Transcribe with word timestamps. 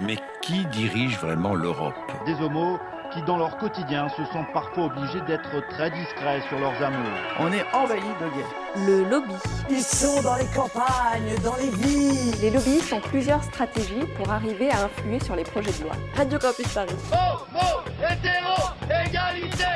Mais 0.00 0.16
qui 0.42 0.66
dirige 0.66 1.18
vraiment 1.18 1.54
l'Europe 1.54 1.94
Des 2.26 2.34
homos 2.40 2.78
qui, 3.12 3.22
dans 3.22 3.36
leur 3.36 3.56
quotidien, 3.58 4.08
se 4.08 4.24
sentent 4.32 4.52
parfois 4.52 4.86
obligés 4.86 5.20
d'être 5.20 5.50
très 5.70 5.90
discrets 5.90 6.42
sur 6.48 6.58
leurs 6.58 6.82
amours. 6.82 7.10
On 7.38 7.52
est 7.52 7.64
envahi 7.72 8.00
de 8.00 8.28
gays. 8.34 8.86
Le 8.86 9.08
lobby. 9.08 9.34
Ils 9.70 9.82
sont 9.82 10.20
dans 10.22 10.34
les 10.34 10.46
campagnes, 10.46 11.36
dans 11.44 11.54
les 11.56 11.70
villes. 11.70 12.34
Les 12.40 12.50
lobbyistes 12.50 12.92
ont 12.92 13.00
plusieurs 13.00 13.44
stratégies 13.44 14.06
pour 14.16 14.30
arriver 14.32 14.70
à 14.70 14.84
influer 14.84 15.20
sur 15.20 15.36
les 15.36 15.44
projets 15.44 15.72
de 15.78 15.84
loi. 15.84 15.92
Radio 16.16 16.38
Campus 16.40 16.66
Paris. 16.68 16.96
Homo, 17.12 17.82
hétéro, 18.00 18.72
égalité, 18.90 19.73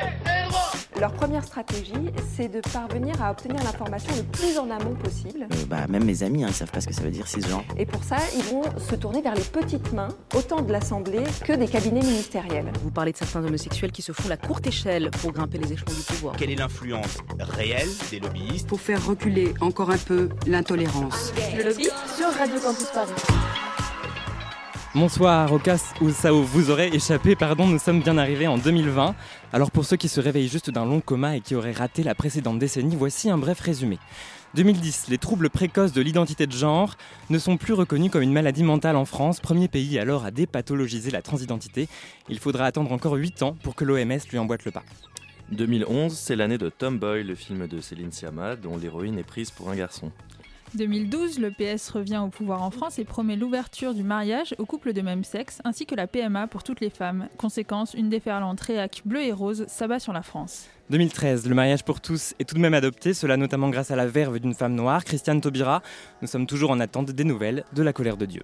leur 1.01 1.13
première 1.13 1.45
stratégie, 1.45 1.93
c'est 2.37 2.49
de 2.49 2.61
parvenir 2.73 3.21
à 3.23 3.31
obtenir 3.31 3.63
l'information 3.63 4.13
le 4.17 4.23
plus 4.25 4.59
en 4.59 4.71
amont 4.71 4.95
possible. 4.95 5.47
Euh, 5.53 5.65
bah, 5.69 5.87
même 5.89 6.05
mes 6.05 6.23
amis, 6.23 6.45
hein, 6.45 6.49
ils 6.49 6.55
savent 6.55 6.71
pas 6.71 6.81
ce 6.81 6.89
que 6.89 6.95
ça 6.95 7.03
veut 7.03 7.11
dire 7.11 7.27
cisgenre. 7.27 7.65
Et 7.77 7.87
pour 7.87 8.03
ça, 8.03 8.17
ils 8.37 8.45
vont 8.45 8.63
se 8.79 8.95
tourner 8.95 9.23
vers 9.23 9.35
les 9.35 9.43
petites 9.43 9.93
mains, 9.93 10.09
autant 10.35 10.63
de 10.63 10.73
l'Assemblée 10.73 11.25
que 11.45 11.53
des 11.53 11.69
cabinets 11.69 12.03
ministériels. 12.03 12.73
Vous 12.83 12.91
parlez 12.91 13.13
de 13.13 13.17
certains 13.17 13.45
homosexuels 13.45 13.93
qui 13.93 14.03
se 14.03 14.13
font 14.13 14.29
la 14.29 14.37
courte 14.37 14.67
échelle 14.67 15.11
pour 15.23 15.33
grimper 15.33 15.59
les 15.59 15.73
échelons 15.73 15.93
du 15.93 16.03
pouvoir. 16.03 16.37
Quelle 16.37 16.51
est 16.51 16.57
l'influence 16.57 17.19
réelle 17.39 17.89
des 18.11 18.21
lobbyistes 18.21 18.69
Pour 18.69 18.81
faire 18.81 19.05
reculer 19.07 19.55
encore 19.61 19.91
un 19.91 19.99
peu 19.99 20.29
l'intolérance. 20.47 21.33
Le 21.57 21.65
lobby 21.65 21.89
sur 22.17 22.31
Radio 22.39 22.59
Campus 22.61 22.87
Paris. 22.93 23.13
Bonsoir, 24.95 25.53
au 25.53 25.59
cas 25.59 25.77
où 26.01 26.43
vous 26.43 26.71
aurait 26.71 26.89
échappé, 26.89 27.37
pardon, 27.37 27.67
nous 27.67 27.79
sommes 27.79 28.01
bien 28.01 28.17
arrivés 28.17 28.47
en 28.47 28.57
2020. 28.57 29.15
Alors 29.53 29.71
pour 29.71 29.85
ceux 29.85 29.99
qui 29.99 30.09
se 30.09 30.19
réveillent 30.19 30.49
juste 30.49 30.71
d'un 30.71 30.87
long 30.87 31.03
coma 31.03 31.37
et 31.37 31.43
qui 31.43 31.55
auraient 31.55 31.73
raté 31.73 32.03
la 32.03 32.15
précédente 32.15 32.59
décennie, 32.59 32.97
voici 32.97 33.29
un 33.29 33.37
bref 33.37 33.61
résumé. 33.61 33.99
2010, 34.55 35.09
les 35.11 35.19
troubles 35.19 35.51
précoces 35.51 35.93
de 35.93 36.01
l'identité 36.01 36.47
de 36.47 36.53
genre 36.53 36.97
ne 37.29 37.39
sont 37.39 37.59
plus 37.59 37.75
reconnus 37.75 38.11
comme 38.11 38.23
une 38.23 38.33
maladie 38.33 38.63
mentale 38.63 38.97
en 38.97 39.05
France, 39.05 39.41
premier 39.41 39.69
pays 39.69 39.99
alors 39.99 40.25
à 40.25 40.31
dépathologiser 40.31 41.11
la 41.11 41.21
transidentité. 41.21 41.87
Il 42.31 42.39
faudra 42.39 42.65
attendre 42.65 42.91
encore 42.91 43.13
8 43.13 43.43
ans 43.43 43.57
pour 43.63 43.75
que 43.75 43.85
l'OMS 43.85 44.19
lui 44.31 44.39
emboîte 44.39 44.65
le 44.65 44.71
pas. 44.71 44.85
2011, 45.53 46.17
c'est 46.17 46.35
l'année 46.35 46.59
de 46.59 46.71
Tomboy, 46.71 47.25
le 47.25 47.35
film 47.35 47.67
de 47.67 47.81
Céline 47.83 48.11
Sciamma, 48.11 48.57
dont 48.57 48.79
l'héroïne 48.79 49.19
est 49.19 49.23
prise 49.23 49.51
pour 49.51 49.69
un 49.69 49.77
garçon. 49.77 50.11
2012, 50.75 51.39
le 51.39 51.51
PS 51.51 51.91
revient 51.91 52.21
au 52.25 52.29
pouvoir 52.29 52.63
en 52.63 52.71
France 52.71 52.99
et 52.99 53.05
promet 53.05 53.37
l'ouverture 53.37 53.95
du 53.95 54.03
mariage 54.03 54.55
aux 54.59 54.67
couples 54.67 54.93
de 54.93 55.01
même 55.01 55.25
sexe, 55.25 55.61
ainsi 55.65 55.87
que 55.87 55.95
la 55.95 56.07
PMA 56.07 56.47
pour 56.47 56.63
toutes 56.63 56.81
les 56.81 56.91
femmes. 56.91 57.29
Conséquence, 57.39 57.95
une 57.95 58.11
déferlante 58.11 58.61
réac 58.61 59.03
bleue 59.05 59.23
et 59.23 59.33
rose 59.33 59.65
s'abat 59.67 59.99
sur 59.99 60.13
la 60.13 60.23
France. 60.23 60.69
2013, 60.91 61.49
le 61.49 61.55
mariage 61.55 61.85
pour 61.85 62.01
tous 62.01 62.35
est 62.39 62.45
tout 62.45 62.55
de 62.55 62.61
même 62.61 62.75
adopté, 62.75 63.15
cela 63.15 63.37
notamment 63.37 63.71
grâce 63.71 63.91
à 63.91 63.97
la 63.97 64.07
verve 64.07 64.39
d'une 64.39 64.55
femme 64.55 64.75
noire, 64.75 65.05
Christiane 65.05 65.41
Taubira. 65.41 65.83
Nous 66.23 66.29
sommes 66.29 66.47
toujours 66.47 66.71
en 66.71 66.81
attente 66.81 67.11
des 67.11 67.25
nouvelles 67.25 67.65
de 67.75 67.83
la 67.83 67.93
colère 67.93 68.17
de 68.17 68.27
Dieu. 68.27 68.43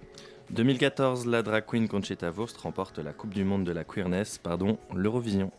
2014, 0.51 1.25
la 1.25 1.41
drag 1.41 1.65
queen 1.65 1.87
Conchita 1.87 2.31
Wurst 2.31 2.57
remporte 2.57 2.99
la 2.99 3.13
Coupe 3.13 3.33
du 3.33 3.43
Monde 3.43 3.63
de 3.63 3.71
la 3.71 3.83
queerness, 3.83 4.37
pardon, 4.37 4.77
l'Eurovision. 4.93 5.51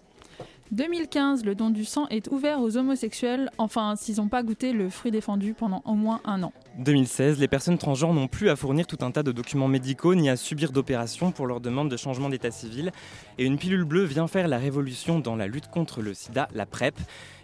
2015, 0.72 1.44
le 1.44 1.54
don 1.54 1.70
du 1.70 1.84
sang 1.84 2.08
est 2.08 2.28
ouvert 2.28 2.60
aux 2.60 2.76
homosexuels, 2.76 3.50
enfin 3.56 3.94
s'ils 3.94 4.16
n'ont 4.16 4.26
pas 4.26 4.42
goûté 4.42 4.72
le 4.72 4.90
fruit 4.90 5.12
défendu 5.12 5.54
pendant 5.54 5.80
au 5.84 5.94
moins 5.94 6.20
un 6.24 6.42
an. 6.42 6.52
2016, 6.78 7.38
les 7.38 7.46
personnes 7.46 7.78
transgenres 7.78 8.12
n'ont 8.12 8.26
plus 8.26 8.50
à 8.50 8.56
fournir 8.56 8.86
tout 8.86 8.98
un 9.00 9.12
tas 9.12 9.22
de 9.22 9.30
documents 9.30 9.68
médicaux 9.68 10.16
ni 10.16 10.28
à 10.28 10.36
subir 10.36 10.72
d'opérations 10.72 11.30
pour 11.30 11.46
leur 11.46 11.60
demande 11.60 11.88
de 11.88 11.96
changement 11.96 12.28
d'état 12.28 12.50
civil. 12.50 12.90
Et 13.38 13.44
une 13.44 13.58
pilule 13.58 13.84
bleue 13.84 14.04
vient 14.04 14.26
faire 14.26 14.48
la 14.48 14.58
révolution 14.58 15.20
dans 15.20 15.36
la 15.36 15.46
lutte 15.46 15.68
contre 15.68 16.02
le 16.02 16.14
sida, 16.14 16.48
la 16.52 16.66
PrEP. 16.66 16.98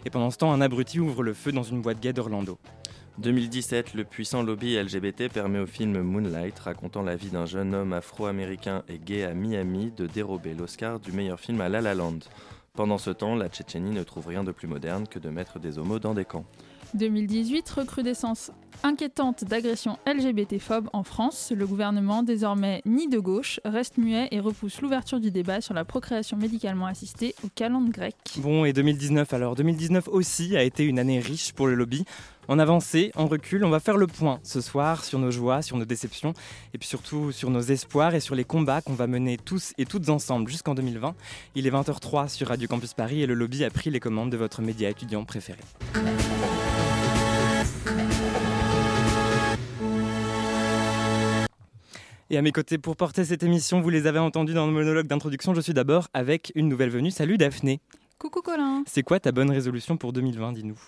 Et 0.05 0.09
pendant 0.09 0.29
ce 0.29 0.37
temps, 0.37 0.51
un 0.51 0.59
abruti 0.59 0.99
ouvre 0.99 1.23
le 1.23 1.33
feu 1.33 1.53
dans 1.53 1.63
une 1.63 1.81
boîte 1.81 2.01
gay 2.01 2.11
d'Orlando. 2.11 2.59
2017, 3.19 3.93
le 3.93 4.03
puissant 4.03 4.41
lobby 4.41 4.75
LGBT 4.75 5.31
permet 5.31 5.59
au 5.59 5.67
film 5.67 6.01
Moonlight, 6.01 6.57
racontant 6.59 7.03
la 7.03 7.15
vie 7.15 7.29
d'un 7.29 7.45
jeune 7.45 7.75
homme 7.75 7.93
afro-américain 7.93 8.83
et 8.89 8.97
gay 8.97 9.23
à 9.23 9.33
Miami, 9.35 9.93
de 9.95 10.07
dérober 10.07 10.55
l'Oscar 10.55 10.99
du 10.99 11.11
meilleur 11.11 11.39
film 11.39 11.61
à 11.61 11.69
La 11.69 11.79
La 11.79 11.93
Land. 11.93 12.19
Pendant 12.75 12.97
ce 12.97 13.11
temps, 13.11 13.35
la 13.35 13.49
Tchétchénie 13.49 13.91
ne 13.91 14.01
trouve 14.01 14.25
rien 14.25 14.43
de 14.43 14.51
plus 14.51 14.67
moderne 14.67 15.07
que 15.07 15.19
de 15.19 15.29
mettre 15.29 15.59
des 15.59 15.77
homos 15.77 15.99
dans 15.99 16.15
des 16.15 16.25
camps. 16.25 16.43
2018, 16.95 17.69
recrudescence 17.69 18.51
inquiétante 18.81 19.43
d'agressions 19.43 19.99
LGBT-phobes 20.07 20.89
en 20.91 21.03
France. 21.03 21.51
Le 21.55 21.67
gouvernement, 21.67 22.23
désormais 22.23 22.81
ni 22.87 23.07
de 23.07 23.19
gauche, 23.19 23.59
reste 23.63 23.99
muet 23.99 24.27
et 24.31 24.39
repousse 24.39 24.81
l'ouverture 24.81 25.19
du 25.19 25.29
débat 25.29 25.61
sur 25.61 25.75
la 25.75 25.85
procréation 25.85 26.35
médicalement 26.35 26.87
assistée 26.87 27.35
au 27.43 27.47
calendrier 27.53 27.91
grec. 27.91 28.15
Bon, 28.37 28.65
et 28.65 28.73
2019 28.73 29.31
alors 29.33 29.55
2019 29.55 30.07
aussi 30.07 30.57
a 30.57 30.63
été 30.63 30.83
une 30.83 30.97
année 30.97 31.19
riche 31.19 31.53
pour 31.53 31.67
le 31.67 31.75
lobby. 31.75 32.05
En 32.49 32.59
avancée, 32.59 33.11
en 33.15 33.27
recul, 33.27 33.63
on 33.63 33.69
va 33.69 33.79
faire 33.79 33.95
le 33.95 34.05
point 34.07 34.39
ce 34.43 34.59
soir 34.59 35.05
sur 35.05 35.17
nos 35.17 35.31
joies, 35.31 35.61
sur 35.61 35.77
nos 35.77 35.85
déceptions, 35.85 36.33
et 36.73 36.77
puis 36.77 36.87
surtout 36.87 37.31
sur 37.31 37.49
nos 37.49 37.61
espoirs 37.61 38.15
et 38.15 38.19
sur 38.19 38.35
les 38.35 38.43
combats 38.43 38.81
qu'on 38.81 38.93
va 38.93 39.07
mener 39.07 39.37
tous 39.37 39.73
et 39.77 39.85
toutes 39.85 40.09
ensemble 40.09 40.49
jusqu'en 40.49 40.75
2020. 40.75 41.15
Il 41.55 41.67
est 41.67 41.71
20h03 41.71 42.27
sur 42.27 42.49
Radio 42.49 42.67
Campus 42.67 42.93
Paris 42.93 43.21
et 43.21 43.27
le 43.27 43.33
lobby 43.33 43.63
a 43.63 43.69
pris 43.69 43.89
les 43.89 44.01
commandes 44.01 44.29
de 44.29 44.37
votre 44.37 44.61
média 44.61 44.89
étudiant 44.89 45.23
préféré. 45.23 45.59
Et 52.29 52.37
à 52.37 52.41
mes 52.41 52.51
côtés 52.51 52.77
pour 52.77 52.97
porter 52.97 53.23
cette 53.25 53.43
émission, 53.43 53.79
vous 53.79 53.89
les 53.89 54.07
avez 54.07 54.19
entendus 54.19 54.53
dans 54.53 54.65
le 54.65 54.73
monologue 54.73 55.07
d'introduction, 55.07 55.53
je 55.53 55.61
suis 55.61 55.73
d'abord 55.73 56.07
avec 56.13 56.51
une 56.55 56.67
nouvelle 56.67 56.89
venue. 56.89 57.11
Salut 57.11 57.37
Daphné 57.37 57.79
Coucou 58.23 58.41
Colin 58.41 58.85
C'est 58.87 59.03
quoi 59.03 59.19
ta 59.19 59.33
bonne 59.33 59.51
résolution 59.51 59.97
pour 59.97 60.13
2020, 60.13 60.53
dis-nous 60.53 60.79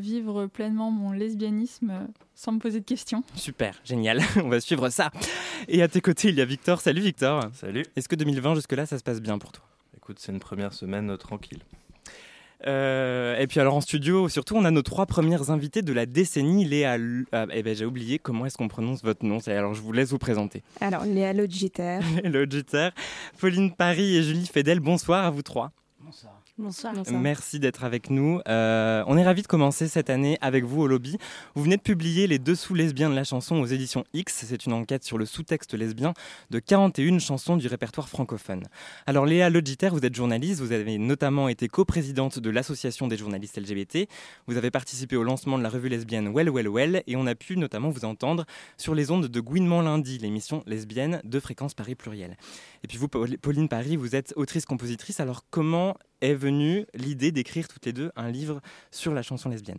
Vivre 0.00 0.48
pleinement 0.48 0.90
mon 0.90 1.12
lesbianisme 1.12 2.06
sans 2.34 2.52
me 2.52 2.58
poser 2.58 2.80
de 2.80 2.84
questions. 2.84 3.24
Super, 3.34 3.80
génial, 3.84 4.20
on 4.36 4.50
va 4.50 4.60
suivre 4.60 4.90
ça. 4.90 5.10
Et 5.66 5.80
à 5.80 5.88
tes 5.88 6.02
côtés, 6.02 6.28
il 6.28 6.34
y 6.34 6.42
a 6.42 6.44
Victor. 6.44 6.82
Salut 6.82 7.00
Victor 7.00 7.48
Salut 7.54 7.86
Est-ce 7.96 8.06
que 8.06 8.16
2020 8.16 8.56
jusque-là, 8.56 8.84
ça 8.84 8.98
se 8.98 9.02
passe 9.02 9.22
bien 9.22 9.38
pour 9.38 9.50
toi? 9.50 9.64
Écoute, 9.96 10.18
c'est 10.18 10.30
une 10.30 10.40
première 10.40 10.74
semaine 10.74 11.16
tranquille. 11.16 11.60
Euh, 12.66 13.38
et 13.38 13.46
puis 13.46 13.60
alors 13.60 13.74
en 13.74 13.80
studio, 13.80 14.28
surtout, 14.28 14.54
on 14.54 14.66
a 14.66 14.70
nos 14.70 14.82
trois 14.82 15.06
premières 15.06 15.50
invitées 15.50 15.80
de 15.80 15.94
la 15.94 16.04
décennie. 16.04 16.66
Léa, 16.66 16.98
ah, 17.32 17.46
eh 17.50 17.62
ben, 17.62 17.74
j'ai 17.74 17.86
oublié 17.86 18.18
comment 18.18 18.44
est-ce 18.44 18.58
qu'on 18.58 18.68
prononce 18.68 19.02
votre 19.02 19.24
nom. 19.24 19.38
Alors 19.46 19.72
je 19.72 19.80
vous 19.80 19.92
laisse 19.92 20.10
vous 20.10 20.18
présenter. 20.18 20.62
Alors 20.82 21.06
Léa 21.06 21.32
Logiter. 21.32 22.00
Logiter, 22.24 22.90
Pauline 23.38 23.74
Paris 23.74 24.18
et 24.18 24.22
Julie 24.22 24.46
Fedel. 24.46 24.80
Bonsoir 24.80 25.24
à 25.24 25.30
vous 25.30 25.40
trois. 25.40 25.72
Bonsoir. 26.60 26.92
Bonsoir. 26.92 27.20
Merci 27.20 27.60
d'être 27.60 27.84
avec 27.84 28.10
nous. 28.10 28.40
Euh, 28.48 29.04
on 29.06 29.16
est 29.16 29.22
ravis 29.22 29.42
de 29.42 29.46
commencer 29.46 29.86
cette 29.86 30.10
année 30.10 30.38
avec 30.40 30.64
vous 30.64 30.82
au 30.82 30.86
lobby. 30.88 31.16
Vous 31.54 31.62
venez 31.62 31.76
de 31.76 31.82
publier 31.82 32.26
Les 32.26 32.40
Dessous 32.40 32.74
lesbiens 32.74 33.08
de 33.08 33.14
la 33.14 33.22
chanson 33.22 33.60
aux 33.60 33.66
éditions 33.66 34.02
X. 34.12 34.44
C'est 34.44 34.66
une 34.66 34.72
enquête 34.72 35.04
sur 35.04 35.18
le 35.18 35.24
sous-texte 35.24 35.74
lesbien 35.74 36.14
de 36.50 36.58
41 36.58 37.20
chansons 37.20 37.56
du 37.56 37.68
répertoire 37.68 38.08
francophone. 38.08 38.64
Alors 39.06 39.24
Léa 39.24 39.50
Logiter, 39.50 39.90
vous 39.90 40.04
êtes 40.04 40.16
journaliste. 40.16 40.60
Vous 40.60 40.72
avez 40.72 40.98
notamment 40.98 41.48
été 41.48 41.68
coprésidente 41.68 42.40
de 42.40 42.50
l'Association 42.50 43.06
des 43.06 43.16
journalistes 43.16 43.56
LGBT. 43.56 44.08
Vous 44.48 44.56
avez 44.56 44.72
participé 44.72 45.14
au 45.14 45.22
lancement 45.22 45.58
de 45.58 45.62
la 45.62 45.68
revue 45.68 45.88
lesbienne 45.88 46.32
Well 46.34 46.50
Well 46.50 46.68
Well 46.68 47.02
et 47.06 47.14
on 47.14 47.28
a 47.28 47.36
pu 47.36 47.56
notamment 47.56 47.90
vous 47.90 48.04
entendre 48.04 48.46
sur 48.76 48.96
les 48.96 49.12
ondes 49.12 49.28
de 49.28 49.40
Gouinement 49.40 49.80
Lundi, 49.80 50.18
l'émission 50.18 50.64
lesbienne 50.66 51.20
de 51.22 51.38
Fréquence 51.38 51.74
Paris 51.74 51.94
Pluriel. 51.94 52.36
Et 52.82 52.88
puis 52.88 52.98
vous, 52.98 53.06
Pauline 53.06 53.68
Paris, 53.68 53.94
vous 53.94 54.16
êtes 54.16 54.32
autrice-compositrice. 54.34 55.20
Alors 55.20 55.44
comment 55.50 55.96
est 56.20 56.34
venue 56.34 56.86
l'idée 56.94 57.32
d'écrire 57.32 57.68
toutes 57.68 57.86
les 57.86 57.92
deux 57.92 58.10
un 58.16 58.30
livre 58.30 58.60
sur 58.90 59.14
la 59.14 59.22
chanson 59.22 59.48
lesbienne 59.48 59.78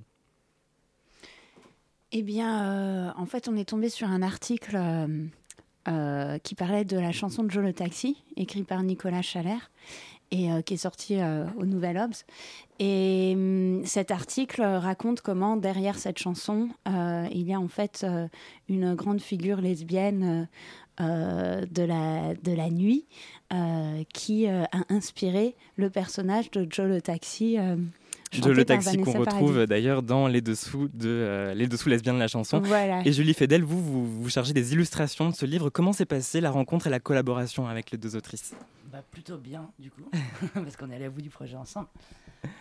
Eh 2.11 2.23
bien, 2.23 2.63
euh, 2.63 3.11
en 3.16 3.25
fait, 3.25 3.47
on 3.47 3.55
est 3.55 3.69
tombé 3.69 3.89
sur 3.89 4.07
un 4.07 4.22
article 4.22 4.75
euh, 4.75 5.07
euh, 5.88 6.38
qui 6.39 6.55
parlait 6.55 6.85
de 6.85 6.97
la 6.97 7.11
chanson 7.11 7.44
de 7.44 7.51
Joe 7.51 7.63
le 7.63 7.73
Taxi, 7.73 8.23
écrit 8.35 8.63
par 8.63 8.83
Nicolas 8.83 9.22
Chalère 9.22 9.72
et 10.31 10.47
qui 10.63 10.75
est 10.75 10.78
sorti 10.78 11.17
au 11.57 11.66
Nouvel 11.66 11.97
Obs. 11.97 12.23
Et 12.78 13.31
hum, 13.35 13.83
cet 13.83 14.11
article 14.11 14.61
raconte 14.61 15.22
comment 15.22 15.57
derrière 15.57 15.97
cette 15.97 16.19
chanson, 16.19 16.69
il 16.85 17.41
y 17.47 17.51
a 17.51 17.59
en 17.59 17.67
fait 17.67 18.05
une 18.67 18.94
grande 18.94 19.22
figure 19.22 19.59
lesbienne 19.59 20.47
de, 20.99 21.83
la, 21.83 22.33
de 22.35 22.51
la 22.51 22.69
nuit 22.69 23.05
euh, 23.51 24.03
qui 24.13 24.47
euh, 24.47 24.63
a 24.66 24.93
inspiré 24.93 25.55
le 25.75 25.90
personnage 25.90 26.51
de 26.51 26.67
Joe 26.69 26.87
le 26.87 27.01
Taxi. 27.01 27.57
Euh, 27.57 27.78
Joe 28.31 28.55
le 28.55 28.63
Taxi 28.63 28.97
qu'on 28.97 29.13
retrouve 29.13 29.66
d'ailleurs 29.66 30.03
dans 30.03 30.28
les 30.28 30.41
dessous, 30.41 30.87
de, 30.93 31.51
les 31.55 31.66
dessous 31.66 31.90
lesbiens 31.90 32.13
de 32.13 32.19
la 32.19 32.28
chanson. 32.28 32.61
Et 33.05 33.11
Julie 33.11 33.34
Fedel, 33.34 33.63
vous, 33.63 33.81
vous, 33.81 34.22
vous, 34.22 34.29
chargez 34.29 34.53
des 34.53 34.73
illustrations 34.73 35.29
de 35.29 35.34
ce 35.34 35.47
livre. 35.47 35.72
Comment 35.72 35.93
s'est 35.93 36.05
passée 36.05 36.41
la 36.41 36.51
rencontre 36.51 36.85
et 36.85 36.91
la 36.91 36.99
collaboration 36.99 37.67
avec 37.67 37.90
les 37.90 37.97
deux 37.97 38.16
autrices? 38.16 38.53
Bah, 38.91 39.03
Plutôt 39.09 39.40
bien, 39.40 39.72
du 39.79 39.90
coup, 39.90 40.07
parce 40.53 40.78
qu'on 40.78 40.91
est 40.91 40.95
allé 40.95 41.07
au 41.07 41.11
bout 41.11 41.23
du 41.23 41.31
projet 41.31 41.55
ensemble. 41.55 41.87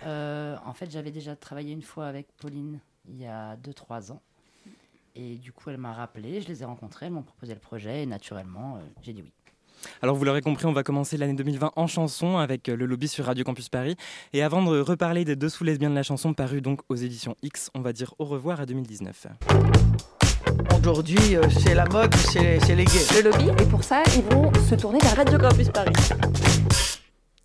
en 0.06 0.73
fait, 0.73 0.91
j'avais 0.91 1.11
déjà 1.11 1.37
travaillé 1.37 1.75
une 1.75 1.82
fois 1.82 2.06
avec 2.06 2.29
Pauline 2.41 2.79
il 3.11 3.20
y 3.20 3.26
a 3.26 3.56
2-3 3.56 4.12
ans. 4.12 4.23
Et 5.20 5.35
du 5.35 5.53
coup, 5.53 5.69
elle 5.70 5.79
m'a 5.79 5.93
rappelé, 5.93 6.41
je 6.41 6.47
les 6.47 6.62
ai 6.62 6.65
rencontrés, 6.65 7.06
elles 7.06 7.12
m'ont 7.12 7.23
proposé 7.23 7.53
le 7.53 7.59
projet 7.59 8.05
et 8.05 8.06
naturellement, 8.06 8.79
j'ai 9.03 9.12
dit 9.12 9.23
oui. 9.23 9.32
Alors 10.03 10.17
vous 10.17 10.25
l'aurez 10.25 10.43
compris, 10.43 10.67
on 10.67 10.73
va 10.73 10.82
commencer 10.82 11.17
l'année 11.17 11.35
2020 11.35 11.73
en 11.75 11.87
chanson 11.87 12.38
avec 12.38 12.69
euh, 12.69 12.76
le 12.76 12.87
lobby 12.87 13.09
sur 13.09 13.25
Radio 13.25 13.44
Campus 13.44 13.69
Paris. 13.69 13.97
Et 14.32 14.43
avant 14.43 14.62
de 14.62 14.81
reparler 14.81 15.25
des 15.25 15.37
dessous 15.37 15.65
lesbiens 15.65 15.91
de 15.91 15.94
la 15.94 16.03
chanson 16.03 16.35
paru 16.35 16.61
donc 16.61 16.81
aux 16.88 16.97
éditions 16.97 17.37
X, 17.43 17.70
on 17.75 17.81
va 17.81 17.93
dire 17.93 18.15
au 18.19 18.25
revoir 18.25 18.61
à 18.61 18.67
2019. 18.67 19.26
aujourd'hui, 20.79 21.37
euh, 21.37 21.43
c'est 21.50 21.75
la 21.75 21.87
mode, 21.87 22.15
c'est 22.15 22.75
les 22.75 22.85
gays. 22.85 23.23
Le 23.23 23.31
lobby, 23.31 23.49
et 23.62 23.67
pour 23.67 23.82
ça, 23.82 24.03
ils 24.17 24.23
vont 24.23 24.53
se 24.69 24.75
tourner 24.75 24.99
vers 25.00 25.17
Radio 25.17 25.38
Campus 25.38 25.69
Paris. 25.70 25.93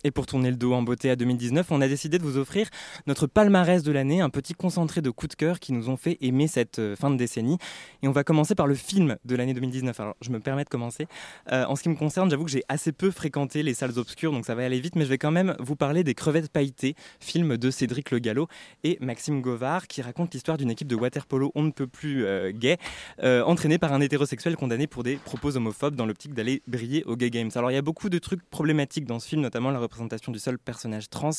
Et 0.06 0.10
pour 0.10 0.26
tourner 0.26 0.50
le 0.50 0.56
dos 0.56 0.74
en 0.74 0.82
beauté 0.82 1.08
à 1.08 1.16
2019, 1.16 1.68
on 1.70 1.80
a 1.80 1.88
décidé 1.88 2.18
de 2.18 2.24
vous 2.24 2.36
offrir 2.36 2.68
notre 3.06 3.26
palmarès 3.26 3.82
de 3.82 3.90
l'année, 3.90 4.20
un 4.20 4.28
petit 4.28 4.52
concentré 4.52 5.00
de 5.00 5.08
coups 5.08 5.30
de 5.30 5.34
cœur 5.34 5.60
qui 5.60 5.72
nous 5.72 5.88
ont 5.88 5.96
fait 5.96 6.18
aimer 6.20 6.46
cette 6.46 6.78
euh, 6.78 6.94
fin 6.94 7.08
de 7.10 7.16
décennie. 7.16 7.56
Et 8.02 8.08
on 8.08 8.12
va 8.12 8.22
commencer 8.22 8.54
par 8.54 8.66
le 8.66 8.74
film 8.74 9.16
de 9.24 9.34
l'année 9.34 9.54
2019. 9.54 9.98
Alors, 9.98 10.14
je 10.20 10.28
me 10.28 10.40
permets 10.40 10.64
de 10.64 10.68
commencer. 10.68 11.06
Euh, 11.50 11.64
en 11.64 11.74
ce 11.74 11.82
qui 11.82 11.88
me 11.88 11.94
concerne, 11.94 12.28
j'avoue 12.30 12.44
que 12.44 12.50
j'ai 12.50 12.64
assez 12.68 12.92
peu 12.92 13.10
fréquenté 13.10 13.62
les 13.62 13.72
salles 13.72 13.98
obscures, 13.98 14.30
donc 14.30 14.44
ça 14.44 14.54
va 14.54 14.62
aller 14.66 14.78
vite, 14.78 14.94
mais 14.94 15.04
je 15.04 15.08
vais 15.08 15.16
quand 15.16 15.30
même 15.30 15.56
vous 15.58 15.74
parler 15.74 16.04
des 16.04 16.12
Crevettes 16.12 16.50
pailletées, 16.50 16.96
film 17.18 17.56
de 17.56 17.70
Cédric 17.70 18.10
Le 18.10 18.18
Gallo 18.18 18.46
et 18.82 18.98
Maxime 19.00 19.40
Govard, 19.40 19.86
qui 19.86 20.02
raconte 20.02 20.34
l'histoire 20.34 20.58
d'une 20.58 20.70
équipe 20.70 20.88
de 20.88 20.96
waterpolo 20.96 21.50
on 21.54 21.62
ne 21.62 21.70
peut 21.70 21.86
plus 21.86 22.26
euh, 22.26 22.52
gay, 22.52 22.76
entraînée 23.22 23.78
par 23.78 23.94
un 23.94 24.02
hétérosexuel 24.02 24.56
condamné 24.56 24.86
pour 24.86 25.02
des 25.02 25.16
propos 25.16 25.56
homophobes 25.56 25.94
dans 25.94 26.04
l'optique 26.04 26.34
d'aller 26.34 26.62
briller 26.66 27.04
aux 27.04 27.16
Gay 27.16 27.30
Games. 27.30 27.50
Alors, 27.54 27.70
il 27.70 27.74
y 27.74 27.78
a 27.78 27.82
beaucoup 27.82 28.10
de 28.10 28.18
trucs 28.18 28.42
problématiques 28.50 29.06
dans 29.06 29.18
ce 29.18 29.28
film, 29.28 29.40
notamment 29.40 29.70
la 29.70 29.78
représentation 29.78 29.93
du 30.32 30.38
seul 30.38 30.58
personnage 30.58 31.08
trans, 31.08 31.30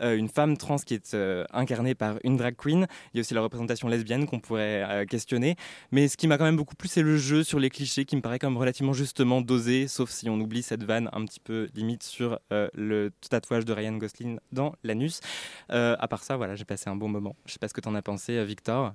euh, 0.00 0.16
une 0.16 0.28
femme 0.28 0.56
trans 0.56 0.76
qui 0.76 0.94
est 0.94 1.14
euh, 1.14 1.44
incarnée 1.52 1.94
par 1.94 2.18
une 2.24 2.36
drag 2.36 2.56
queen. 2.56 2.86
Il 3.12 3.18
y 3.18 3.20
a 3.20 3.22
aussi 3.22 3.34
la 3.34 3.40
représentation 3.40 3.88
lesbienne 3.88 4.26
qu'on 4.26 4.40
pourrait 4.40 4.82
euh, 4.82 5.04
questionner. 5.04 5.56
Mais 5.90 6.08
ce 6.08 6.16
qui 6.16 6.26
m'a 6.26 6.38
quand 6.38 6.44
même 6.44 6.56
beaucoup 6.56 6.74
plu, 6.74 6.88
c'est 6.88 7.02
le 7.02 7.16
jeu 7.16 7.44
sur 7.44 7.58
les 7.58 7.70
clichés 7.70 8.04
qui 8.04 8.16
me 8.16 8.20
paraît 8.20 8.38
quand 8.38 8.50
même 8.50 8.58
relativement 8.58 8.92
justement 8.92 9.40
dosé, 9.40 9.88
sauf 9.88 10.10
si 10.10 10.28
on 10.28 10.40
oublie 10.40 10.62
cette 10.62 10.84
vanne 10.84 11.08
un 11.12 11.24
petit 11.24 11.40
peu 11.40 11.68
limite 11.74 12.02
sur 12.02 12.38
le 12.50 13.10
tatouage 13.28 13.64
de 13.64 13.72
Ryan 13.72 13.96
Gosling 13.96 14.38
dans 14.52 14.74
l'anus. 14.82 15.20
à 15.68 16.08
part 16.08 16.24
ça, 16.24 16.36
voilà, 16.36 16.54
j'ai 16.54 16.64
passé 16.64 16.90
un 16.90 16.96
bon 16.96 17.08
moment. 17.08 17.36
Je 17.46 17.52
sais 17.52 17.58
pas 17.58 17.68
ce 17.68 17.74
que 17.74 17.80
tu 17.80 17.88
en 17.88 17.94
as 17.94 18.02
pensé, 18.02 18.44
Victor. 18.44 18.94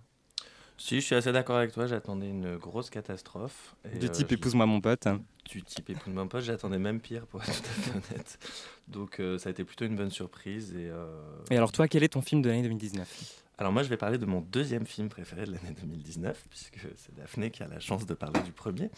Si, 0.77 1.01
je 1.01 1.06
suis 1.06 1.15
assez 1.15 1.31
d'accord 1.31 1.57
avec 1.57 1.71
toi. 1.71 1.88
J'attendais 1.88 2.29
une 2.29 2.57
grosse 2.57 2.89
catastrophe. 2.89 3.75
Et 3.91 3.97
du 3.97 4.09
type 4.09 4.31
épouse-moi 4.31 4.65
mon 4.65 4.81
pote 4.81 5.07
du 5.47 5.63
type 5.63 5.91
de 5.91 6.12
mon 6.12 6.27
pote, 6.27 6.44
j'attendais 6.44 6.77
même 6.77 7.00
pire 7.00 7.25
pour 7.25 7.41
être 7.41 7.62
tout 7.62 7.69
à 7.69 7.81
fait 7.81 7.91
honnête. 7.91 8.39
Donc 8.88 9.19
euh, 9.19 9.38
ça 9.38 9.50
a 9.50 9.51
été 9.51 9.63
plutôt 9.63 9.85
une 9.85 9.95
bonne 9.95 10.12
surprise. 10.12 10.74
Et, 10.75 10.89
euh, 10.89 11.07
et 11.50 11.57
alors 11.57 11.71
toi, 11.71 11.88
quel 11.88 12.03
est 12.03 12.09
ton 12.09 12.21
film 12.21 12.41
de 12.41 12.50
l'année 12.50 12.63
2019 12.63 13.44
alors 13.59 13.74
moi 13.74 13.81
je 13.81 13.89
vais 13.89 13.97
parler 13.97 14.19
de 14.19 14.25
mon 14.27 14.41
deuxième 14.41 14.85
film 14.85 15.09
préféré 15.09 15.45
de 15.45 15.51
l'année 15.51 15.74
2019, 15.81 16.45
puisque 16.47 16.77
c'est 16.95 17.15
Daphné 17.15 17.50
qui 17.50 17.63
a 17.63 17.68
la 17.68 17.79
chance 17.79 18.06
de 18.06 18.13
parler 18.13 18.39
du 18.41 18.51
premier. 18.51 18.91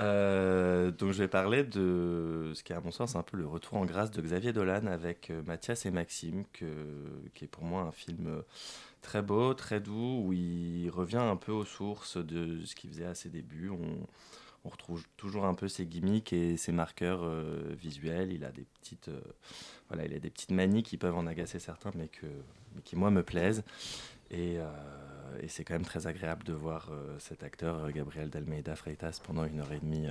Euh, 0.00 0.90
donc 0.90 1.12
je 1.12 1.18
vais 1.18 1.28
parler 1.28 1.64
de 1.64 2.52
ce 2.52 2.62
qui 2.62 2.74
est 2.74 2.76
à 2.76 2.80
mon 2.82 2.90
sens 2.90 3.16
un 3.16 3.22
peu 3.22 3.38
le 3.38 3.46
retour 3.46 3.78
en 3.78 3.86
grâce 3.86 4.10
de 4.10 4.20
Xavier 4.20 4.52
Dolan 4.52 4.84
avec 4.84 5.32
Mathias 5.46 5.86
et 5.86 5.90
Maxime, 5.90 6.44
que, 6.52 6.66
qui 7.32 7.44
est 7.44 7.48
pour 7.48 7.64
moi 7.64 7.84
un 7.84 7.90
film 7.90 8.42
très 9.06 9.22
beau, 9.22 9.54
très 9.54 9.78
doux, 9.78 10.24
où 10.24 10.32
il 10.32 10.90
revient 10.90 11.16
un 11.18 11.36
peu 11.36 11.52
aux 11.52 11.64
sources 11.64 12.16
de 12.16 12.64
ce 12.64 12.74
qu'il 12.74 12.90
faisait 12.90 13.06
à 13.06 13.14
ses 13.14 13.28
débuts. 13.28 13.70
On, 13.70 14.06
retrouve 14.68 15.06
toujours 15.16 15.44
un 15.44 15.54
peu 15.54 15.68
ses 15.68 15.86
gimmicks 15.86 16.32
et 16.32 16.56
ses 16.56 16.72
marqueurs 16.72 17.20
euh, 17.22 17.72
visuels. 17.78 18.32
Il 18.32 18.44
a 18.44 18.50
des 18.50 18.64
petites, 18.64 19.06
euh, 19.06 19.20
voilà, 19.86 20.06
il 20.06 20.12
a 20.12 20.18
des 20.18 20.28
petites 20.28 20.50
manies 20.50 20.82
qui 20.82 20.96
peuvent 20.96 21.16
en 21.16 21.28
agacer 21.28 21.60
certains, 21.60 21.92
mais, 21.94 22.10
qui 22.82 22.96
moi 22.96 23.12
me 23.12 23.22
plaisent. 23.22 23.62
Euh, 24.32 24.68
et 25.40 25.46
c'est 25.46 25.62
quand 25.62 25.74
même 25.74 25.84
très 25.84 26.08
agréable 26.08 26.42
de 26.42 26.52
voir 26.52 26.90
cet 27.20 27.44
acteur 27.44 27.92
Gabriel 27.92 28.28
Dalmeida 28.28 28.74
Freitas 28.74 29.20
pendant 29.22 29.44
une 29.44 29.60
heure 29.60 29.72
et 29.72 29.78
demie 29.78 30.08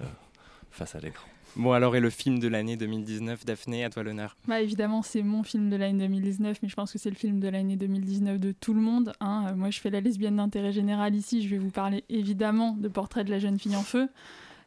face 0.72 0.96
à 0.96 1.00
l'écran. 1.00 1.28
Bon 1.56 1.72
alors 1.72 1.96
et 1.96 2.02
le 2.02 2.10
film 2.10 2.40
de 2.40 2.50
l'année 2.50 2.76
2019, 2.76 3.46
Daphné, 3.46 3.86
à 3.86 3.90
toi 3.90 4.04
l'honneur. 4.04 4.36
Bah 4.46 4.60
évidemment 4.60 5.02
c'est 5.02 5.24
mon 5.24 5.42
film 5.42 5.70
de 5.70 5.78
l'année 5.78 6.00
2019, 6.00 6.60
mais 6.62 6.68
je 6.68 6.76
pense 6.76 6.92
que 6.92 6.98
c'est 6.98 7.10
le 7.10 7.16
film 7.16 7.40
de 7.40 7.48
l'année 7.48 7.78
2019 7.78 8.40
de 8.40 8.52
tout 8.52 8.74
le 8.74 8.82
monde. 8.82 9.14
Hein. 9.22 9.54
moi 9.56 9.70
je 9.70 9.80
fais 9.80 9.90
la 9.90 10.02
lesbienne 10.02 10.36
d'intérêt 10.36 10.74
général 10.74 11.16
ici, 11.16 11.42
je 11.42 11.50
vais 11.50 11.58
vous 11.58 11.72
parler 11.72 12.04
évidemment 12.10 12.74
de 12.74 12.90
Portrait 12.90 13.24
de 13.24 13.32
la 13.32 13.40
jeune 13.40 13.58
fille 13.58 13.76
en 13.76 13.84
feu. 13.84 14.10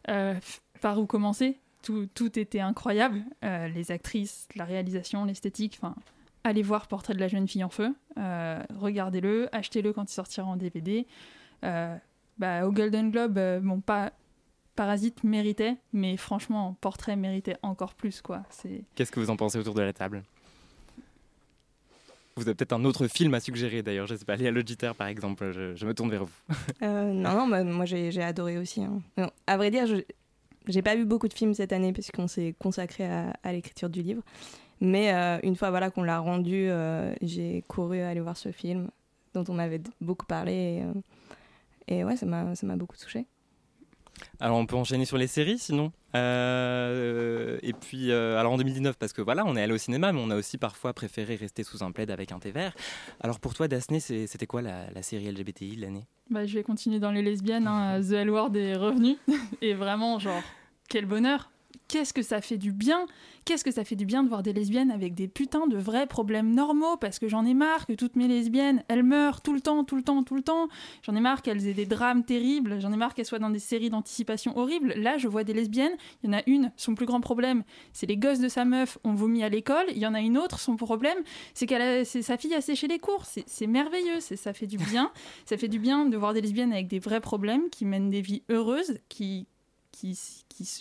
Euh, 0.08 0.34
par 0.80 0.98
où 0.98 1.06
commencer? 1.06 1.58
Tout, 1.82 2.06
tout, 2.14 2.38
était 2.38 2.60
incroyable. 2.60 3.22
Euh, 3.44 3.68
les 3.68 3.90
actrices, 3.90 4.48
la 4.54 4.64
réalisation, 4.64 5.24
l'esthétique. 5.24 5.78
Enfin, 5.80 5.94
allez 6.44 6.62
voir 6.62 6.88
Portrait 6.88 7.14
de 7.14 7.20
la 7.20 7.28
jeune 7.28 7.46
fille 7.46 7.64
en 7.64 7.68
feu. 7.68 7.94
Euh, 8.16 8.62
regardez-le, 8.76 9.48
achetez-le 9.54 9.92
quand 9.92 10.10
il 10.10 10.14
sortira 10.14 10.46
en 10.46 10.56
DVD. 10.56 11.06
Bah, 11.62 12.66
au 12.66 12.72
Golden 12.72 13.10
Globe, 13.10 13.40
bon, 13.62 13.80
pas 13.80 14.12
Parasite 14.78 15.24
méritait, 15.24 15.76
mais 15.92 16.16
franchement, 16.16 16.76
Portrait 16.80 17.16
méritait 17.16 17.56
encore 17.64 17.94
plus. 17.94 18.22
quoi. 18.22 18.44
Qu'est-ce 18.94 19.10
que 19.10 19.18
vous 19.18 19.28
en 19.28 19.34
pensez 19.34 19.58
autour 19.58 19.74
de 19.74 19.82
la 19.82 19.92
table? 19.92 20.22
Vous 22.36 22.42
avez 22.42 22.54
peut-être 22.54 22.74
un 22.74 22.84
autre 22.84 23.08
film 23.08 23.34
à 23.34 23.40
suggérer 23.40 23.82
d'ailleurs, 23.82 24.06
je 24.06 24.14
sais 24.14 24.24
pas, 24.24 24.34
à 24.34 24.50
l'auditeur 24.52 24.94
par 24.94 25.08
exemple, 25.08 25.50
je, 25.74 25.84
me 25.84 25.94
tourne 25.94 26.10
vers 26.10 26.24
vous. 26.24 26.54
Euh, 26.82 27.12
non, 27.12 27.48
bah, 27.48 27.64
moi 27.64 27.86
j'ai 27.86 28.22
adoré 28.22 28.56
aussi. 28.56 28.84
Hein. 28.84 29.02
à 29.48 29.56
vrai 29.56 29.72
dire, 29.72 29.88
je 29.88 29.96
j'ai 30.68 30.82
pas 30.82 30.94
vu 30.94 31.04
beaucoup 31.04 31.26
de 31.26 31.34
films 31.34 31.54
cette 31.54 31.72
année 31.72 31.92
parce 31.92 32.12
qu'on 32.12 32.28
s'est 32.28 32.54
consacré 32.56 33.04
à, 33.04 33.52
l'écriture 33.52 33.90
du 33.90 34.02
livre. 34.02 34.22
Mais 34.80 35.12
euh, 35.12 35.40
une 35.42 35.56
fois 35.56 35.70
voilà, 35.70 35.90
qu'on 35.90 36.04
l'a 36.04 36.20
rendu, 36.20 36.68
euh, 36.68 37.12
j'ai 37.20 37.64
couru 37.66 37.98
aller 37.98 38.20
voir 38.20 38.36
ce 38.36 38.52
film 38.52 38.92
dont 39.34 39.44
on 39.48 39.54
m'avait 39.54 39.80
beaucoup 40.00 40.26
parlé. 40.26 40.84
Et, 41.88 41.96
et 41.96 42.04
ouais, 42.04 42.14
ça 42.14 42.26
m'a 42.26 42.76
beaucoup 42.76 42.96
touché. 42.96 43.26
Alors 44.40 44.56
on 44.56 44.66
peut 44.66 44.76
enchaîner 44.76 45.04
sur 45.04 45.18
les 45.18 45.26
séries 45.26 45.58
sinon. 45.58 45.92
Euh, 46.14 47.58
et 47.62 47.72
puis 47.72 48.10
euh, 48.10 48.38
alors 48.38 48.52
en 48.52 48.56
2019 48.56 48.96
parce 48.96 49.12
que 49.12 49.20
voilà 49.20 49.44
on 49.44 49.56
est 49.56 49.62
allé 49.62 49.74
au 49.74 49.78
cinéma 49.78 50.10
mais 50.10 50.20
on 50.24 50.30
a 50.30 50.36
aussi 50.36 50.56
parfois 50.56 50.94
préféré 50.94 51.36
rester 51.36 51.62
sous 51.64 51.84
un 51.84 51.92
plaid 51.92 52.10
avec 52.10 52.32
un 52.32 52.38
thé 52.38 52.50
vert. 52.50 52.74
Alors 53.20 53.40
pour 53.40 53.54
toi 53.54 53.68
Daphné 53.68 54.00
c'était 54.00 54.46
quoi 54.46 54.62
la, 54.62 55.02
série 55.02 55.30
LGBTI 55.30 55.76
de 55.76 55.82
l'année? 55.82 56.06
Bah, 56.30 56.46
Je 56.46 56.54
vais 56.54 56.62
continuer 56.62 56.98
dans 56.98 57.10
les 57.10 57.22
lesbiennes. 57.22 57.66
Hein. 57.66 58.00
The 58.00 58.12
L 58.12 58.30
Word 58.30 58.56
est 58.56 58.76
revenu 58.76 59.16
et 59.62 59.74
vraiment 59.74 60.18
genre 60.18 60.42
quel 60.88 61.06
bonheur 61.06 61.50
qu'est-ce 61.88 62.12
que 62.12 62.22
ça 62.22 62.40
fait 62.40 62.58
du 62.58 62.72
bien 62.72 63.06
Qu'est-ce 63.44 63.64
que 63.64 63.70
ça 63.70 63.82
fait 63.82 63.96
du 63.96 64.04
bien 64.04 64.22
de 64.22 64.28
voir 64.28 64.42
des 64.42 64.52
lesbiennes 64.52 64.90
avec 64.90 65.14
des 65.14 65.26
putains 65.26 65.66
de 65.66 65.78
vrais 65.78 66.06
problèmes 66.06 66.54
normaux 66.54 66.98
Parce 66.98 67.18
que 67.18 67.28
j'en 67.28 67.46
ai 67.46 67.54
marre 67.54 67.86
que 67.86 67.94
toutes 67.94 68.14
mes 68.14 68.28
lesbiennes, 68.28 68.84
elles 68.88 69.02
meurent 69.02 69.40
tout 69.40 69.54
le 69.54 69.60
temps, 69.62 69.84
tout 69.84 69.96
le 69.96 70.02
temps, 70.02 70.22
tout 70.22 70.34
le 70.34 70.42
temps. 70.42 70.68
J'en 71.02 71.16
ai 71.16 71.20
marre 71.20 71.40
qu'elles 71.40 71.66
aient 71.66 71.74
des 71.74 71.86
drames 71.86 72.24
terribles. 72.24 72.78
J'en 72.78 72.92
ai 72.92 72.96
marre 72.96 73.14
qu'elles 73.14 73.24
soient 73.24 73.38
dans 73.38 73.48
des 73.48 73.58
séries 73.58 73.88
d'anticipation 73.88 74.56
horribles. 74.58 74.92
Là, 74.96 75.16
je 75.16 75.28
vois 75.28 75.44
des 75.44 75.54
lesbiennes. 75.54 75.96
Il 76.22 76.30
y 76.30 76.34
en 76.34 76.38
a 76.38 76.42
une, 76.46 76.72
son 76.76 76.94
plus 76.94 77.06
grand 77.06 77.22
problème, 77.22 77.64
c'est 77.94 78.06
les 78.06 78.18
gosses 78.18 78.40
de 78.40 78.48
sa 78.48 78.66
meuf 78.66 78.98
ont 79.02 79.14
vomi 79.14 79.42
à 79.42 79.48
l'école. 79.48 79.86
Il 79.90 79.98
y 79.98 80.06
en 80.06 80.14
a 80.14 80.20
une 80.20 80.36
autre, 80.36 80.60
son 80.60 80.76
problème, 80.76 81.18
c'est 81.54 81.66
qu'elle 81.66 82.04
sa 82.04 82.36
fille 82.36 82.54
a 82.54 82.60
séché 82.60 82.86
les 82.86 82.98
cours. 82.98 83.24
C'est 83.24 83.66
merveilleux. 83.66 84.20
Ça 84.20 84.52
fait 84.52 84.66
du 84.66 84.76
bien. 84.76 85.10
ça 85.46 85.56
fait 85.56 85.68
du 85.68 85.78
bien 85.78 86.04
de 86.04 86.16
voir 86.18 86.34
des 86.34 86.42
lesbiennes 86.42 86.72
avec 86.72 86.86
des 86.88 86.98
vrais 86.98 87.20
problèmes 87.20 87.70
qui 87.70 87.86
mènent 87.86 88.10
des 88.10 88.20
vies 88.20 88.42
heureuses, 88.50 88.98
qui 89.08 89.46
qui, 89.98 90.18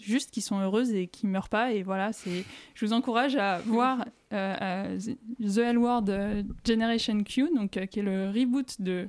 juste 0.02 0.32
qui 0.32 0.42
sont 0.42 0.60
heureuses 0.60 0.92
et 0.94 1.08
qui 1.08 1.28
meurent 1.28 1.50
pas. 1.50 1.74
Et 1.74 1.84
voilà 1.84 2.14
c'est 2.14 2.46
je 2.76 2.86
vous 2.86 2.94
encourage 2.94 3.36
à 3.36 3.60
voir 3.60 4.06
euh, 4.34 4.56
euh, 4.62 5.00
The 5.42 5.58
L 5.58 5.78
Word 5.78 6.06
euh, 6.10 6.44
Generation 6.66 7.24
Q 7.24 7.50
donc 7.56 7.72
qui 7.88 8.00
est 8.00 8.04
le 8.04 8.30
reboot 8.30 8.82
de 8.82 9.08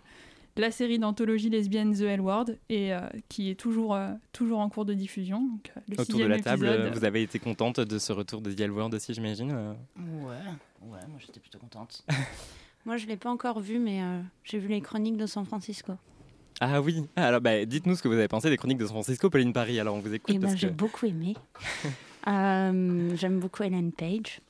la 0.57 0.71
série 0.71 0.99
d'anthologie 0.99 1.51
lesbienne 1.51 1.95
The 1.95 2.03
L 2.03 2.21
Word 2.21 2.47
et 2.69 2.91
qui 3.29 3.51
est 3.51 3.55
toujours 3.55 3.97
toujours 4.33 4.59
en 4.59 4.69
cours 4.69 4.85
de 4.85 4.95
diffusion 4.95 5.41
donc, 5.41 5.73
autour 5.97 6.19
de 6.19 6.25
la 6.25 6.41
table 6.41 6.91
vous 6.93 7.05
avez 7.05 7.23
été 7.23 7.39
contente 7.39 7.79
de 7.79 7.99
ce 7.99 8.13
retour 8.13 8.41
de 8.41 8.53
The 8.53 8.61
L 8.61 8.73
Word 8.73 8.91
aussi 8.93 9.15
j'imagine 9.15 9.53
ouais 9.53 10.35
ouais 10.83 11.07
moi 11.09 11.19
j'étais 11.19 11.41
plutôt 11.41 11.59
contente. 11.59 12.05
Moi 12.87 12.97
je 12.97 13.07
l'ai 13.07 13.19
pas 13.19 13.29
encore 13.29 13.61
vu 13.61 13.79
mais 13.79 14.01
j'ai 14.45 14.59
vu 14.59 14.69
les 14.69 14.81
chroniques 14.81 15.19
de 15.19 15.27
San 15.27 15.45
Francisco 15.45 15.93
ah 16.61 16.81
oui, 16.81 17.05
alors 17.17 17.41
bah, 17.41 17.65
dites-nous 17.65 17.95
ce 17.95 18.03
que 18.03 18.09
vous 18.09 18.15
avez 18.15 18.29
pensé 18.29 18.51
des 18.51 18.57
chroniques 18.57 18.79
de 18.79 18.87
San 18.87 18.95
Francisco, 18.95 19.31
Pauline 19.31 19.53
Paris, 19.53 19.79
alors 19.79 19.95
on 19.95 20.01
vous 20.01 20.13
écoute. 20.13 20.35
Eh 20.35 20.39
ben, 20.39 20.57
J'ai 20.57 20.71
beaucoup 20.71 21.07
aimé. 21.07 21.35
Euh, 22.27 23.17
j'aime 23.17 23.39
beaucoup 23.39 23.63
Ellen 23.63 23.91
Page. 23.91 24.43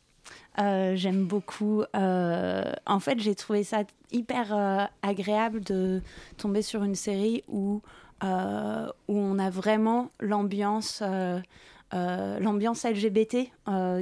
Euh, 0.59 0.97
j'aime 0.97 1.27
beaucoup. 1.27 1.85
Euh, 1.95 2.73
en 2.87 2.99
fait, 2.99 3.21
j'ai 3.21 3.37
trouvé 3.37 3.63
ça 3.63 3.85
hyper 4.11 4.89
agréable 5.03 5.63
de 5.63 6.03
tomber 6.39 6.63
sur 6.63 6.83
une 6.83 6.97
série 6.97 7.45
où, 7.47 7.81
où 8.23 8.27
on 9.09 9.39
a 9.39 9.51
vraiment 9.51 10.11
l'ambiance. 10.19 11.05
l'ambiance 11.93 12.85
LGBT 12.85 13.49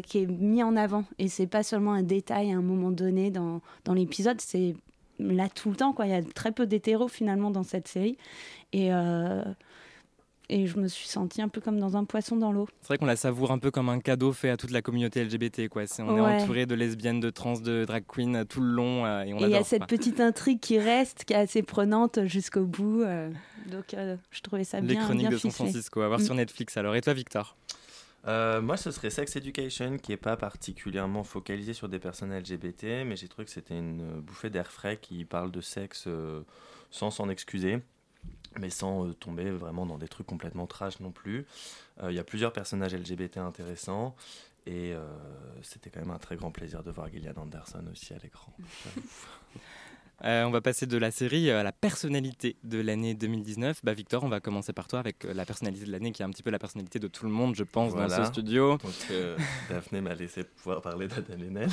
qui 0.04 0.18
est 0.18 0.26
mis 0.26 0.62
en 0.62 0.76
avant 0.76 1.04
et 1.18 1.28
c'est 1.28 1.48
pas 1.48 1.62
seulement 1.62 1.92
un 1.92 2.02
détail 2.02 2.52
à 2.52 2.56
un 2.56 2.62
moment 2.62 2.92
donné 2.92 3.30
dans, 3.30 3.60
dans 3.84 3.92
l'épisode 3.92 4.40
c'est 4.40 4.74
là 5.18 5.48
tout 5.48 5.70
le 5.70 5.76
temps. 5.76 5.92
Quoi. 5.92 6.06
Il 6.06 6.10
y 6.10 6.14
a 6.14 6.22
très 6.22 6.52
peu 6.52 6.66
d'hétéros 6.66 7.08
finalement 7.08 7.50
dans 7.50 7.62
cette 7.62 7.88
série. 7.88 8.16
Et, 8.72 8.92
euh, 8.92 9.42
et 10.48 10.66
je 10.66 10.78
me 10.78 10.88
suis 10.88 11.08
sentie 11.08 11.42
un 11.42 11.48
peu 11.48 11.60
comme 11.60 11.78
dans 11.78 11.96
un 11.96 12.04
poisson 12.04 12.36
dans 12.36 12.52
l'eau. 12.52 12.68
C'est 12.80 12.88
vrai 12.88 12.98
qu'on 12.98 13.06
la 13.06 13.16
savoure 13.16 13.50
un 13.50 13.58
peu 13.58 13.70
comme 13.70 13.88
un 13.88 14.00
cadeau 14.00 14.32
fait 14.32 14.50
à 14.50 14.56
toute 14.56 14.70
la 14.70 14.82
communauté 14.82 15.24
LGBT. 15.24 15.68
Quoi. 15.68 15.84
on 16.00 16.16
est 16.16 16.20
entouré 16.20 16.66
de 16.66 16.74
lesbiennes, 16.74 17.20
de 17.20 17.30
trans, 17.30 17.58
de 17.58 17.84
drag 17.84 18.04
queens 18.06 18.34
euh, 18.34 18.44
tout 18.44 18.60
le 18.60 18.68
long. 18.68 19.04
Euh, 19.04 19.24
et 19.24 19.30
il 19.30 19.48
y 19.48 19.54
a 19.54 19.64
cette 19.64 19.86
petite 19.86 20.20
intrigue 20.20 20.60
qui 20.60 20.78
reste, 20.78 21.24
qui 21.24 21.32
est 21.32 21.36
assez 21.36 21.62
prenante 21.62 22.24
jusqu'au 22.26 22.64
bout. 22.64 23.04
donc 23.70 23.96
je 24.30 24.40
trouvais 24.42 24.64
ça 24.64 24.80
bien. 24.80 25.00
Les 25.00 25.04
chroniques 25.04 25.30
de 25.30 25.38
San 25.38 25.50
Francisco, 25.50 26.00
à 26.00 26.08
voir 26.08 26.20
mm. 26.20 26.24
sur 26.24 26.34
Netflix 26.34 26.76
alors. 26.76 26.94
Et 26.94 27.00
toi, 27.00 27.14
Victor? 27.14 27.56
Euh, 28.26 28.60
moi, 28.60 28.76
ce 28.76 28.90
serait 28.90 29.10
Sex 29.10 29.36
Education, 29.36 29.98
qui 29.98 30.12
n'est 30.12 30.16
pas 30.16 30.36
particulièrement 30.36 31.24
focalisé 31.24 31.74
sur 31.74 31.88
des 31.88 31.98
personnes 31.98 32.36
LGBT, 32.36 33.04
mais 33.06 33.16
j'ai 33.16 33.28
trouvé 33.28 33.44
que 33.44 33.50
c'était 33.50 33.78
une 33.78 34.20
bouffée 34.20 34.50
d'air 34.50 34.70
frais 34.70 34.96
qui 34.96 35.24
parle 35.24 35.50
de 35.50 35.60
sexe 35.60 36.04
euh, 36.06 36.42
sans 36.90 37.10
s'en 37.10 37.28
excuser. 37.28 37.80
mais 38.58 38.70
sans 38.70 39.12
tomber 39.12 39.50
vraiment 39.50 39.86
dans 39.86 39.98
des 39.98 40.08
trucs 40.08 40.26
complètement 40.26 40.66
trash 40.66 41.00
non 41.00 41.12
plus. 41.12 41.46
Il 42.02 42.12
y 42.12 42.18
a 42.18 42.24
plusieurs 42.24 42.52
personnages 42.52 42.94
LGBT 42.94 43.38
intéressants. 43.38 44.16
Et 44.66 44.94
c'était 45.62 45.90
quand 45.90 46.00
même 46.00 46.10
un 46.10 46.18
très 46.18 46.36
grand 46.36 46.50
plaisir 46.50 46.82
de 46.82 46.90
voir 46.90 47.08
Gillian 47.08 47.34
Anderson 47.36 47.84
aussi 47.92 48.14
à 48.14 48.18
l'écran. 48.18 48.52
Euh, 50.24 50.44
on 50.44 50.50
va 50.50 50.62
passer 50.62 50.86
de 50.86 50.96
la 50.96 51.10
série 51.10 51.50
à 51.50 51.62
la 51.62 51.72
personnalité 51.72 52.56
de 52.64 52.80
l'année 52.80 53.14
2019. 53.14 53.84
Bah, 53.84 53.92
Victor, 53.92 54.24
on 54.24 54.28
va 54.28 54.40
commencer 54.40 54.72
par 54.72 54.88
toi 54.88 54.98
avec 54.98 55.24
euh, 55.24 55.34
la 55.34 55.44
personnalité 55.44 55.84
de 55.84 55.92
l'année 55.92 56.10
qui 56.10 56.22
est 56.22 56.24
un 56.24 56.30
petit 56.30 56.42
peu 56.42 56.50
la 56.50 56.58
personnalité 56.58 56.98
de 56.98 57.06
tout 57.06 57.26
le 57.26 57.32
monde, 57.32 57.54
je 57.54 57.64
pense, 57.64 57.94
dans 57.94 58.08
ce 58.08 58.24
studio. 58.24 58.78
Donc, 58.78 58.92
euh, 59.10 59.36
Daphné 59.68 60.00
m'a 60.00 60.14
laissé 60.14 60.44
pouvoir 60.44 60.80
parler 60.80 61.08
d'Adèle 61.08 61.42
Haenel. 61.42 61.68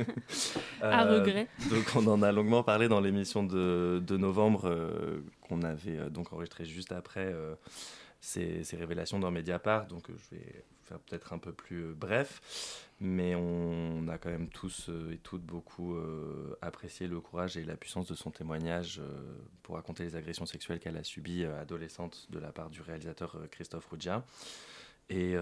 à 0.82 1.04
regret. 1.04 1.48
Donc, 1.70 1.84
on 1.94 2.06
en 2.06 2.22
a 2.22 2.32
longuement 2.32 2.62
parlé 2.62 2.88
dans 2.88 3.00
l'émission 3.00 3.44
de, 3.44 4.02
de, 4.04 4.16
novembre 4.16 4.74
qu'on 5.42 5.62
avait 5.62 6.10
donc 6.10 6.32
enregistré 6.32 6.64
juste 6.64 6.92
après 6.92 7.34
ces, 8.20 8.64
ces, 8.64 8.76
révélations 8.76 9.18
dans 9.18 9.30
Mediapart. 9.30 9.86
Donc, 9.86 10.06
je 10.08 10.36
vais 10.36 10.64
faire 10.88 10.98
peut-être 11.00 11.32
un 11.32 11.38
peu 11.38 11.52
plus 11.52 11.94
bref 11.94 12.88
mais 13.00 13.34
on 13.36 14.08
a 14.08 14.18
quand 14.18 14.30
même 14.30 14.48
tous 14.48 14.88
euh, 14.88 15.12
et 15.12 15.18
toutes 15.18 15.44
beaucoup 15.44 15.94
euh, 15.94 16.58
apprécié 16.62 17.06
le 17.06 17.20
courage 17.20 17.56
et 17.56 17.64
la 17.64 17.76
puissance 17.76 18.08
de 18.08 18.14
son 18.14 18.30
témoignage 18.30 18.98
euh, 18.98 19.38
pour 19.62 19.76
raconter 19.76 20.02
les 20.02 20.16
agressions 20.16 20.46
sexuelles 20.46 20.80
qu'elle 20.80 20.96
a 20.96 21.04
subies 21.04 21.44
adolescente 21.44 22.26
de 22.30 22.38
la 22.38 22.50
part 22.50 22.70
du 22.70 22.82
réalisateur 22.82 23.36
Christophe 23.50 23.86
Ruggia 23.86 24.24
et 25.10 25.36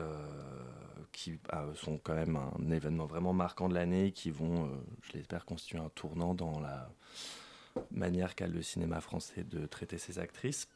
qui 1.10 1.40
sont 1.74 1.98
quand 1.98 2.14
même 2.14 2.36
un 2.36 2.70
événement 2.70 3.06
vraiment 3.06 3.32
marquant 3.32 3.68
de 3.68 3.74
l'année 3.74 4.12
qui 4.12 4.30
vont, 4.30 4.70
je 5.02 5.14
l'espère, 5.14 5.44
constituer 5.44 5.78
un 5.78 5.88
tournant 5.88 6.34
dans 6.34 6.60
la 6.60 6.88
manière 7.90 8.36
qu'a 8.36 8.46
le 8.46 8.62
cinéma 8.62 9.00
français 9.00 9.42
de 9.42 9.66
traiter 9.66 9.98
ses 9.98 10.20
actrices. 10.20 10.68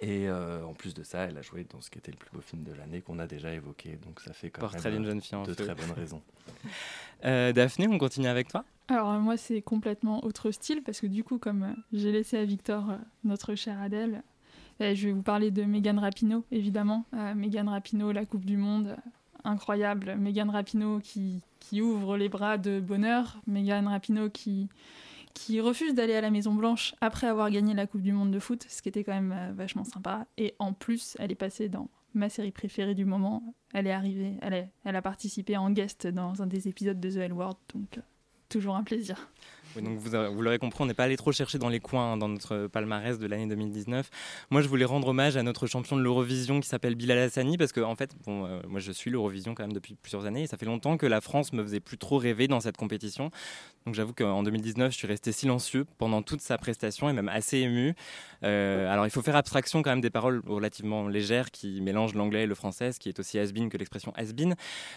Et 0.00 0.28
euh, 0.28 0.64
en 0.64 0.74
plus 0.74 0.94
de 0.94 1.02
ça, 1.02 1.20
elle 1.20 1.38
a 1.38 1.42
joué 1.42 1.66
dans 1.70 1.80
ce 1.80 1.90
qui 1.90 1.98
était 1.98 2.10
le 2.10 2.16
plus 2.16 2.30
beau 2.32 2.40
film 2.40 2.62
de 2.64 2.72
l'année 2.72 3.00
qu'on 3.00 3.18
a 3.18 3.26
déjà 3.26 3.52
évoqué. 3.52 3.98
Donc 4.04 4.20
ça 4.20 4.32
fait 4.32 4.50
quand 4.50 4.60
Portrait 4.60 4.90
même 4.90 5.00
d'une 5.00 5.06
jeune 5.06 5.20
fille 5.20 5.36
en 5.36 5.44
de 5.44 5.54
très 5.54 5.74
bonnes 5.74 5.92
raisons. 5.92 6.22
Euh, 7.24 7.50
Daphné, 7.50 7.88
on 7.88 7.96
continue 7.96 8.28
avec 8.28 8.48
toi? 8.48 8.62
Alors 8.88 9.08
moi, 9.14 9.38
c'est 9.38 9.62
complètement 9.62 10.22
autre 10.22 10.50
style 10.50 10.82
parce 10.82 11.00
que 11.00 11.06
du 11.06 11.24
coup, 11.24 11.38
comme 11.38 11.62
euh, 11.62 11.72
j'ai 11.94 12.12
laissé 12.12 12.36
à 12.36 12.44
Victor 12.44 12.98
notre 13.24 13.54
chère 13.54 13.80
Adèle, 13.80 14.22
je 14.78 15.06
vais 15.06 15.12
vous 15.12 15.22
parler 15.22 15.50
de 15.50 15.62
Megan 15.62 15.98
Rapinoe, 15.98 16.44
évidemment. 16.52 17.06
Megan 17.34 17.70
Rapinoe, 17.70 18.12
la 18.12 18.26
Coupe 18.26 18.44
du 18.44 18.58
Monde, 18.58 18.96
incroyable. 19.44 20.14
Megan 20.16 20.50
Rapinoe 20.50 21.00
qui, 21.00 21.40
qui 21.58 21.80
ouvre 21.80 22.18
les 22.18 22.28
bras 22.28 22.58
de 22.58 22.80
bonheur. 22.80 23.38
Megan 23.46 23.88
Rapinoe 23.88 24.28
qui 24.28 24.68
qui 25.36 25.60
refuse 25.60 25.92
d'aller 25.92 26.14
à 26.14 26.22
la 26.22 26.30
Maison 26.30 26.54
Blanche 26.54 26.94
après 27.02 27.26
avoir 27.26 27.50
gagné 27.50 27.74
la 27.74 27.86
Coupe 27.86 28.00
du 28.00 28.10
Monde 28.10 28.30
de 28.30 28.38
foot, 28.38 28.64
ce 28.70 28.80
qui 28.80 28.88
était 28.88 29.04
quand 29.04 29.12
même 29.12 29.32
euh, 29.32 29.52
vachement 29.52 29.84
sympa. 29.84 30.26
Et 30.38 30.54
en 30.58 30.72
plus, 30.72 31.14
elle 31.20 31.30
est 31.30 31.36
passée 31.36 31.68
dans 31.68 31.90
ma 32.14 32.30
série 32.30 32.52
préférée 32.52 32.94
du 32.94 33.04
moment. 33.04 33.54
Elle 33.74 33.86
est 33.86 33.92
arrivée, 33.92 34.38
elle, 34.40 34.96
a 34.96 35.02
participé 35.02 35.58
en 35.58 35.70
guest 35.70 36.06
dans 36.06 36.42
un 36.42 36.46
des 36.46 36.68
épisodes 36.68 36.98
de 36.98 37.10
The 37.10 37.16
L 37.16 37.34
World, 37.34 37.58
donc 37.74 37.98
euh, 37.98 38.00
toujours 38.48 38.76
un 38.76 38.82
plaisir 38.82 39.30
donc 39.82 39.98
vous, 39.98 40.10
vous 40.34 40.42
l'aurez 40.42 40.58
compris, 40.58 40.82
on 40.82 40.86
n'est 40.86 40.94
pas 40.94 41.04
allé 41.04 41.16
trop 41.16 41.32
chercher 41.32 41.58
dans 41.58 41.68
les 41.68 41.80
coins 41.80 42.12
hein, 42.12 42.16
dans 42.16 42.28
notre 42.28 42.66
palmarès 42.66 43.18
de 43.18 43.26
l'année 43.26 43.46
2019. 43.46 44.08
Moi, 44.50 44.62
je 44.62 44.68
voulais 44.68 44.84
rendre 44.84 45.08
hommage 45.08 45.36
à 45.36 45.42
notre 45.42 45.66
champion 45.66 45.96
de 45.96 46.02
l'Eurovision 46.02 46.60
qui 46.60 46.68
s'appelle 46.68 46.94
Bilal 46.94 47.18
Hassani 47.18 47.56
parce 47.56 47.72
que, 47.72 47.80
en 47.80 47.94
fait, 47.94 48.10
bon, 48.24 48.46
euh, 48.46 48.60
moi 48.68 48.80
je 48.80 48.92
suis 48.92 49.10
l'Eurovision 49.10 49.54
quand 49.54 49.62
même 49.62 49.72
depuis 49.72 49.94
plusieurs 49.94 50.26
années 50.26 50.42
et 50.42 50.46
ça 50.46 50.56
fait 50.56 50.66
longtemps 50.66 50.96
que 50.96 51.06
la 51.06 51.20
France 51.20 51.52
me 51.52 51.62
faisait 51.62 51.80
plus 51.80 51.98
trop 51.98 52.18
rêver 52.18 52.48
dans 52.48 52.60
cette 52.60 52.76
compétition. 52.76 53.30
Donc 53.86 53.94
j'avoue 53.94 54.12
qu'en 54.12 54.42
2019, 54.42 54.92
je 54.92 54.96
suis 54.96 55.06
resté 55.06 55.30
silencieux 55.30 55.86
pendant 55.98 56.20
toute 56.22 56.40
sa 56.40 56.58
prestation 56.58 57.08
et 57.08 57.12
même 57.12 57.28
assez 57.28 57.58
ému. 57.58 57.94
Euh, 58.42 58.92
alors 58.92 59.06
il 59.06 59.10
faut 59.10 59.22
faire 59.22 59.36
abstraction 59.36 59.82
quand 59.82 59.90
même 59.90 60.00
des 60.00 60.10
paroles 60.10 60.42
relativement 60.46 61.06
légères 61.06 61.50
qui 61.50 61.80
mélangent 61.80 62.14
l'anglais 62.14 62.42
et 62.42 62.46
le 62.46 62.54
français, 62.54 62.92
ce 62.92 62.98
qui 62.98 63.08
est 63.08 63.18
aussi 63.20 63.38
has 63.38 63.52
que 63.52 63.76
l'expression 63.76 64.12
has 64.16 64.32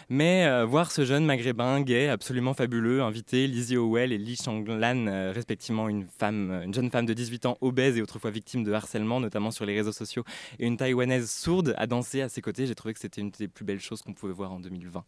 Mais 0.08 0.44
euh, 0.46 0.64
voir 0.64 0.90
ce 0.90 1.04
jeune 1.04 1.24
maghrébin 1.24 1.80
gay, 1.82 2.08
absolument 2.08 2.52
fabuleux, 2.54 3.02
invité 3.02 3.46
Lizzie 3.46 3.76
Howell 3.76 4.12
et 4.12 4.18
Lee 4.18 4.36
Chang 4.36 4.64
Lan, 4.78 5.06
euh, 5.06 5.32
respectivement 5.32 5.88
une, 5.88 6.06
femme, 6.06 6.62
une 6.64 6.74
jeune 6.74 6.90
femme 6.90 7.06
de 7.06 7.14
18 7.14 7.46
ans 7.46 7.58
obèse 7.60 7.96
et 7.96 8.02
autrefois 8.02 8.30
victime 8.30 8.64
de 8.64 8.72
harcèlement, 8.72 9.20
notamment 9.20 9.50
sur 9.50 9.66
les 9.66 9.74
réseaux 9.74 9.92
sociaux, 9.92 10.24
et 10.58 10.66
une 10.66 10.76
taïwanaise 10.76 11.30
sourde 11.30 11.74
à 11.78 11.86
danser 11.86 12.22
à 12.22 12.28
ses 12.28 12.40
côtés. 12.40 12.66
J'ai 12.66 12.74
trouvé 12.74 12.94
que 12.94 13.00
c'était 13.00 13.20
une 13.20 13.30
des 13.30 13.48
plus 13.48 13.64
belles 13.64 13.80
choses 13.80 14.02
qu'on 14.02 14.12
pouvait 14.12 14.32
voir 14.32 14.52
en 14.52 14.60
2020. 14.60 15.04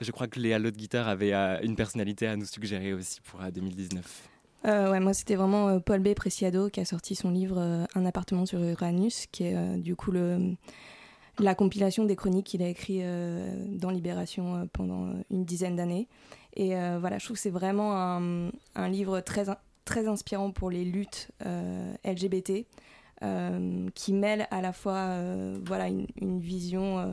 Je 0.00 0.10
crois 0.12 0.28
que 0.28 0.38
Léa 0.38 0.58
de 0.58 0.70
Guitare 0.70 1.08
avait 1.08 1.32
euh, 1.32 1.58
une 1.62 1.74
personnalité 1.74 2.26
à 2.26 2.36
nous 2.36 2.44
suggérer 2.44 2.92
aussi 2.92 3.20
pour 3.22 3.40
2019. 3.40 4.28
Euh, 4.66 4.90
ouais, 4.90 5.00
moi 5.00 5.14
c'était 5.14 5.36
vraiment 5.36 5.80
Paul 5.80 6.00
B. 6.00 6.14
Preciado 6.14 6.68
qui 6.68 6.80
a 6.80 6.84
sorti 6.84 7.14
son 7.14 7.30
livre 7.30 7.86
Un 7.94 8.06
appartement 8.06 8.46
sur 8.46 8.62
Uranus, 8.62 9.26
qui 9.30 9.44
est 9.44 9.76
du 9.76 9.94
coup 9.96 10.10
le, 10.10 10.56
la 11.38 11.54
compilation 11.54 12.04
des 12.04 12.16
chroniques 12.16 12.46
qu'il 12.46 12.62
a 12.62 12.68
écrites 12.68 13.04
dans 13.68 13.90
Libération 13.90 14.68
pendant 14.72 15.12
une 15.30 15.44
dizaine 15.44 15.76
d'années. 15.76 16.08
Et 16.54 16.76
euh, 16.76 16.98
voilà, 16.98 17.18
je 17.18 17.24
trouve 17.24 17.36
que 17.36 17.42
c'est 17.42 17.50
vraiment 17.50 17.96
un, 17.96 18.88
livre 18.88 19.20
très, 19.20 19.46
très 19.84 20.08
inspirant 20.08 20.50
pour 20.50 20.70
les 20.70 20.84
luttes 20.84 21.30
euh, 21.46 21.94
LGBT, 22.04 22.66
euh, 23.22 23.88
qui 23.94 24.12
mêle 24.12 24.46
à 24.50 24.60
la 24.60 24.72
fois 24.72 25.16
voilà, 25.64 25.88
une, 25.88 26.40
vision 26.40 27.12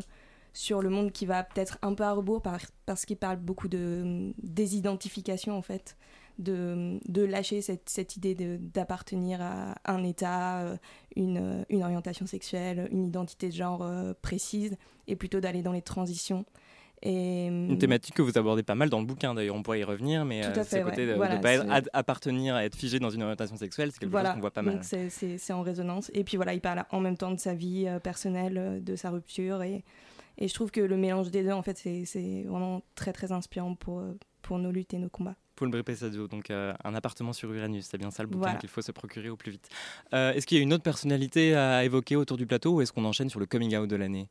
sur 0.53 0.81
le 0.81 0.89
monde 0.89 1.11
qui 1.11 1.25
va 1.25 1.43
peut-être 1.43 1.77
un 1.81 1.93
peu 1.93 2.03
à 2.03 2.13
rebours 2.13 2.41
parce 2.41 3.05
qu'il 3.05 3.17
parle 3.17 3.37
beaucoup 3.37 3.67
de 3.67 4.33
désidentification 4.41 5.57
en 5.57 5.61
fait, 5.61 5.97
de, 6.39 6.99
lâcher 7.21 7.61
cette, 7.61 8.15
idée 8.15 8.35
d'appartenir 8.35 9.41
à 9.41 9.75
un 9.85 10.03
état, 10.03 10.77
une, 11.15 11.65
orientation 11.71 12.25
sexuelle, 12.25 12.87
une 12.91 13.05
identité 13.05 13.49
de 13.49 13.53
genre 13.53 13.87
précise, 14.21 14.77
et 15.07 15.15
plutôt 15.15 15.39
d'aller 15.39 15.61
dans 15.61 15.73
les 15.73 15.81
transitions. 15.81 16.45
Une 17.05 17.77
thématique 17.77 18.15
que 18.15 18.21
vous 18.21 18.37
abordez 18.37 18.63
pas 18.63 18.75
mal 18.75 18.89
dans 18.89 18.99
le 18.99 19.05
bouquin, 19.05 19.33
d'ailleurs, 19.33 19.55
on 19.55 19.63
pourrait 19.63 19.79
y 19.79 19.83
revenir, 19.83 20.25
mais 20.25 20.43
euh, 20.43 20.63
c'est 20.63 20.81
côté 20.81 21.05
de 21.05 21.13
ne 21.13 21.41
pas 21.41 21.81
appartenir 21.93 22.55
à 22.55 22.65
être 22.65 22.75
figé 22.75 22.99
dans 22.99 23.09
une 23.09 23.21
orientation 23.23 23.57
sexuelle, 23.57 23.91
c'est 23.91 23.99
quelque 23.99 24.17
chose 24.17 24.33
qu'on 24.33 24.39
voit 24.39 24.51
pas 24.51 24.61
mal. 24.61 24.81
C'est 24.83 25.53
en 25.53 25.61
résonance. 25.61 26.09
Et 26.13 26.23
puis 26.23 26.37
voilà, 26.37 26.53
il 26.53 26.61
parle 26.61 26.83
en 26.89 26.99
même 26.99 27.17
temps 27.17 27.31
de 27.31 27.39
sa 27.39 27.53
vie 27.53 27.85
euh, 27.87 27.99
personnelle, 27.99 28.57
euh, 28.57 28.79
de 28.79 28.95
sa 28.95 29.11
rupture. 29.11 29.61
Et, 29.61 29.83
et 30.37 30.47
je 30.47 30.53
trouve 30.53 30.71
que 30.71 30.81
le 30.81 30.97
mélange 30.97 31.31
des 31.31 31.43
deux, 31.43 31.51
en 31.51 31.61
fait, 31.61 31.77
c'est 31.77 32.43
vraiment 32.47 32.81
très 32.95 33.13
très 33.13 33.31
inspirant 33.31 33.75
pour, 33.75 34.03
pour 34.41 34.57
nos 34.57 34.71
luttes 34.71 34.93
et 34.93 34.97
nos 34.97 35.09
combats. 35.09 35.35
Paul 35.55 35.69
Brépessadio, 35.69 36.27
donc 36.27 36.49
un 36.49 36.95
appartement 36.95 37.31
sur 37.31 37.49
Uranus, 37.53 37.85
c'est 37.89 37.97
bien 37.97 38.11
ça 38.11 38.23
le 38.23 38.29
bouquin 38.29 38.55
qu'il 38.55 38.67
faut 38.67 38.81
se 38.81 38.91
procurer 38.91 39.29
au 39.29 39.37
plus 39.37 39.51
vite. 39.51 39.69
est-ce 40.11 40.45
qu'il 40.45 40.57
y 40.57 40.59
a 40.59 40.63
une 40.63 40.73
autre 40.73 40.83
personnalité 40.83 41.55
à 41.55 41.85
évoquer 41.85 42.17
autour 42.17 42.35
du 42.35 42.45
plateau 42.45 42.73
ou 42.73 42.81
est-ce 42.81 42.91
qu'on 42.91 43.05
enchaîne 43.05 43.29
sur 43.29 43.39
le 43.39 43.45
coming 43.45 43.73
out 43.77 43.89
de 43.89 43.95
l'année? 43.95 44.27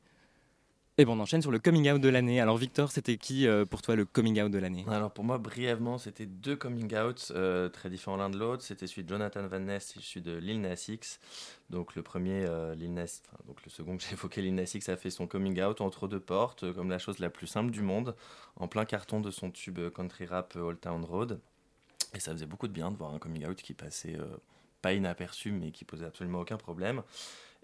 Et 0.96 1.04
bon, 1.04 1.18
on 1.18 1.20
enchaîne 1.20 1.42
sur 1.42 1.50
le 1.50 1.58
coming 1.58 1.90
out 1.90 2.00
de 2.00 2.08
l'année. 2.08 2.40
Alors 2.40 2.56
Victor, 2.56 2.92
c'était 2.92 3.16
qui 3.16 3.48
euh, 3.48 3.64
pour 3.64 3.82
toi 3.82 3.96
le 3.96 4.04
coming 4.04 4.40
out 4.40 4.50
de 4.50 4.58
l'année? 4.58 4.84
Alors 4.88 5.10
pour 5.10 5.24
moi, 5.24 5.38
brièvement, 5.38 5.98
c'était 5.98 6.26
deux 6.26 6.54
coming 6.54 6.94
outs 6.96 7.32
euh, 7.32 7.68
très 7.68 7.90
différents 7.90 8.16
l'un 8.16 8.30
de 8.30 8.38
l'autre. 8.38 8.62
C'était 8.62 8.86
celui 8.86 9.02
de 9.02 9.08
Jonathan 9.08 9.44
Van 9.48 9.58
Ness 9.58 9.94
celui 9.98 10.20
de 10.20 10.36
Lil 10.36 10.60
Nas 10.60 10.86
X. 10.88 11.18
Donc 11.68 11.96
le 11.96 12.02
premier, 12.02 12.44
euh, 12.46 12.76
Lil 12.76 12.94
Nas, 12.94 13.22
donc 13.48 13.64
le 13.64 13.70
second 13.70 13.96
que 13.96 14.04
j'ai 14.04 14.12
évoqué, 14.12 14.40
Lil 14.40 14.54
Nas 14.54 14.70
X 14.72 14.88
a 14.88 14.96
fait 14.96 15.10
son 15.10 15.26
coming 15.26 15.60
out 15.62 15.80
entre 15.80 16.06
deux 16.06 16.20
portes, 16.20 16.72
comme 16.74 16.90
la 16.90 16.98
chose 17.00 17.18
la 17.18 17.30
plus 17.30 17.48
simple 17.48 17.72
du 17.72 17.82
monde, 17.82 18.14
en 18.54 18.68
plein 18.68 18.84
carton 18.84 19.20
de 19.20 19.32
son 19.32 19.50
tube 19.50 19.80
country 19.90 20.26
rap 20.26 20.54
Old 20.54 20.80
Town 20.80 21.04
Road. 21.04 21.40
Et 22.14 22.20
ça 22.20 22.30
faisait 22.30 22.46
beaucoup 22.46 22.68
de 22.68 22.72
bien 22.72 22.92
de 22.92 22.96
voir 22.96 23.12
un 23.12 23.18
coming 23.18 23.44
out 23.46 23.60
qui 23.60 23.74
passait 23.74 24.16
pas 24.80 24.92
inaperçu, 24.92 25.50
mais 25.50 25.72
qui 25.72 25.84
posait 25.84 26.04
absolument 26.04 26.40
aucun 26.40 26.56
problème. 26.56 27.02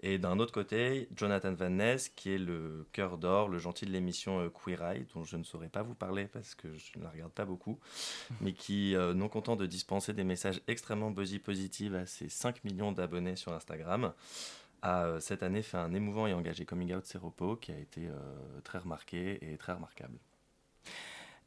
Et 0.03 0.17
d'un 0.17 0.39
autre 0.39 0.51
côté, 0.51 1.07
Jonathan 1.15 1.53
Van 1.53 1.69
Ness, 1.69 2.09
qui 2.09 2.31
est 2.31 2.39
le 2.39 2.87
cœur 2.91 3.19
d'or, 3.19 3.49
le 3.49 3.59
gentil 3.59 3.85
de 3.85 3.91
l'émission 3.91 4.39
euh, 4.39 4.49
Queer 4.49 4.81
Eye, 4.81 5.05
dont 5.13 5.23
je 5.23 5.37
ne 5.37 5.43
saurais 5.43 5.69
pas 5.69 5.83
vous 5.83 5.93
parler 5.93 6.25
parce 6.25 6.55
que 6.55 6.75
je 6.75 6.97
ne 6.97 7.03
la 7.03 7.11
regarde 7.11 7.31
pas 7.31 7.45
beaucoup, 7.45 7.79
mais 8.41 8.53
qui, 8.53 8.95
euh, 8.95 9.13
non 9.13 9.29
content 9.29 9.55
de 9.55 9.67
dispenser 9.67 10.13
des 10.13 10.23
messages 10.23 10.59
extrêmement 10.67 11.11
buzzy 11.11 11.37
positifs 11.37 11.93
à 11.93 12.07
ses 12.07 12.29
5 12.29 12.63
millions 12.63 12.91
d'abonnés 12.91 13.35
sur 13.35 13.53
Instagram, 13.53 14.13
a 14.81 15.05
euh, 15.05 15.19
cette 15.19 15.43
année 15.43 15.61
fait 15.61 15.77
un 15.77 15.93
émouvant 15.93 16.25
et 16.25 16.33
engagé 16.33 16.65
coming 16.65 16.95
out 16.95 17.05
Seropo 17.05 17.55
qui 17.55 17.71
a 17.71 17.77
été 17.77 18.09
très 18.63 18.79
remarqué 18.79 19.37
et 19.53 19.57
très 19.57 19.73
remarquable. 19.73 20.17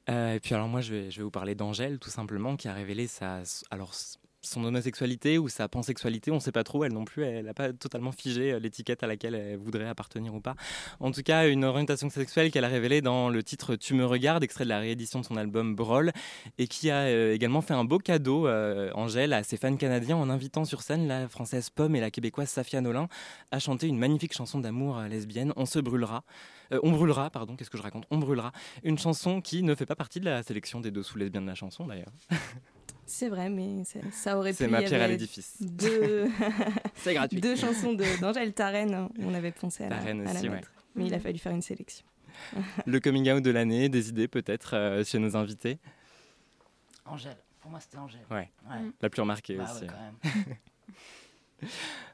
et 0.07 0.39
puis 0.41 0.55
alors 0.55 0.69
moi 0.69 0.81
je 0.81 0.95
vais, 0.95 1.11
je 1.11 1.17
vais 1.17 1.25
vous 1.25 1.33
parler 1.33 1.57
d'Angèle 1.57 1.99
tout 1.99 2.11
simplement 2.11 2.57
qui 2.57 2.69
a 2.69 2.73
révélé 2.73 3.09
sa 3.09 3.43
alors 3.71 3.93
son 4.47 4.65
homosexualité 4.65 5.39
ou 5.39 5.49
sa 5.49 5.69
pansexualité, 5.69 6.31
on 6.31 6.37
ne 6.37 6.41
sait 6.41 6.53
pas 6.53 6.65
trop, 6.65 6.85
elle 6.85 6.93
non 6.93 7.05
plus, 7.05 7.25
elle 7.25 7.47
n'a 7.47 7.55
pas 7.55 7.73
totalement 7.73 8.13
figé 8.13 8.53
euh, 8.53 8.59
l'étiquette 8.59 9.03
à 9.03 9.07
laquelle 9.07 9.35
elle 9.35 9.57
voudrait 9.57 9.89
appartenir 9.89 10.35
ou 10.35 10.41
pas. 10.41 10.55
En 11.01 11.11
tout 11.11 11.23
cas, 11.23 11.49
une 11.49 11.65
orientation 11.65 12.11
sexuelle 12.11 12.51
qu'elle 12.51 12.65
a 12.65 12.69
révélée 12.69 13.01
dans 13.01 13.29
le 13.29 13.43
titre 13.43 13.77
Tu 13.77 13.95
me 13.95 14.05
regardes, 14.05 14.43
extrait 14.43 14.65
de 14.65 14.69
la 14.69 14.79
réédition 14.79 15.21
de 15.21 15.25
son 15.25 15.37
album 15.37 15.75
Brawl, 15.75 16.13
et 16.59 16.67
qui 16.67 16.91
a 16.91 17.03
euh, 17.03 17.35
également 17.35 17.61
fait 17.61 17.75
un 17.75 17.85
beau 17.85 17.99
cadeau, 17.99 18.47
euh, 18.47 18.91
Angèle, 18.95 19.33
à 19.33 19.43
ses 19.43 19.57
fans 19.57 19.77
canadiens 19.77 20.17
en 20.17 20.31
invitant 20.31 20.65
sur 20.65 20.83
scène 20.83 21.09
la 21.09 21.29
française 21.29 21.71
Pomme 21.71 21.97
et 21.97 22.01
la 22.01 22.11
québécoise 22.11 22.49
Safia 22.49 22.81
Nolin 22.81 23.09
à 23.51 23.59
chanter 23.59 23.87
une 23.87 23.99
magnifique 23.99 24.35
chanson 24.35 24.59
d'amour 24.59 25.01
lesbienne, 25.03 25.53
On 25.57 25.67
se 25.67 25.79
brûlera. 25.79 26.25
on 26.71 26.93
brûlera, 26.93 27.31
pardon, 27.31 27.57
qu'est-ce 27.57 27.71
que 27.71 27.79
je 27.79 27.83
raconte? 27.83 28.07
On 28.11 28.19
brûlera. 28.19 28.53
Une 28.83 28.99
chanson 28.99 29.41
qui 29.41 29.63
ne 29.63 29.75
fait 29.75 29.87
pas 29.87 29.97
partie 29.97 30.21
de 30.21 30.25
la 30.25 30.43
sélection 30.43 30.81
des 30.81 30.91
dessous 30.91 31.19
lesbiens 31.19 31.43
de 31.43 31.47
la 31.47 31.55
chanson 31.55 31.87
d'ailleurs. 31.87 32.13
C'est 33.07 33.29
vrai, 33.29 33.49
mais 33.49 33.85
ça 34.13 34.39
aurait 34.39 34.51
pu. 34.51 34.57
C'est 34.57 34.69
ma 34.69 34.83
pierre 34.83 35.03
à 35.03 35.09
l'édifice. 35.09 35.57
Deux... 35.61 36.29
c'est 36.97 37.15
gratuit. 37.15 37.41
Deux 37.41 37.57
chansons 37.57 37.95
d'Angèle 38.21 38.53
Tarenne, 38.53 39.09
on 39.19 39.35
avait 39.35 39.53
pensé 39.53 39.85
à 39.85 39.89
Tarenne 39.89 40.25
la, 40.25 40.31
à 40.31 40.35
aussi, 40.35 40.45
la 40.45 40.51
mettre. 40.51 40.73
Mais 40.95 41.07
il 41.07 41.15
a 41.15 41.21
fallu 41.21 41.39
faire 41.39 41.53
une 41.53 41.63
sélection. 41.63 42.05
le 42.87 43.01
coming 43.01 43.31
out 43.31 43.43
de 43.43 43.51
l'année, 43.51 43.89
des 43.89 44.09
idées 44.09 44.29
peut-être 44.29 44.75
euh, 44.75 45.05
chez 45.05 45.19
nos 45.19 45.37
invités? 45.37 45.79
Angèle, 47.05 47.37
pour 47.61 47.71
moi 47.71 47.81
c'était 47.81 47.99
Angèle. 47.99 48.25
Ouais, 48.31 48.51
ouais. 48.71 48.91
la 49.01 49.11
plus 49.11 49.21
remarquée 49.21 49.57
bah 49.57 49.65
aussi. 49.65 49.85
Ouais, 49.85 49.91
quand 49.91 50.31
même. 50.31 50.57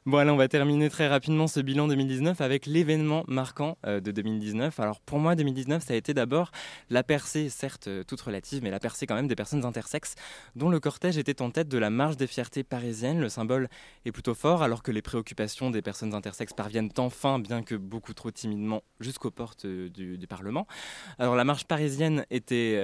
Bon, 0.07 0.17
allez, 0.17 0.31
on 0.31 0.35
va 0.35 0.47
terminer 0.47 0.89
très 0.89 1.07
rapidement 1.07 1.45
ce 1.45 1.59
bilan 1.59 1.87
2019 1.87 2.41
avec 2.41 2.65
l'événement 2.65 3.23
marquant 3.27 3.77
euh, 3.85 3.99
de 3.99 4.09
2019. 4.09 4.79
Alors, 4.79 4.99
pour 4.99 5.19
moi, 5.19 5.35
2019, 5.35 5.83
ça 5.83 5.93
a 5.93 5.95
été 5.95 6.15
d'abord 6.15 6.49
la 6.89 7.03
percée, 7.03 7.49
certes 7.49 7.87
euh, 7.87 8.03
toute 8.03 8.19
relative, 8.19 8.63
mais 8.63 8.71
la 8.71 8.79
percée 8.79 9.05
quand 9.05 9.13
même 9.13 9.27
des 9.27 9.35
personnes 9.35 9.63
intersexes, 9.63 10.15
dont 10.55 10.69
le 10.69 10.79
cortège 10.79 11.19
était 11.19 11.43
en 11.43 11.51
tête 11.51 11.67
de 11.67 11.77
la 11.77 11.91
marche 11.91 12.17
des 12.17 12.25
fiertés 12.25 12.63
parisiennes. 12.63 13.19
Le 13.19 13.29
symbole 13.29 13.69
est 14.05 14.11
plutôt 14.11 14.33
fort, 14.33 14.63
alors 14.63 14.81
que 14.81 14.91
les 14.91 15.03
préoccupations 15.03 15.69
des 15.69 15.83
personnes 15.83 16.15
intersexes 16.15 16.53
parviennent 16.53 16.89
enfin, 16.97 17.37
bien 17.37 17.61
que 17.61 17.75
beaucoup 17.75 18.15
trop 18.15 18.31
timidement, 18.31 18.81
jusqu'aux 19.01 19.29
portes 19.29 19.65
euh, 19.65 19.87
du, 19.89 20.17
Parlement. 20.27 20.65
Alors, 21.19 21.35
la 21.35 21.43
marche 21.43 21.65
parisienne 21.65 22.25
était 22.31 22.75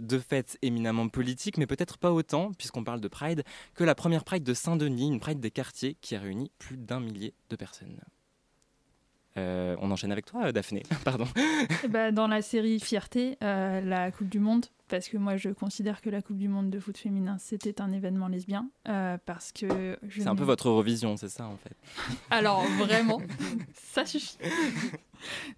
de 0.00 0.18
fait 0.20 0.56
éminemment 0.62 1.08
politique, 1.08 1.58
mais 1.58 1.66
peut-être 1.66 1.98
pas 1.98 2.12
autant, 2.12 2.52
puisqu'on 2.52 2.84
parle 2.84 3.00
de 3.00 3.08
Pride, 3.08 3.42
que 3.74 3.82
la 3.82 3.96
première 3.96 4.22
Pride 4.22 4.44
de 4.44 4.54
Saint-Denis, 4.54 5.08
une 5.08 5.18
Pride 5.18 5.40
des 5.40 5.50
quartiers 5.50 5.96
qui 6.00 6.11
a 6.16 6.20
réuni 6.20 6.50
plus 6.58 6.76
d'un 6.76 7.00
millier 7.00 7.34
de 7.50 7.56
personnes. 7.56 8.00
Euh, 9.38 9.76
on 9.80 9.90
enchaîne 9.90 10.12
avec 10.12 10.26
toi, 10.26 10.52
Daphné. 10.52 10.82
Pardon. 11.04 11.26
Bah, 11.88 12.12
dans 12.12 12.26
la 12.26 12.42
série 12.42 12.80
Fierté, 12.80 13.38
euh, 13.42 13.80
la 13.80 14.10
Coupe 14.10 14.28
du 14.28 14.38
Monde, 14.38 14.66
parce 14.88 15.08
que 15.08 15.16
moi 15.16 15.36
je 15.36 15.48
considère 15.48 16.02
que 16.02 16.10
la 16.10 16.20
Coupe 16.20 16.36
du 16.36 16.48
Monde 16.48 16.68
de 16.68 16.78
foot 16.78 16.98
féminin 16.98 17.38
c'était 17.38 17.80
un 17.80 17.92
événement 17.92 18.28
lesbien, 18.28 18.68
euh, 18.88 19.16
parce 19.24 19.52
que 19.52 19.96
c'est 20.10 20.26
un 20.26 20.36
peu 20.36 20.44
votre 20.44 20.68
Eurovision, 20.68 21.16
c'est 21.16 21.30
ça 21.30 21.46
en 21.46 21.56
fait. 21.56 21.76
Alors 22.30 22.62
vraiment, 22.78 23.22
ça 23.74 24.04
suffit. 24.04 24.36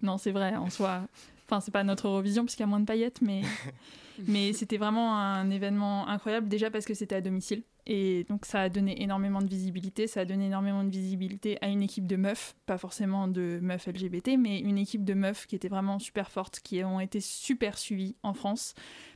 non, 0.01 0.17
c'est 0.17 0.31
vrai 0.31 0.55
en 0.55 0.69
soi. 0.69 1.05
Enfin, 1.45 1.59
c'est 1.59 1.71
pas 1.71 1.83
notre 1.83 2.07
Eurovision 2.07 2.45
puisqu'il 2.45 2.63
y 2.63 2.65
a 2.65 2.67
moins 2.67 2.79
de 2.79 2.85
paillettes, 2.85 3.21
mais 3.21 3.41
mais 4.27 4.53
c'était 4.53 4.77
vraiment 4.77 5.17
un 5.17 5.49
événement 5.49 6.07
incroyable 6.07 6.47
déjà 6.47 6.71
parce 6.71 6.85
que 6.85 6.93
c'était 6.93 7.15
à 7.15 7.21
domicile. 7.21 7.63
Et 7.87 8.25
donc 8.29 8.45
ça 8.45 8.61
a 8.61 8.69
donné 8.69 9.03
énormément 9.03 9.41
de 9.41 9.47
visibilité, 9.47 10.07
ça 10.07 10.21
a 10.21 10.25
donné 10.25 10.47
énormément 10.47 10.83
de 10.83 10.89
visibilité 10.89 11.59
à 11.61 11.67
une 11.67 11.83
équipe 11.83 12.07
de 12.07 12.15
meufs, 12.15 12.55
pas 12.65 12.79
forcément 12.79 13.27
de 13.27 13.59
meufs 13.61 13.85
LGBT, 13.85 14.37
mais 14.39 14.59
une 14.59 14.79
équipe 14.79 15.03
de 15.03 15.13
meufs 15.13 15.45
qui 15.45 15.55
était 15.55 15.67
vraiment 15.67 15.99
super 15.99 16.31
forte, 16.31 16.61
qui 16.61 16.83
ont 16.83 16.99
été 16.99 17.19
super 17.19 17.77
suivies 17.77 18.15
en 18.23 18.33
France, 18.33 18.73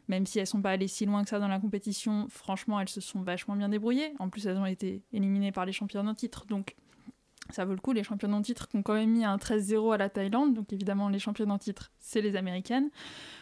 même 0.08 0.28
si 0.28 0.38
elles 0.38 0.46
sont 0.46 0.62
pas 0.62 0.70
allées 0.70 0.88
si 0.88 1.08
loin 1.08 1.24
que 1.24 1.30
ça 1.30 1.40
dans 1.40 1.48
la 1.48 1.60
compétition, 1.60 2.28
franchement 2.30 2.80
elles 2.80 2.90
se 2.90 3.02
sont 3.02 3.24
vachement 3.24 3.56
bien 3.56 3.70
débrouillées, 3.70 4.14
en 4.20 4.30
plus 4.30 4.46
elles 4.46 4.58
ont 4.58 4.68
été 4.68 5.02
éliminées 5.14 5.52
par 5.52 5.66
les 5.66 5.72
champions 5.72 6.06
en 6.06 6.14
titre, 6.14 6.46
donc 6.46 6.76
ça 7.52 7.66
vaut 7.66 7.74
le 7.74 7.80
coup, 7.80 7.92
les 7.92 8.04
champions 8.04 8.32
en 8.34 8.42
titre 8.42 8.68
qui 8.68 8.78
ont 8.78 8.84
quand 8.84 8.94
même 8.94 9.10
mis 9.10 9.26
un 9.26 9.38
13-0 9.38 9.94
à 9.94 9.98
la 9.98 10.10
Thaïlande, 10.10 10.54
donc 10.54 10.72
évidemment 10.74 11.10
les 11.10 11.20
champions 11.20 11.50
en 11.50 11.58
titre 11.58 11.92
c'est 12.00 12.22
les 12.22 12.36
américaines. 12.36 12.90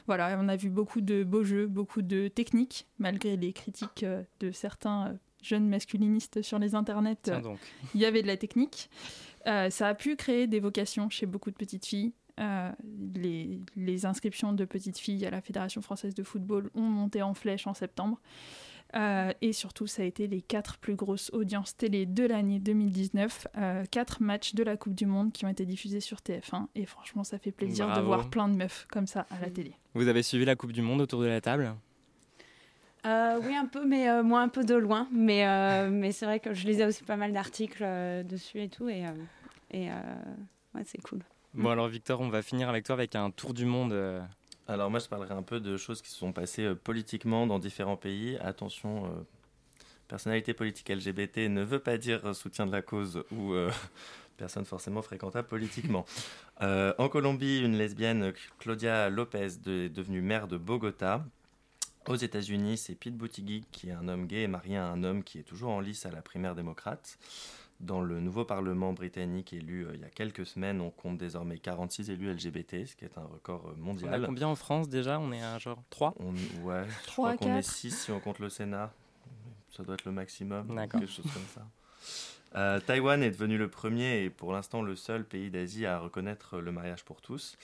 Voilà, 0.05 0.37
on 0.39 0.47
a 0.47 0.55
vu 0.55 0.69
beaucoup 0.69 1.01
de 1.01 1.23
beaux 1.23 1.43
jeux, 1.43 1.67
beaucoup 1.67 2.01
de 2.01 2.27
techniques, 2.27 2.87
malgré 2.99 3.35
les 3.37 3.53
critiques 3.53 4.05
de 4.39 4.51
certains 4.51 5.17
jeunes 5.41 5.67
masculinistes 5.67 6.41
sur 6.41 6.59
les 6.59 6.75
internets. 6.75 7.31
Il 7.93 8.01
y 8.01 8.05
avait 8.05 8.21
de 8.21 8.27
la 8.27 8.37
technique. 8.37 8.89
Euh, 9.47 9.69
ça 9.69 9.87
a 9.87 9.95
pu 9.95 10.15
créer 10.15 10.47
des 10.47 10.59
vocations 10.59 11.09
chez 11.09 11.25
beaucoup 11.25 11.51
de 11.51 11.55
petites 11.55 11.85
filles. 11.85 12.13
Euh, 12.39 12.71
les, 13.15 13.61
les, 13.75 14.05
inscriptions 14.05 14.53
de 14.53 14.63
petites 14.63 14.99
filles 14.99 15.25
à 15.25 15.31
la 15.31 15.41
Fédération 15.41 15.81
française 15.81 16.13
de 16.13 16.21
football 16.21 16.69
ont 16.75 16.81
monté 16.81 17.23
en 17.23 17.33
flèche 17.33 17.65
en 17.65 17.73
septembre. 17.73 18.19
Euh, 18.95 19.33
et 19.41 19.53
surtout, 19.53 19.85
ça 19.87 20.01
a 20.01 20.05
été 20.05 20.27
les 20.27 20.41
quatre 20.41 20.77
plus 20.77 20.95
grosses 20.95 21.29
audiences 21.33 21.75
télé 21.75 22.05
de 22.05 22.25
l'année 22.25 22.59
2019. 22.59 23.47
Euh, 23.57 23.83
quatre 23.91 24.21
matchs 24.21 24.55
de 24.55 24.63
la 24.63 24.77
Coupe 24.77 24.95
du 24.95 25.05
Monde 25.05 25.31
qui 25.33 25.45
ont 25.45 25.49
été 25.49 25.65
diffusés 25.65 25.99
sur 25.99 26.19
TF1. 26.19 26.67
Et 26.75 26.85
franchement, 26.85 27.23
ça 27.23 27.37
fait 27.37 27.51
plaisir 27.51 27.85
Bravo. 27.87 28.01
de 28.01 28.05
voir 28.05 28.29
plein 28.29 28.47
de 28.47 28.55
meufs 28.55 28.87
comme 28.89 29.07
ça 29.07 29.25
à 29.29 29.39
la 29.41 29.49
télé. 29.49 29.73
Vous 29.93 30.07
avez 30.07 30.23
suivi 30.23 30.45
la 30.45 30.55
Coupe 30.55 30.71
du 30.71 30.81
Monde 30.81 31.01
autour 31.01 31.21
de 31.21 31.27
la 31.27 31.41
table? 31.41 31.75
Euh, 33.05 33.39
oui, 33.43 33.55
un 33.55 33.65
peu, 33.65 33.85
mais 33.85 34.09
euh, 34.09 34.23
moi 34.23 34.41
un 34.41 34.49
peu 34.49 34.63
de 34.63 34.75
loin. 34.75 35.07
Mais, 35.11 35.47
euh, 35.47 35.89
mais 35.89 36.11
c'est 36.11 36.25
vrai 36.25 36.39
que 36.39 36.53
je 36.53 36.65
lisais 36.65 36.85
aussi 36.85 37.03
pas 37.03 37.15
mal 37.15 37.31
d'articles 37.31 37.83
euh, 37.83 38.23
dessus 38.23 38.61
et 38.61 38.69
tout. 38.69 38.89
Et, 38.89 39.03
et 39.71 39.87
ouais, 40.75 40.83
c'est 40.85 41.01
cool. 41.01 41.19
Bon, 41.53 41.69
alors 41.69 41.87
Victor, 41.87 42.19
on 42.21 42.29
va 42.29 42.41
finir 42.41 42.69
avec 42.69 42.85
toi 42.85 42.93
avec 42.93 43.15
un 43.15 43.31
tour 43.31 43.53
du 43.53 43.65
monde. 43.65 43.93
Alors, 44.67 44.89
moi, 44.89 44.99
je 44.99 45.07
parlerai 45.07 45.33
un 45.33 45.43
peu 45.43 45.59
de 45.59 45.77
choses 45.77 46.01
qui 46.01 46.09
se 46.09 46.17
sont 46.17 46.33
passées 46.33 46.75
politiquement 46.75 47.47
dans 47.47 47.59
différents 47.59 47.97
pays. 47.97 48.37
Attention, 48.41 49.25
personnalité 50.07 50.53
politique 50.53 50.89
LGBT 50.89 51.49
ne 51.49 51.63
veut 51.63 51.79
pas 51.79 51.97
dire 51.97 52.35
soutien 52.35 52.65
de 52.65 52.71
la 52.71 52.81
cause 52.81 53.23
ou 53.31 53.53
personne 54.37 54.65
forcément 54.65 55.01
fréquentable 55.01 55.47
politiquement. 55.47 56.05
Euh, 56.63 56.91
en 56.97 57.07
Colombie, 57.07 57.59
une 57.59 57.77
lesbienne, 57.77 58.33
Claudia 58.57 59.11
Lopez, 59.11 59.59
de, 59.63 59.83
est 59.83 59.89
devenue 59.89 60.23
maire 60.23 60.47
de 60.47 60.57
Bogota. 60.57 61.23
Aux 62.07 62.15
États-Unis, 62.15 62.79
c'est 62.79 62.95
Pete 62.95 63.15
Buttigieg, 63.15 63.65
qui 63.71 63.89
est 63.89 63.91
un 63.91 64.07
homme 64.07 64.25
gay 64.25 64.41
et 64.41 64.47
marié 64.47 64.75
à 64.75 64.87
un 64.87 65.03
homme 65.03 65.23
qui 65.23 65.37
est 65.37 65.43
toujours 65.43 65.69
en 65.69 65.81
lice 65.81 66.07
à 66.07 66.09
la 66.09 66.23
primaire 66.23 66.55
démocrate. 66.55 67.19
Dans 67.79 68.01
le 68.01 68.19
nouveau 68.19 68.43
Parlement 68.43 68.91
britannique 68.93 69.53
élu 69.53 69.85
euh, 69.85 69.91
il 69.93 70.01
y 70.01 70.03
a 70.03 70.09
quelques 70.09 70.47
semaines, 70.47 70.81
on 70.81 70.89
compte 70.89 71.17
désormais 71.17 71.59
46 71.59 72.09
élus 72.09 72.33
LGBT, 72.33 72.85
ce 72.87 72.95
qui 72.95 73.05
est 73.05 73.17
un 73.17 73.25
record 73.25 73.71
mondial. 73.77 74.09
On 74.19 74.23
a 74.23 74.25
combien 74.25 74.47
en 74.47 74.55
France 74.55 74.89
déjà? 74.89 75.19
On 75.19 75.31
est 75.31 75.43
à 75.43 75.59
genre 75.59 75.83
3 75.91 76.15
on, 76.19 76.31
Ouais, 76.65 76.83
je 76.87 77.07
3 77.07 77.35
crois 77.35 77.37
qu'on 77.37 77.55
est 77.55 77.61
6 77.61 78.05
si 78.05 78.11
on 78.11 78.19
compte 78.19 78.39
le 78.39 78.49
Sénat. 78.49 78.91
Ça 79.69 79.83
doit 79.83 79.93
être 79.93 80.05
le 80.05 80.11
maximum, 80.11 80.73
D'accord. 80.73 81.01
quelque 81.01 81.11
chose 81.11 81.31
comme 81.31 81.45
ça. 81.53 81.67
Euh, 82.55 82.79
Taïwan 82.79 83.21
est 83.21 83.29
devenu 83.29 83.57
le 83.57 83.69
premier 83.69 84.23
et 84.23 84.29
pour 84.29 84.53
l'instant 84.53 84.81
le 84.81 84.95
seul 84.95 85.23
pays 85.25 85.51
d'Asie 85.51 85.85
à 85.85 85.99
reconnaître 85.99 86.59
le 86.59 86.71
mariage 86.71 87.03
pour 87.03 87.21
tous. 87.21 87.57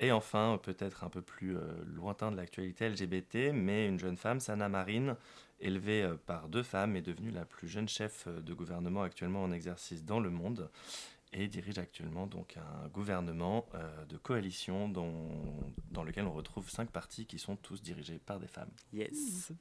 Et 0.00 0.10
enfin, 0.10 0.58
peut-être 0.62 1.04
un 1.04 1.08
peu 1.08 1.22
plus 1.22 1.56
euh, 1.56 1.60
lointain 1.94 2.32
de 2.32 2.36
l'actualité 2.36 2.88
LGBT, 2.88 3.52
mais 3.54 3.86
une 3.86 4.00
jeune 4.00 4.16
femme, 4.16 4.40
Sana 4.40 4.68
Marine, 4.68 5.14
élevée 5.62 6.02
euh, 6.02 6.16
par 6.26 6.48
deux 6.48 6.62
femmes, 6.62 6.96
est 6.96 7.02
devenue 7.02 7.30
la 7.30 7.44
plus 7.44 7.68
jeune 7.68 7.88
chef 7.88 8.28
de 8.28 8.54
gouvernement 8.54 9.02
actuellement 9.02 9.42
en 9.42 9.52
exercice 9.52 10.04
dans 10.04 10.20
le 10.20 10.30
monde 10.30 10.70
et 11.32 11.48
dirige 11.48 11.78
actuellement 11.78 12.26
donc 12.26 12.56
un 12.56 12.88
gouvernement 12.88 13.66
euh, 13.74 14.04
de 14.06 14.16
coalition 14.18 14.88
dont, 14.88 15.30
dans 15.90 16.04
lequel 16.04 16.26
on 16.26 16.32
retrouve 16.32 16.68
cinq 16.70 16.90
partis 16.90 17.26
qui 17.26 17.38
sont 17.38 17.56
tous 17.56 17.80
dirigés 17.80 18.20
par 18.24 18.38
des 18.38 18.46
femmes. 18.46 18.70
Yes. 18.92 19.52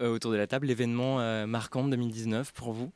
Euh, 0.00 0.08
autour 0.14 0.32
de 0.32 0.36
la 0.36 0.46
table, 0.46 0.66
l'événement 0.66 1.20
euh, 1.20 1.46
marquant 1.46 1.84
de 1.84 1.90
2019 1.90 2.52
pour 2.52 2.72
vous? 2.72 2.92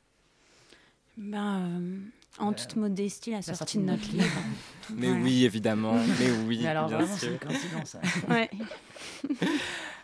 Ben, 1.17 1.61
euh, 1.61 1.99
En 2.39 2.53
toute 2.53 2.77
modestie, 2.77 3.31
la, 3.31 3.39
la 3.39 3.43
sortie 3.43 3.79
de 3.79 3.83
notre 3.85 4.09
livre. 4.13 4.25
Mais 4.95 5.09
voilà. 5.09 5.23
oui, 5.23 5.45
évidemment. 5.45 5.95
Mais 5.95 6.31
oui. 6.47 6.61
Mais 6.63 6.69
alors 6.69 6.87
bien 6.89 6.99
vraiment, 6.99 7.17
sûr. 7.17 7.29
c'est 7.29 7.33
une 7.33 7.39
coïncidence. 7.39 7.89
ça. 7.91 8.01
ouais. 8.29 8.51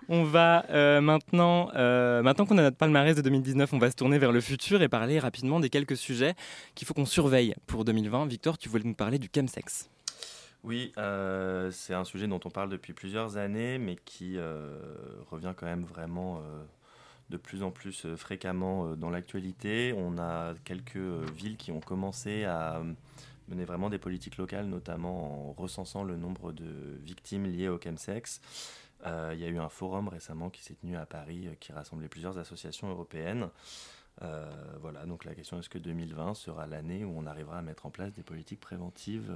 On 0.09 0.25
va 0.25 0.67
euh, 0.71 1.01
maintenant, 1.01 1.71
euh, 1.75 2.23
maintenant 2.23 2.45
qu'on 2.45 2.59
a 2.59 2.63
notre 2.63 2.77
palmarès 2.77 3.17
de 3.17 3.23
2019, 3.23 3.73
on 3.73 3.79
va 3.79 3.91
se 3.91 3.97
tourner 3.97 4.19
vers 4.19 4.33
le 4.33 4.41
futur 4.41 4.83
et 4.83 4.89
parler 4.89 5.19
rapidement 5.19 5.61
des 5.61 5.71
quelques 5.71 5.97
sujets 5.97 6.35
qu'il 6.75 6.87
faut 6.87 6.95
qu'on 6.95 7.07
surveille 7.07 7.55
pour 7.67 7.85
2020. 7.85 8.27
Victor, 8.27 8.59
tu 8.59 8.69
voulais 8.69 8.85
nous 8.85 8.95
parler 8.95 9.19
du 9.19 9.31
chemsex. 9.35 9.89
Oui, 10.63 10.93
euh, 10.99 11.71
c'est 11.71 11.95
un 11.95 12.05
sujet 12.05 12.27
dont 12.27 12.41
on 12.45 12.51
parle 12.51 12.69
depuis 12.69 12.93
plusieurs 12.93 13.37
années, 13.37 13.79
mais 13.79 13.97
qui 14.05 14.37
revient 15.31 15.53
quand 15.57 15.67
même 15.67 15.85
vraiment 15.85 16.43
de 17.31 17.37
plus 17.37 17.63
en 17.63 17.71
plus 17.71 18.07
fréquemment 18.17 18.97
dans 18.97 19.11
l'actualité. 19.11 19.95
On 19.97 20.19
a 20.19 20.55
quelques 20.65 20.97
villes 21.37 21.57
qui 21.57 21.73
ont 21.73 21.81
commencé 21.81 22.45
à 22.45 22.83
mener 23.49 23.65
vraiment 23.65 23.91
des 23.91 23.99
politiques 23.99 24.37
locales, 24.37 24.67
notamment 24.67 25.51
en 25.51 25.53
recensant 25.53 26.03
le 26.03 26.17
nombre 26.17 26.53
de 26.53 26.99
victimes 27.03 27.47
liées 27.47 27.69
au 27.69 27.79
chemsex. 27.79 28.41
Euh, 29.07 29.33
il 29.35 29.41
y 29.41 29.45
a 29.45 29.49
eu 29.49 29.59
un 29.59 29.69
forum 29.69 30.09
récemment 30.09 30.51
qui 30.51 30.63
s'est 30.63 30.75
tenu 30.75 30.97
à 30.97 31.07
Paris 31.07 31.49
euh, 31.49 31.55
qui 31.61 31.73
rassemblait 31.73 32.09
plusieurs 32.09 32.39
associations 32.39 32.89
européennes. 32.89 33.49
Euh, 34.23 34.51
voilà, 34.81 35.05
donc 35.07 35.25
la 35.25 35.35
question 35.35 35.59
est-ce 35.59 35.69
que 35.69 35.79
2020 35.79 36.35
sera 36.35 36.67
l'année 36.67 37.05
où 37.05 37.13
on 37.17 37.27
arrivera 37.27 37.59
à 37.59 37.63
mettre 37.63 37.87
en 37.87 37.91
place 37.91 38.13
des 38.13 38.23
politiques 38.23 38.61
préventives 38.61 39.35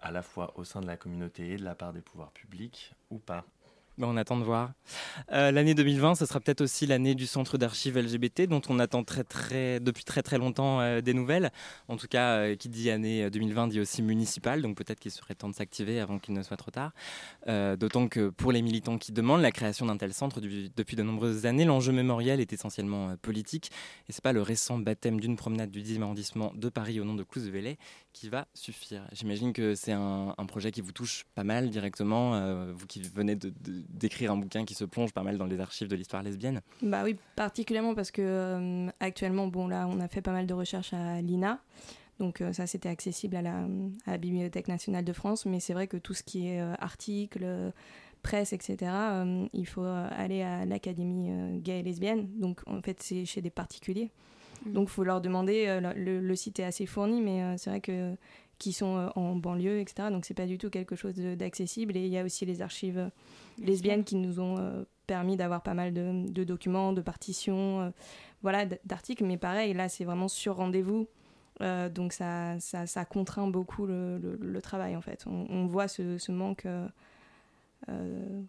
à 0.00 0.10
la 0.10 0.22
fois 0.22 0.52
au 0.58 0.64
sein 0.64 0.80
de 0.80 0.86
la 0.86 0.96
communauté 0.96 1.52
et 1.52 1.56
de 1.56 1.64
la 1.64 1.76
part 1.76 1.92
des 1.92 2.00
pouvoirs 2.00 2.32
publics 2.32 2.92
ou 3.10 3.18
pas? 3.18 3.44
Ben, 4.02 4.08
on 4.08 4.16
attend 4.16 4.36
de 4.36 4.42
voir. 4.42 4.72
Euh, 5.30 5.52
l'année 5.52 5.74
2020, 5.74 6.16
ce 6.16 6.26
sera 6.26 6.40
peut-être 6.40 6.60
aussi 6.60 6.86
l'année 6.86 7.14
du 7.14 7.28
centre 7.28 7.56
d'archives 7.56 7.96
LGBT, 7.96 8.48
dont 8.48 8.60
on 8.68 8.80
attend 8.80 9.02
depuis 9.02 10.02
très 10.02 10.22
très 10.22 10.38
longtemps 10.38 10.80
euh, 10.80 11.00
des 11.00 11.14
nouvelles. 11.14 11.52
En 11.86 11.96
tout 11.96 12.08
cas, 12.08 12.38
euh, 12.38 12.56
qui 12.56 12.68
dit 12.68 12.90
année 12.90 13.30
2020 13.30 13.68
dit 13.68 13.78
aussi 13.78 14.02
municipale, 14.02 14.60
donc 14.60 14.76
peut-être 14.76 14.98
qu'il 14.98 15.12
serait 15.12 15.36
temps 15.36 15.48
de 15.48 15.54
s'activer 15.54 16.00
avant 16.00 16.18
qu'il 16.18 16.34
ne 16.34 16.42
soit 16.42 16.56
trop 16.56 16.72
tard. 16.72 16.90
D'autant 17.46 18.08
que 18.08 18.28
pour 18.28 18.50
les 18.50 18.60
militants 18.60 18.98
qui 18.98 19.12
demandent 19.12 19.40
la 19.40 19.52
création 19.52 19.86
d'un 19.86 19.96
tel 19.96 20.12
centre 20.12 20.40
depuis 20.40 20.96
de 20.96 21.02
nombreuses 21.04 21.46
années, 21.46 21.64
l'enjeu 21.64 21.92
mémoriel 21.92 22.40
est 22.40 22.52
essentiellement 22.52 23.14
politique. 23.22 23.70
Et 24.08 24.12
c'est 24.12 24.24
pas 24.24 24.32
le 24.32 24.42
récent 24.42 24.78
baptême 24.78 25.20
d'une 25.20 25.36
promenade 25.36 25.70
du 25.70 25.80
10e 25.80 26.02
arrondissement 26.02 26.52
de 26.56 26.68
Paris 26.68 26.98
au 26.98 27.04
nom 27.04 27.14
de 27.14 27.22
Clouzevillers 27.22 27.78
qui 28.12 28.28
va 28.28 28.46
suffire. 28.54 29.02
J'imagine 29.12 29.52
que 29.52 29.74
c'est 29.74 29.92
un, 29.92 30.34
projet 30.46 30.70
qui 30.70 30.80
vous 30.80 30.92
touche 30.92 31.24
pas 31.34 31.44
mal 31.44 31.70
directement, 31.70 32.34
euh, 32.34 32.72
vous 32.74 32.86
qui 32.86 33.00
venez 33.00 33.36
d'écrire 33.36 34.32
un 34.32 34.36
bouquin 34.36 34.64
qui 34.64 34.74
se 34.74 34.84
plonge 34.84 35.12
pas 35.12 35.22
mal 35.22 35.38
dans 35.38 35.46
les 35.46 35.60
archives 35.60 35.88
de 35.88 35.96
l'histoire 35.96 36.22
lesbienne. 36.22 36.60
Bah 36.82 37.02
oui, 37.04 37.16
particulièrement 37.36 37.94
parce 37.94 38.10
que 38.10 38.22
euh, 38.22 38.90
actuellement, 39.00 39.46
bon 39.46 39.66
là, 39.66 39.86
on 39.88 40.00
a 40.00 40.08
fait 40.08 40.20
pas 40.20 40.32
mal 40.32 40.46
de 40.46 40.54
recherches 40.54 40.92
à 40.92 41.22
l'INA. 41.22 41.60
Donc 42.18 42.40
euh, 42.40 42.52
ça, 42.52 42.66
c'était 42.66 42.88
accessible 42.88 43.36
à 43.36 43.42
la, 43.42 44.18
Bibliothèque 44.18 44.68
nationale 44.68 45.04
de 45.04 45.12
France, 45.12 45.46
mais 45.46 45.60
c'est 45.60 45.72
vrai 45.72 45.86
que 45.86 45.96
tout 45.96 46.14
ce 46.14 46.22
qui 46.22 46.48
est 46.48 46.60
articles, 46.60 47.46
presse, 48.22 48.52
etc., 48.52 48.92
il 49.52 49.66
faut 49.66 49.84
aller 49.84 50.42
à 50.42 50.64
l'Académie 50.66 51.60
gay 51.60 51.80
et 51.80 51.82
lesbienne. 51.82 52.28
Donc 52.38 52.60
en 52.66 52.82
fait, 52.82 53.02
c'est 53.02 53.24
chez 53.24 53.40
des 53.40 53.50
particuliers. 53.50 54.10
Mm. 54.66 54.72
Donc, 54.72 54.88
il 54.88 54.92
faut 54.92 55.04
leur 55.04 55.20
demander. 55.20 55.66
Euh, 55.68 55.92
le, 55.94 56.36
site 56.36 56.60
est 56.60 56.64
assez 56.64 56.86
fourni, 56.86 57.20
mais 57.20 57.42
euh, 57.42 57.54
c'est 57.56 57.70
vrai 57.70 57.80
que 57.80 58.14
qui 58.58 58.72
sont 58.72 58.96
euh, 58.96 59.08
en 59.16 59.34
banlieue, 59.34 59.80
etc. 59.80 60.08
Donc, 60.10 60.24
c'est 60.24 60.34
pas 60.34 60.46
du 60.46 60.58
tout 60.58 60.70
quelque 60.70 60.94
chose 60.96 61.14
d'accessible. 61.14 61.96
Et 61.96 62.04
il 62.06 62.12
y 62.12 62.18
a 62.18 62.24
aussi 62.24 62.46
les 62.46 62.62
archives 62.62 63.10
lesbiennes 63.58 64.04
qui 64.04 64.16
nous 64.16 64.40
ont 64.40 64.84
permis 65.06 65.36
d'avoir 65.36 65.62
pas 65.62 65.74
mal 65.74 65.92
de, 65.92 66.44
documents, 66.44 66.92
de 66.92 67.00
partitions, 67.00 67.92
voilà, 68.42 68.66
d'articles. 68.84 69.24
Mais 69.24 69.36
pareil, 69.36 69.74
là, 69.74 69.88
c'est 69.88 70.04
vraiment 70.04 70.28
sur 70.28 70.56
rendez-vous. 70.56 71.08
donc 71.90 72.12
ça, 72.12 72.56
ça, 72.60 73.04
contraint 73.04 73.48
beaucoup 73.48 73.84
le, 73.86 74.60
travail 74.62 74.94
en 74.94 75.00
fait. 75.00 75.24
On, 75.26 75.66
voit 75.66 75.88
ce, 75.88 76.30
manque 76.30 76.66
euh, 76.66 76.86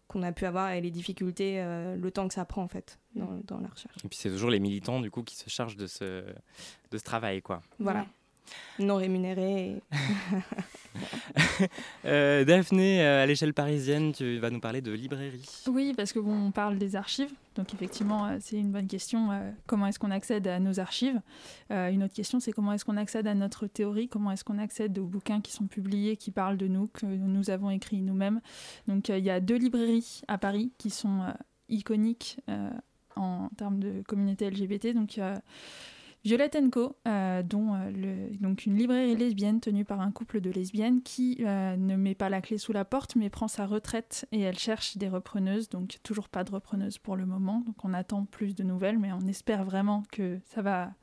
qu'on 0.08 0.24
a 0.24 0.32
pu 0.32 0.46
avoir 0.46 0.72
et 0.72 0.82
les 0.82 0.92
difficultés, 0.92 1.62
euh, 1.62 1.96
le 1.96 2.12
temps 2.12 2.28
que 2.28 2.34
ça 2.34 2.46
prend 2.46 2.64
en 2.64 2.68
fait 2.68 3.00
dans, 3.16 3.26
mm. 3.26 3.42
dans 3.46 3.60
la 3.60 3.68
recherche. 3.68 3.96
Et 4.04 4.08
puis 4.08 4.18
c'est 4.18 4.30
toujours 4.30 4.50
les 4.50 4.60
militants 4.60 5.00
du 5.00 5.12
coup 5.12 5.24
qui 5.24 5.36
se 5.36 5.50
chargent 5.50 5.78
de 5.78 5.88
ce, 5.88 6.26
de 6.92 6.98
ce 6.98 7.04
travail 7.04 7.42
quoi. 7.42 7.62
Voilà 7.80 8.06
non 8.80 8.96
rémunérés. 8.96 9.82
euh, 12.06 12.44
Daphné, 12.44 13.04
euh, 13.04 13.24
à 13.24 13.26
l'échelle 13.26 13.54
parisienne, 13.54 14.14
tu 14.14 14.40
vas 14.40 14.50
nous 14.50 14.60
parler 14.60 14.82
de 14.82 14.92
librairie. 14.92 15.46
Oui, 15.68 15.94
parce 15.96 16.14
que 16.14 16.20
bon, 16.20 16.48
on 16.48 16.52
parle 16.52 16.78
des 16.78 16.96
archives, 16.96 17.32
donc 17.56 17.74
effectivement, 17.74 18.28
euh, 18.28 18.38
c'est 18.40 18.58
une 18.58 18.72
bonne 18.72 18.88
question. 18.88 19.30
Comment 19.68 19.88
est-ce 19.88 20.00
qu'on 20.00 20.12
accède 20.12 20.48
à 20.48 20.60
nos 20.60 20.80
archives? 20.80 21.20
Une 21.70 22.04
autre 22.04 22.14
question, 22.14 22.40
c'est 22.40 22.52
comment 22.52 22.74
est-ce 22.74 22.86
qu'on 22.86 22.98
accède 22.98 23.28
à 23.28 23.36
notre 23.36 23.68
théorie? 23.68 24.08
Comment 24.08 24.32
est-ce 24.32 24.44
qu'on 24.44 24.58
accède 24.58 24.98
aux 24.98 25.06
bouquins 25.06 25.42
qui 25.42 25.52
sont 25.52 25.68
publiés, 25.68 26.18
qui 26.18 26.32
parlent 26.32 26.58
de 26.58 26.68
nous, 26.68 26.88
que 26.88 27.06
nous 27.06 27.50
avons 27.50 27.70
écrits 27.70 28.02
nous-mêmes? 28.02 28.42
Donc, 28.88 29.10
il 29.10 29.24
y 29.24 29.30
a 29.30 29.40
deux 29.40 29.58
librairies 29.58 30.22
à 30.28 30.38
Paris 30.38 30.72
qui 30.78 30.90
sont 30.90 31.22
iconiques 31.70 32.40
en 33.16 33.50
termes 33.58 33.80
de 33.80 34.02
communauté 34.08 34.50
LGBT. 34.50 34.94
Donc, 34.94 35.20
Violette 36.24 36.58
Co, 36.72 36.96
euh, 37.06 37.44
euh, 37.54 38.30
donc 38.40 38.66
une 38.66 38.78
librairie 38.78 39.14
lesbienne 39.14 39.60
tenue 39.60 39.84
par 39.84 40.00
un 40.00 40.10
couple 40.10 40.40
de 40.40 40.50
lesbiennes 40.52 41.02
qui 41.02 41.40
euh, 41.42 41.76
ne 41.76 41.98
met 41.98 42.16
pas 42.16 42.30
la 42.30 42.40
clé 42.40 42.58
sous 42.58 42.72
la 42.72 42.86
porte 42.86 43.18
mais 43.18 43.30
prend 43.30 43.50
sa 43.50 43.66
retraite 43.66 44.26
et 44.32 44.40
elle 44.40 44.58
cherche 44.58 44.96
des 44.96 45.10
repreneuses, 45.10 45.68
donc 45.68 45.98
toujours 46.02 46.30
pas 46.30 46.46
de 46.46 46.52
repreneuses 46.52 46.98
pour 46.98 47.18
le 47.18 47.26
moment, 47.26 47.60
donc 47.60 47.76
on 47.84 47.94
attend 47.94 48.24
plus 48.24 48.56
de 48.56 48.64
nouvelles 48.64 49.00
mais 49.00 49.12
on 49.12 49.28
espère 49.28 49.66
vraiment 49.66 50.04
que 50.14 50.40
ça 50.46 50.62
va, 50.62 50.94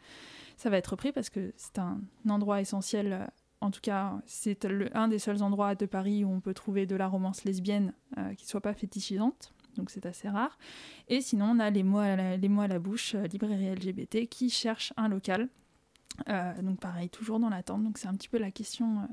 ça 0.56 0.70
va 0.70 0.78
être 0.78 0.92
repris 0.92 1.12
parce 1.12 1.28
que 1.28 1.52
c'est 1.56 1.78
un 1.78 2.00
endroit 2.26 2.62
essentiel. 2.62 3.28
En 3.60 3.70
tout 3.70 3.82
cas, 3.82 4.22
c'est 4.24 4.66
un 4.94 5.08
des 5.08 5.18
seuls 5.18 5.42
endroits 5.42 5.74
de 5.74 5.84
Paris 5.84 6.24
où 6.24 6.32
on 6.32 6.40
peut 6.40 6.54
trouver 6.54 6.86
de 6.86 6.96
la 6.96 7.08
romance 7.08 7.44
lesbienne 7.44 7.92
qui 8.38 8.46
soit 8.46 8.62
pas 8.62 8.72
fétichisante 8.72 9.52
donc 9.76 9.90
c'est 9.90 10.06
assez 10.06 10.28
rare. 10.28 10.58
Et 11.08 11.20
sinon, 11.20 11.56
on 11.56 11.58
a 11.58 11.70
les 11.70 11.82
mots 11.82 11.98
à 11.98 12.66
la, 12.66 12.78
bouche, 12.78 13.14
euh, 13.14 13.26
librairie 13.26 13.74
LGBT, 13.74 14.28
qui 14.28 14.50
cherchent 14.50 14.92
un 14.96 15.08
local. 15.08 15.48
Euh, 16.28 16.62
donc 16.62 16.80
pareil, 16.80 17.08
toujours 17.08 17.38
dans 17.38 17.48
l'attente. 17.48 17.82
Donc 17.82 17.98
c'est 17.98 18.08
un 18.08 18.14
petit 18.14 18.28
peu 18.28 18.38
la 18.38 18.50
question 18.50 19.00
euh, 19.00 19.06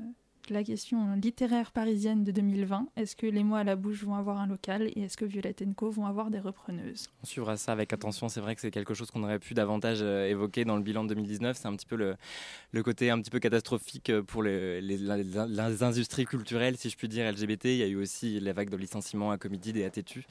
la 0.50 0.64
question 0.64 1.14
littéraire 1.14 1.72
parisienne 1.72 2.24
de 2.24 2.32
2020. 2.32 2.88
Est-ce 2.96 3.16
que 3.16 3.26
les 3.26 3.44
mots 3.44 3.56
à 3.56 3.64
la 3.64 3.76
bouche 3.76 4.02
vont 4.04 4.14
avoir 4.14 4.38
un 4.38 4.46
local 4.46 4.90
et 4.94 5.02
est-ce 5.02 5.16
que 5.16 5.24
Violette 5.24 5.62
Co 5.76 5.90
vont 5.90 6.06
avoir 6.06 6.30
des 6.30 6.38
repreneuses? 6.38 7.08
On 7.22 7.26
suivra 7.26 7.56
ça 7.56 7.72
avec 7.72 7.92
attention. 7.92 8.28
C'est 8.28 8.40
vrai 8.40 8.54
que 8.54 8.60
c'est 8.60 8.70
quelque 8.70 8.94
chose 8.94 9.10
qu'on 9.10 9.22
aurait 9.22 9.38
pu 9.38 9.54
davantage 9.54 9.98
euh, 10.00 10.26
évoquer 10.28 10.64
dans 10.64 10.76
le 10.76 10.82
bilan 10.82 11.04
de 11.04 11.10
2019. 11.10 11.56
C'est 11.56 11.68
un 11.68 11.76
petit 11.76 11.86
peu 11.86 11.96
le, 11.96 12.82
côté 12.82 13.10
un 13.10 13.20
petit 13.20 13.30
peu 13.30 13.38
catastrophique 13.38 14.12
pour 14.22 14.42
les, 14.42 15.82
industries 15.82 16.24
culturelles, 16.24 16.76
si 16.76 16.90
je 16.90 16.96
puis 16.96 17.08
dire, 17.08 17.30
LGBT. 17.30 17.66
Il 17.66 17.76
y 17.76 17.82
a 17.82 17.88
eu 17.88 17.96
aussi 17.96 18.40
les 18.40 18.52
vagues 18.52 18.70
de 18.70 18.76
licenciements 18.76 19.30
à 19.30 19.38
Comédie 19.38 19.72
et 19.78 19.84
à 19.84 19.90
Tétu. 19.90 20.24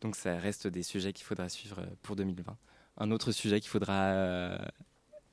Donc 0.00 0.16
ça 0.16 0.36
reste 0.36 0.66
des 0.66 0.82
sujets 0.82 1.12
qu'il 1.12 1.24
faudra 1.24 1.48
suivre 1.48 1.82
pour 2.02 2.16
2020. 2.16 2.56
Un 2.98 3.10
autre 3.10 3.32
sujet 3.32 3.60
qu'il 3.60 3.70
faudra 3.70 4.02
euh, 4.02 4.42
euh, 4.42 4.56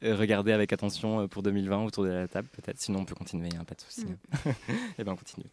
regarder 0.02 0.52
avec 0.52 0.74
attention 0.74 1.22
euh, 1.22 1.28
pour 1.28 1.44
2020 1.44 1.84
autour 1.86 2.04
de 2.04 2.10
la 2.10 2.28
table, 2.28 2.48
peut-être. 2.52 2.80
Sinon, 2.80 3.00
on 3.00 3.06
peut 3.06 3.16
continuer, 3.16 3.50
hein, 3.58 3.64
pas 3.66 3.76
de 3.76 3.82
souci. 3.82 4.06
Mm. 4.06 4.50
Et 4.50 4.54
eh 5.00 5.04
bien, 5.04 5.14
on 5.14 5.16
continue. 5.16 5.46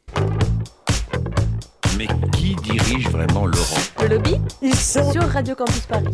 Mais 1.99 2.07
qui 2.33 2.55
dirige 2.57 3.09
vraiment 3.09 3.47
l'Europe 3.47 4.03
Le 4.03 4.09
lobby 4.09 4.35
Sur 4.75 5.23
Radio 5.29 5.55
Campus 5.55 5.87
Paris. 5.87 6.07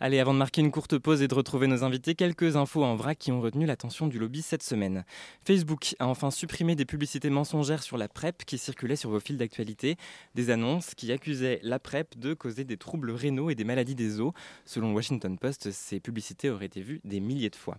Allez, 0.00 0.20
avant 0.20 0.32
de 0.32 0.38
marquer 0.38 0.60
une 0.60 0.70
courte 0.70 0.96
pause 0.96 1.22
et 1.22 1.28
de 1.28 1.34
retrouver 1.34 1.66
nos 1.66 1.82
invités, 1.82 2.14
quelques 2.14 2.54
infos 2.54 2.84
en 2.84 2.94
vrac 2.94 3.18
qui 3.18 3.32
ont 3.32 3.40
retenu 3.40 3.66
l'attention 3.66 4.06
du 4.06 4.20
lobby 4.20 4.42
cette 4.42 4.62
semaine. 4.62 5.04
Facebook 5.44 5.96
a 5.98 6.06
enfin 6.06 6.30
supprimé 6.30 6.76
des 6.76 6.84
publicités 6.84 7.30
mensongères 7.30 7.82
sur 7.82 7.98
la 7.98 8.06
PrEP 8.06 8.44
qui 8.44 8.58
circulaient 8.58 8.94
sur 8.94 9.10
vos 9.10 9.18
fils 9.18 9.36
d'actualité, 9.36 9.96
des 10.36 10.50
annonces 10.50 10.94
qui 10.94 11.10
accusaient 11.10 11.58
la 11.64 11.80
PrEP 11.80 12.16
de 12.16 12.32
causer 12.32 12.62
des 12.62 12.76
troubles 12.76 13.10
rénaux 13.10 13.50
et 13.50 13.56
des 13.56 13.64
maladies 13.64 13.96
des 13.96 14.20
os. 14.20 14.32
Selon 14.64 14.92
Washington 14.94 15.36
Post, 15.36 15.72
ces 15.72 15.98
publicités 15.98 16.48
auraient 16.48 16.66
été 16.66 16.80
vues 16.80 17.00
des 17.02 17.18
milliers 17.18 17.50
de 17.50 17.56
fois. 17.56 17.78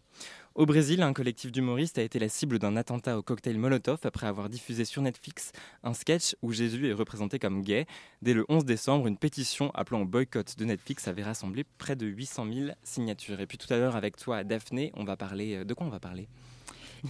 Au 0.55 0.65
Brésil, 0.65 1.03
un 1.03 1.13
collectif 1.13 1.51
d'humoristes 1.51 1.99
a 1.99 2.01
été 2.01 2.17
la 2.17 2.27
cible 2.27 2.57
d'un 2.59 2.75
attentat 2.75 3.17
au 3.17 3.21
cocktail 3.21 3.57
Molotov 3.57 3.99
après 4.03 4.27
avoir 4.27 4.49
diffusé 4.49 4.83
sur 4.83 5.01
Netflix 5.01 5.51
un 5.83 5.93
sketch 5.93 6.35
où 6.41 6.51
Jésus 6.51 6.89
est 6.89 6.93
représenté 6.93 7.37
comme 7.37 7.61
gay. 7.61 7.85
Dès 8.23 8.33
le 8.33 8.45
11 8.49 8.65
décembre, 8.65 9.07
une 9.07 9.17
pétition 9.17 9.71
appelant 9.75 10.01
au 10.01 10.05
boycott 10.05 10.57
de 10.57 10.65
Netflix 10.65 11.07
avait 11.07 11.23
rassemblé 11.23 11.63
près 11.77 11.95
de 11.95 12.07
800 12.07 12.47
000 12.51 12.71
signatures. 12.83 13.39
Et 13.39 13.45
puis 13.45 13.57
tout 13.57 13.71
à 13.71 13.77
l'heure, 13.77 13.95
avec 13.95 14.17
toi, 14.17 14.43
Daphné, 14.43 14.91
on 14.95 15.03
va 15.03 15.15
parler. 15.15 15.57
Euh, 15.57 15.63
de 15.63 15.73
quoi 15.73 15.85
on 15.85 15.91
va 15.91 15.99
parler? 15.99 16.27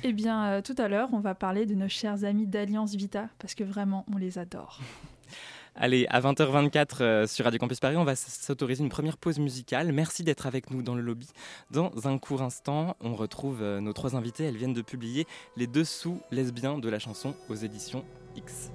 Eh 0.03 0.13
bien, 0.13 0.45
euh, 0.45 0.61
tout 0.61 0.75
à 0.77 0.87
l'heure, 0.87 1.09
on 1.13 1.19
va 1.19 1.33
parler 1.33 1.65
de 1.65 1.75
nos 1.75 1.89
chers 1.89 2.25
amis 2.25 2.45
d'Alliance 2.45 2.93
Vita, 2.93 3.29
parce 3.39 3.55
que 3.55 3.63
vraiment, 3.63 4.05
on 4.13 4.17
les 4.17 4.37
adore. 4.37 4.79
Allez, 5.75 6.07
à 6.09 6.19
20h24 6.19 6.87
euh, 7.01 7.27
sur 7.27 7.45
Radio 7.45 7.59
Campus 7.59 7.79
Paris, 7.79 7.95
on 7.97 8.03
va 8.03 8.15
s'autoriser 8.15 8.83
une 8.83 8.89
première 8.89 9.17
pause 9.17 9.39
musicale. 9.39 9.91
Merci 9.91 10.23
d'être 10.23 10.45
avec 10.45 10.71
nous 10.71 10.81
dans 10.81 10.95
le 10.95 11.01
lobby. 11.01 11.27
Dans 11.71 11.91
un 12.05 12.17
court 12.17 12.41
instant, 12.41 12.95
on 13.01 13.15
retrouve 13.15 13.61
euh, 13.61 13.79
nos 13.79 13.93
trois 13.93 14.15
invités. 14.15 14.43
Elles 14.45 14.57
viennent 14.57 14.73
de 14.73 14.81
publier 14.81 15.25
Les 15.55 15.67
Dessous 15.67 16.19
lesbiens 16.31 16.77
de 16.77 16.89
la 16.89 16.99
chanson 16.99 17.35
aux 17.49 17.55
éditions 17.55 18.03
X. 18.35 18.71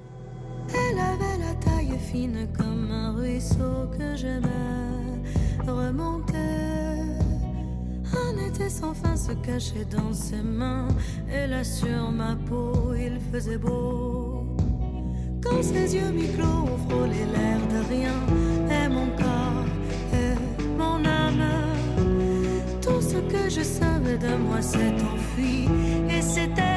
frôlé 17.05 17.25
l'air 17.33 17.61
de 17.69 17.95
rien, 17.95 18.19
et 18.71 18.89
mon 18.89 19.07
corps 19.17 19.67
et 20.13 20.35
mon 20.79 21.05
âme, 21.05 21.45
tout 22.81 23.01
ce 23.01 23.17
que 23.33 23.49
je 23.49 23.63
savais 23.63 24.19
de 24.19 24.37
moi 24.37 24.63
s'est 24.63 24.95
enfui, 25.13 25.69
et 26.09 26.23
c'était 26.23 26.74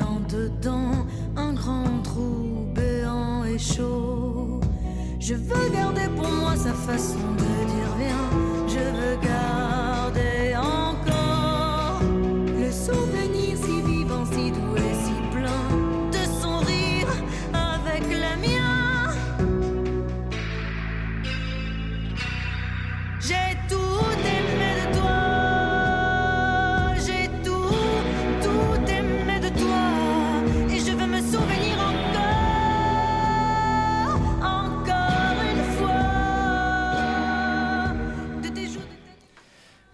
en 0.00 0.18
dedans 0.28 1.06
un 1.36 1.52
grand 1.52 2.02
trou 2.02 2.66
béant 2.74 3.44
et 3.44 3.58
chaud. 3.58 4.60
Je 5.20 5.34
veux 5.34 5.68
garder 5.72 6.08
pour 6.16 6.28
moi 6.28 6.56
sa 6.56 6.72
façon 6.72 7.18
de 7.38 7.44
dire 7.70 7.92
viens. 7.98 8.41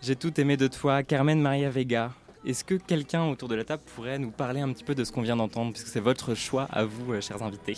J'ai 0.09 0.17
tout 0.17 0.41
aimé 0.41 0.57
de 0.57 0.69
toi, 0.69 1.03
Carmen 1.03 1.39
Maria 1.39 1.69
Vega. 1.69 2.13
Est-ce 2.47 2.65
que 2.65 2.77
quelqu'un 2.77 3.27
autour 3.27 3.47
de 3.47 3.55
la 3.55 3.65
table 3.65 3.83
pourrait 3.95 4.19
nous 4.19 4.31
parler 4.31 4.63
un 4.63 4.73
petit 4.73 4.83
peu 4.83 4.95
de 4.95 5.05
ce 5.05 5.13
qu'on 5.13 5.21
vient 5.21 5.37
d'entendre, 5.37 5.73
puisque 5.73 5.89
c'est 5.89 6.01
votre 6.01 6.35
choix 6.35 6.67
à 6.71 6.87
vous, 6.87 7.13
euh, 7.13 7.21
chers 7.21 7.43
invités 7.43 7.77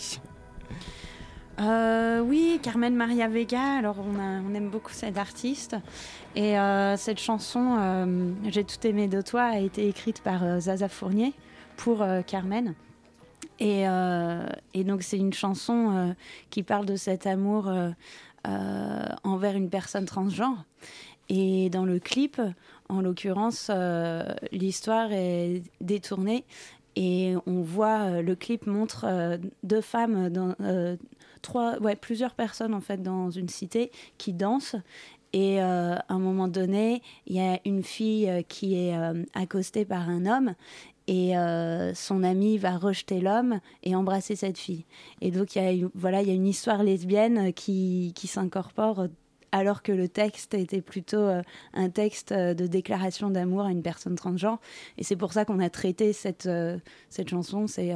Euh, 1.59 2.21
oui, 2.21 2.57
Carmen 2.63 2.95
Maria 2.95 3.27
Vega. 3.27 3.61
Alors, 3.61 3.97
on, 3.99 4.55
aime 4.55 4.69
beaucoup 4.69 4.93
cette 4.93 5.17
artiste. 5.17 5.75
Et 6.37 6.57
euh, 6.57 6.95
cette 6.95 7.19
chanson, 7.19 8.33
J'ai 8.47 8.63
tout 8.63 8.87
aimé 8.87 9.09
de 9.09 9.21
toi, 9.21 9.41
a 9.41 9.59
été 9.59 9.89
écrite 9.89 10.21
par 10.21 10.61
Zaza 10.61 10.87
Fournier 10.87 11.33
pour 11.75 12.05
Carmen. 12.27 12.75
Et, 13.59 13.83
donc, 14.85 15.03
c'est 15.03 15.17
une 15.17 15.33
chanson 15.33 16.15
qui 16.49 16.63
parle 16.63 16.85
de 16.85 16.95
cet 16.95 17.27
amour 17.27 17.69
envers 18.45 19.57
une 19.57 19.69
personne 19.69 20.05
transgenre. 20.05 20.63
Et 21.33 21.69
dans 21.69 21.85
le 21.85 21.97
clip, 21.97 22.41
en 22.89 22.99
l'occurrence, 22.99 23.69
euh, 23.69 24.21
l'histoire 24.51 25.13
est 25.13 25.63
détournée. 25.79 26.43
Et 26.97 27.35
on 27.45 27.61
voit, 27.61 28.01
euh, 28.01 28.21
le 28.21 28.35
clip 28.35 28.67
montre 28.67 29.05
euh, 29.07 29.37
deux 29.63 29.79
femmes, 29.79 30.27
dans, 30.29 30.53
trois, 31.41 31.79
ouais, 31.79 31.95
plusieurs 31.95 32.35
personnes 32.35 32.73
en 32.73 32.81
fait 32.81 33.01
dans 33.01 33.29
une 33.29 33.47
cité 33.47 33.91
qui 34.17 34.33
dansent. 34.33 34.75
Et 35.31 35.61
à 35.61 36.03
un 36.09 36.19
moment 36.19 36.49
donné, 36.49 37.01
il 37.25 37.37
y 37.37 37.39
a 37.39 37.57
une 37.63 37.83
fille 37.83 38.29
qui 38.49 38.75
est 38.75 38.93
accostée 39.33 39.85
par 39.85 40.09
un 40.09 40.25
homme 40.25 40.55
et 41.07 41.35
son 41.95 42.23
ami 42.23 42.57
va 42.57 42.77
rejeter 42.77 43.21
l'homme 43.21 43.61
et 43.83 43.95
embrasser 43.95 44.35
cette 44.35 44.57
fille. 44.57 44.83
Et 45.21 45.31
donc 45.31 45.55
il 45.55 45.63
y 45.63 45.85
a, 45.85 45.87
voilà, 45.95 46.21
il 46.21 46.27
y 46.27 46.31
a 46.31 46.33
une 46.33 46.47
histoire 46.47 46.83
lesbienne 46.83 47.53
qui, 47.53 48.11
qui 48.13 48.27
s'incorpore 48.27 49.07
alors 49.51 49.83
que 49.83 49.91
le 49.91 50.07
texte 50.07 50.53
était 50.53 50.81
plutôt 50.81 51.17
euh, 51.17 51.41
un 51.73 51.89
texte 51.89 52.31
euh, 52.31 52.53
de 52.53 52.67
déclaration 52.67 53.29
d'amour 53.29 53.63
à 53.63 53.71
une 53.71 53.81
personne 53.81 54.15
transgenre. 54.15 54.59
Et 54.97 55.03
c'est 55.03 55.15
pour 55.15 55.33
ça 55.33 55.45
qu'on 55.45 55.59
a 55.59 55.69
traité 55.69 56.13
cette, 56.13 56.45
euh, 56.45 56.77
cette 57.09 57.29
chanson, 57.29 57.67
c'est 57.67 57.93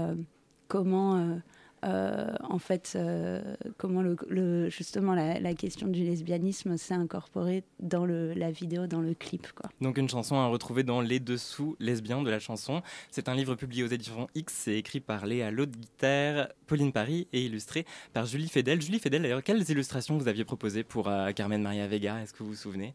comment, 0.68 1.40
en 1.86 2.58
fait, 2.60 2.94
euh, 2.96 3.56
comment 3.78 4.02
le, 4.02 4.16
le- 4.28 4.70
justement 4.70 5.14
la, 5.14 5.40
la 5.40 5.54
question 5.54 5.88
du 5.88 6.04
lesbianisme 6.04 6.78
s'est 6.78 6.94
incorporée 6.94 7.64
dans 7.80 8.06
le, 8.06 8.34
la 8.34 8.50
vidéo, 8.52 8.88
dans 8.88 9.02
le 9.02 9.14
clip. 9.14 9.52
Quoi. 9.54 9.70
Donc 9.82 9.98
une 9.98 10.10
chanson 10.10 10.36
à 10.36 10.48
retrouver 10.48 10.84
dans 10.84 11.02
Les 11.02 11.20
Dessous 11.20 11.76
lesbiens 11.80 12.24
de 12.24 12.30
la 12.30 12.40
chanson. 12.40 12.82
C'est 13.12 13.30
un 13.30 13.36
livre 13.36 13.56
publié 13.56 13.84
aux 13.84 13.88
éditions 13.88 14.28
X, 14.36 14.54
c'est 14.54 14.76
écrit 14.76 15.00
par 15.00 15.26
Léa 15.26 15.52
Laude-Guitare, 15.52 16.48
Pauline 16.68 16.92
Paris 16.92 17.28
et 17.34 17.46
illustré 17.46 17.86
par 18.14 18.26
Julie 18.26 18.50
Fedel. 18.50 18.82
Julie 18.82 19.00
Fedel, 19.00 19.22
d'ailleurs, 19.22 19.44
quelles 19.44 19.70
illustrations 19.70 20.18
vous 20.18 20.28
aviez 20.28 20.46
proposées 20.46 20.84
pour 20.84 21.08
euh, 21.08 21.32
Carmen 21.34 21.62
Maria 21.62 21.88
Vega 21.88 22.22
Est-ce 22.22 22.34
que 22.34 22.40
vous 22.44 22.50
vous 22.50 22.56
souvenez? 22.56 22.94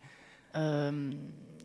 Euh, 0.56 1.12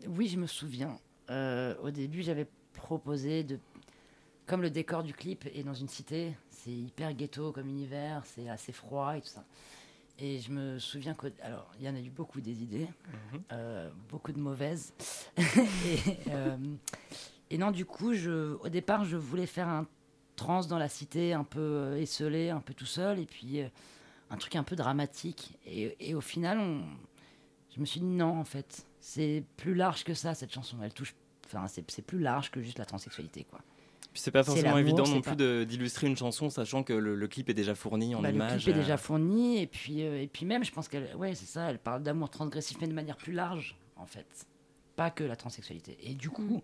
oui, 0.07 0.27
je 0.27 0.37
me 0.37 0.47
souviens. 0.47 0.97
Euh, 1.31 1.73
au 1.81 1.89
début, 1.89 2.21
j'avais 2.21 2.45
proposé 2.73 3.43
de. 3.43 3.57
Comme 4.47 4.61
le 4.61 4.69
décor 4.69 5.01
du 5.01 5.11
clip 5.11 5.43
est 5.55 5.63
dans 5.63 5.73
une 5.73 5.87
cité, 5.87 6.33
c'est 6.65 6.71
hyper 6.71 7.13
ghetto 7.13 7.51
comme 7.51 7.69
univers, 7.69 8.23
c'est 8.25 8.49
assez 8.49 8.71
froid 8.71 9.15
et 9.15 9.21
tout 9.21 9.27
ça. 9.27 9.45
Et 10.17 10.39
je 10.39 10.51
me 10.51 10.79
souviens 10.79 11.13
que. 11.13 11.27
Alors, 11.41 11.71
il 11.79 11.85
y 11.85 11.89
en 11.89 11.95
a 11.95 11.99
eu 11.99 12.09
beaucoup 12.09 12.41
des 12.41 12.63
idées, 12.63 12.87
euh, 13.51 13.89
beaucoup 14.09 14.31
de 14.31 14.39
mauvaises. 14.39 14.93
et, 15.37 16.17
euh, 16.29 16.57
et 17.49 17.57
non, 17.57 17.71
du 17.71 17.85
coup, 17.85 18.13
je, 18.13 18.55
au 18.55 18.69
départ, 18.69 19.05
je 19.05 19.17
voulais 19.17 19.45
faire 19.45 19.67
un 19.67 19.85
trans 20.35 20.61
dans 20.65 20.79
la 20.79 20.89
cité, 20.89 21.33
un 21.33 21.43
peu 21.43 21.59
euh, 21.59 22.01
esselé, 22.01 22.49
un 22.49 22.61
peu 22.61 22.73
tout 22.73 22.85
seul, 22.85 23.19
et 23.19 23.25
puis 23.25 23.61
euh, 23.61 23.67
un 24.29 24.37
truc 24.37 24.55
un 24.55 24.63
peu 24.63 24.75
dramatique. 24.75 25.57
Et, 25.65 25.95
et 25.99 26.15
au 26.15 26.21
final, 26.21 26.59
on, 26.59 26.81
je 27.75 27.79
me 27.79 27.85
suis 27.85 27.99
dit 27.99 28.05
non, 28.05 28.39
en 28.39 28.45
fait, 28.45 28.87
c'est 29.01 29.43
plus 29.57 29.75
large 29.75 30.03
que 30.03 30.13
ça, 30.13 30.33
cette 30.33 30.53
chanson. 30.53 30.77
Elle 30.81 30.93
touche. 30.93 31.13
Enfin, 31.45 31.67
c'est 31.67 31.89
c'est 31.91 32.01
plus 32.01 32.19
large 32.19 32.49
que 32.49 32.61
juste 32.61 32.79
la 32.79 32.85
transsexualité, 32.85 33.43
quoi. 33.43 33.59
Puis 34.15 34.21
c'est 34.21 34.31
pas 34.31 34.45
forcément 34.45 34.77
évident 34.77 35.03
non 35.05 35.19
plus 35.19 35.35
d'illustrer 35.65 36.07
une 36.07 36.15
chanson, 36.15 36.49
sachant 36.49 36.83
que 36.83 36.93
le, 36.93 37.15
le 37.15 37.27
clip 37.27 37.49
est 37.49 37.53
déjà 37.53 37.75
fourni 37.75 38.15
en 38.15 38.21
Bah, 38.21 38.29
images. 38.29 38.53
Le 38.53 38.57
clip 38.59 38.67
est 38.69 38.77
euh, 38.77 38.81
déjà 38.81 38.95
fourni, 38.95 39.61
et 39.61 39.67
puis, 39.67 40.03
euh, 40.03 40.21
et 40.21 40.27
puis 40.27 40.45
même, 40.45 40.63
je 40.63 40.71
pense 40.71 40.87
qu'elle. 40.87 41.13
Ouais, 41.17 41.35
c'est 41.35 41.45
ça, 41.45 41.69
elle 41.69 41.79
parle 41.79 42.01
d'amour 42.01 42.29
transgressif, 42.29 42.77
mais 42.79 42.87
de 42.87 42.93
manière 42.93 43.17
plus 43.17 43.33
large, 43.33 43.75
en 43.97 44.05
fait. 44.05 44.47
Pas 44.95 45.09
que 45.09 45.25
la 45.25 45.35
transsexualité. 45.35 45.97
Et 46.01 46.13
du 46.13 46.29
coup, 46.29 46.63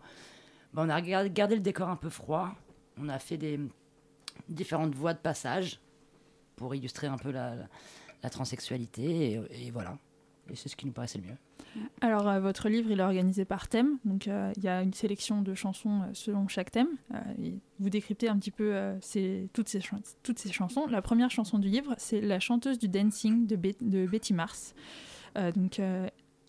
bah, 0.74 0.84
on 0.86 0.90
a 0.90 1.02
gardé 1.02 1.56
le 1.56 1.62
décor 1.62 1.90
un 1.90 1.98
peu 1.98 2.10
froid. 2.10 2.56
On 2.98 3.10
a 3.10 3.20
fait 3.20 3.36
des 3.36 3.60
différentes 4.48 4.96
voies 4.96 5.14
de 5.14 5.20
passage 5.20 5.82
pour 6.56 6.74
illustrer 6.74 7.08
un 7.08 7.18
peu 7.18 7.32
la, 7.32 7.56
la, 7.56 7.68
la 8.24 8.30
transsexualité, 8.30 9.42
et, 9.52 9.68
et 9.68 9.72
voilà. 9.72 9.98
Et 10.52 10.56
c'est 10.56 10.70
ce 10.70 10.76
qui 10.76 10.86
nous 10.86 10.92
paraissait 10.92 11.20
le 11.20 11.28
mieux. 11.28 11.38
Alors, 12.02 12.28
euh, 12.28 12.40
votre 12.42 12.68
livre, 12.68 12.92
il 12.92 13.00
est 13.00 13.04
organisé 13.04 13.46
par 13.46 13.70
thème. 13.70 13.98
Donc, 14.04 14.28
euh, 14.28 14.52
il 14.58 14.64
y 14.64 14.68
a 14.68 14.82
une 14.82 14.94
sélection 14.94 15.42
de 15.42 15.54
chansons 15.54 16.02
euh, 16.02 16.06
selon 16.14 16.48
chaque 16.50 16.72
thème. 16.72 16.90
Vous 17.80 17.90
décryptez 17.90 18.28
un 18.28 18.38
petit 18.38 18.52
peu 18.52 18.76
toutes, 19.54 19.70
ces 19.70 20.52
chansons. 20.52 20.88
La 20.88 21.02
première 21.02 21.32
chanson 21.32 21.58
du 21.58 21.70
livre, 21.70 21.96
c'est 21.98 22.20
La 22.22 22.40
chanteuse 22.40 22.78
du 22.78 22.90
dancing 22.90 23.48
de, 23.48 23.56
Be- 23.56 23.78
de 23.82 24.06
Betty 24.06 24.34
Mars. 24.34 24.76
Donc, 25.56 25.82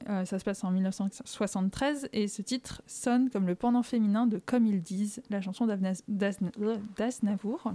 ça 0.06 0.38
se 0.38 0.44
passe 0.44 0.64
en 0.64 0.72
1973 0.72 2.08
et 2.12 2.26
ce 2.28 2.42
titre 2.42 2.82
sonne 2.86 3.30
comme 3.30 3.46
le 3.46 3.54
pendant 3.54 3.82
féminin 3.82 4.26
de 4.26 4.38
Comme 4.44 4.66
ils 4.66 4.82
disent, 4.82 5.22
la 5.30 5.40
chanson 5.40 5.66
d'Aznavour. 6.08 7.72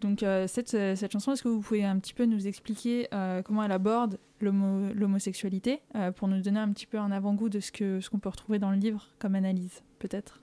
Donc 0.00 0.22
euh, 0.22 0.46
cette, 0.46 0.74
euh, 0.74 0.96
cette 0.96 1.12
chanson, 1.12 1.32
est-ce 1.32 1.42
que 1.42 1.48
vous 1.48 1.60
pouvez 1.60 1.84
un 1.84 1.98
petit 1.98 2.14
peu 2.14 2.24
nous 2.24 2.46
expliquer 2.46 3.06
euh, 3.12 3.42
comment 3.42 3.62
elle 3.62 3.72
aborde 3.72 4.18
l'homo- 4.40 4.92
l'homosexualité 4.94 5.80
euh, 5.94 6.10
pour 6.10 6.26
nous 6.26 6.40
donner 6.40 6.60
un 6.60 6.72
petit 6.72 6.86
peu 6.86 6.98
un 6.98 7.10
avant-goût 7.10 7.48
de 7.50 7.60
ce 7.60 7.70
que 7.70 8.00
ce 8.00 8.08
qu'on 8.08 8.18
peut 8.18 8.30
retrouver 8.30 8.58
dans 8.58 8.70
le 8.70 8.78
livre 8.78 9.08
comme 9.18 9.34
analyse, 9.34 9.82
peut-être? 9.98 10.40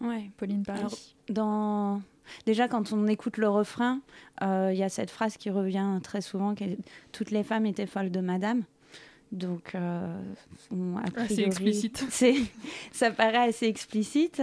Ouais. 0.00 0.30
Pauline 0.38 0.62
Paris. 0.62 0.80
Alors, 0.80 0.96
dans... 1.28 2.02
Déjà, 2.46 2.68
quand 2.68 2.92
on 2.92 3.06
écoute 3.06 3.36
le 3.36 3.48
refrain, 3.48 4.00
il 4.40 4.76
y 4.76 4.82
a 4.82 4.88
cette 4.88 5.10
phrase 5.10 5.36
qui 5.36 5.50
revient 5.50 5.98
très 6.02 6.20
souvent 6.20 6.54
qui 6.54 6.64
est 6.64 6.78
Toutes 7.12 7.32
les 7.32 7.42
femmes 7.42 7.66
étaient 7.66 7.86
folles 7.86 8.10
de 8.10 8.20
madame. 8.20 8.62
Donc, 9.32 9.74
euh, 9.74 10.20
on- 10.72 10.96
a 10.96 11.02
Assez 11.16 11.34
priori, 11.34 11.42
explicite. 11.46 12.04
c'est- 12.10 12.34
ça 12.92 13.10
paraît 13.10 13.48
assez 13.48 13.66
explicite. 13.66 14.42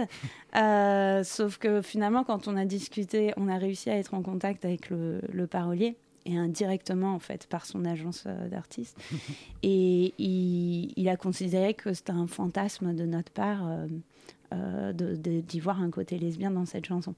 Euh, 0.56 1.22
sauf 1.24 1.58
que 1.58 1.82
finalement, 1.82 2.24
quand 2.24 2.48
on 2.48 2.56
a 2.56 2.64
discuté, 2.64 3.32
on 3.36 3.48
a 3.48 3.58
réussi 3.58 3.90
à 3.90 3.96
être 3.96 4.14
en 4.14 4.22
contact 4.22 4.64
avec 4.64 4.88
le, 4.90 5.20
le 5.30 5.46
parolier 5.46 5.96
et 6.24 6.36
indirectement 6.36 7.14
en 7.14 7.18
fait 7.18 7.46
par 7.46 7.66
son 7.66 7.84
agence 7.84 8.24
euh, 8.26 8.48
d'artistes. 8.48 8.98
et 9.62 10.14
il, 10.18 10.92
il 10.96 11.08
a 11.08 11.16
considéré 11.16 11.74
que 11.74 11.92
c'était 11.92 12.12
un 12.12 12.26
fantasme 12.26 12.94
de 12.94 13.04
notre 13.04 13.30
part 13.32 13.68
euh, 14.52 14.92
d'y 14.92 15.60
voir 15.60 15.80
un 15.82 15.90
côté 15.90 16.18
lesbien 16.18 16.50
dans 16.50 16.64
cette 16.64 16.86
chanson. 16.86 17.14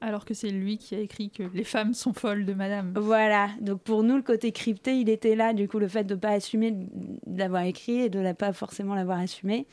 Alors 0.00 0.24
que 0.24 0.32
c'est 0.32 0.50
lui 0.50 0.78
qui 0.78 0.94
a 0.94 1.00
écrit 1.00 1.28
que 1.28 1.42
les 1.54 1.64
femmes 1.64 1.92
sont 1.92 2.12
folles 2.12 2.44
de 2.44 2.54
madame. 2.54 2.92
Voilà, 2.96 3.48
donc 3.60 3.80
pour 3.80 4.04
nous, 4.04 4.16
le 4.16 4.22
côté 4.22 4.52
crypté, 4.52 4.96
il 5.00 5.08
était 5.08 5.34
là. 5.34 5.52
Du 5.52 5.66
coup, 5.68 5.80
le 5.80 5.88
fait 5.88 6.04
de 6.04 6.14
ne 6.14 6.20
pas 6.20 6.30
assumer 6.30 6.70
de 6.70 7.38
l'avoir 7.38 7.62
écrit 7.64 8.02
et 8.02 8.08
de 8.08 8.20
ne 8.20 8.32
pas 8.32 8.52
forcément 8.52 8.94
l'avoir 8.94 9.18
assumé. 9.18 9.66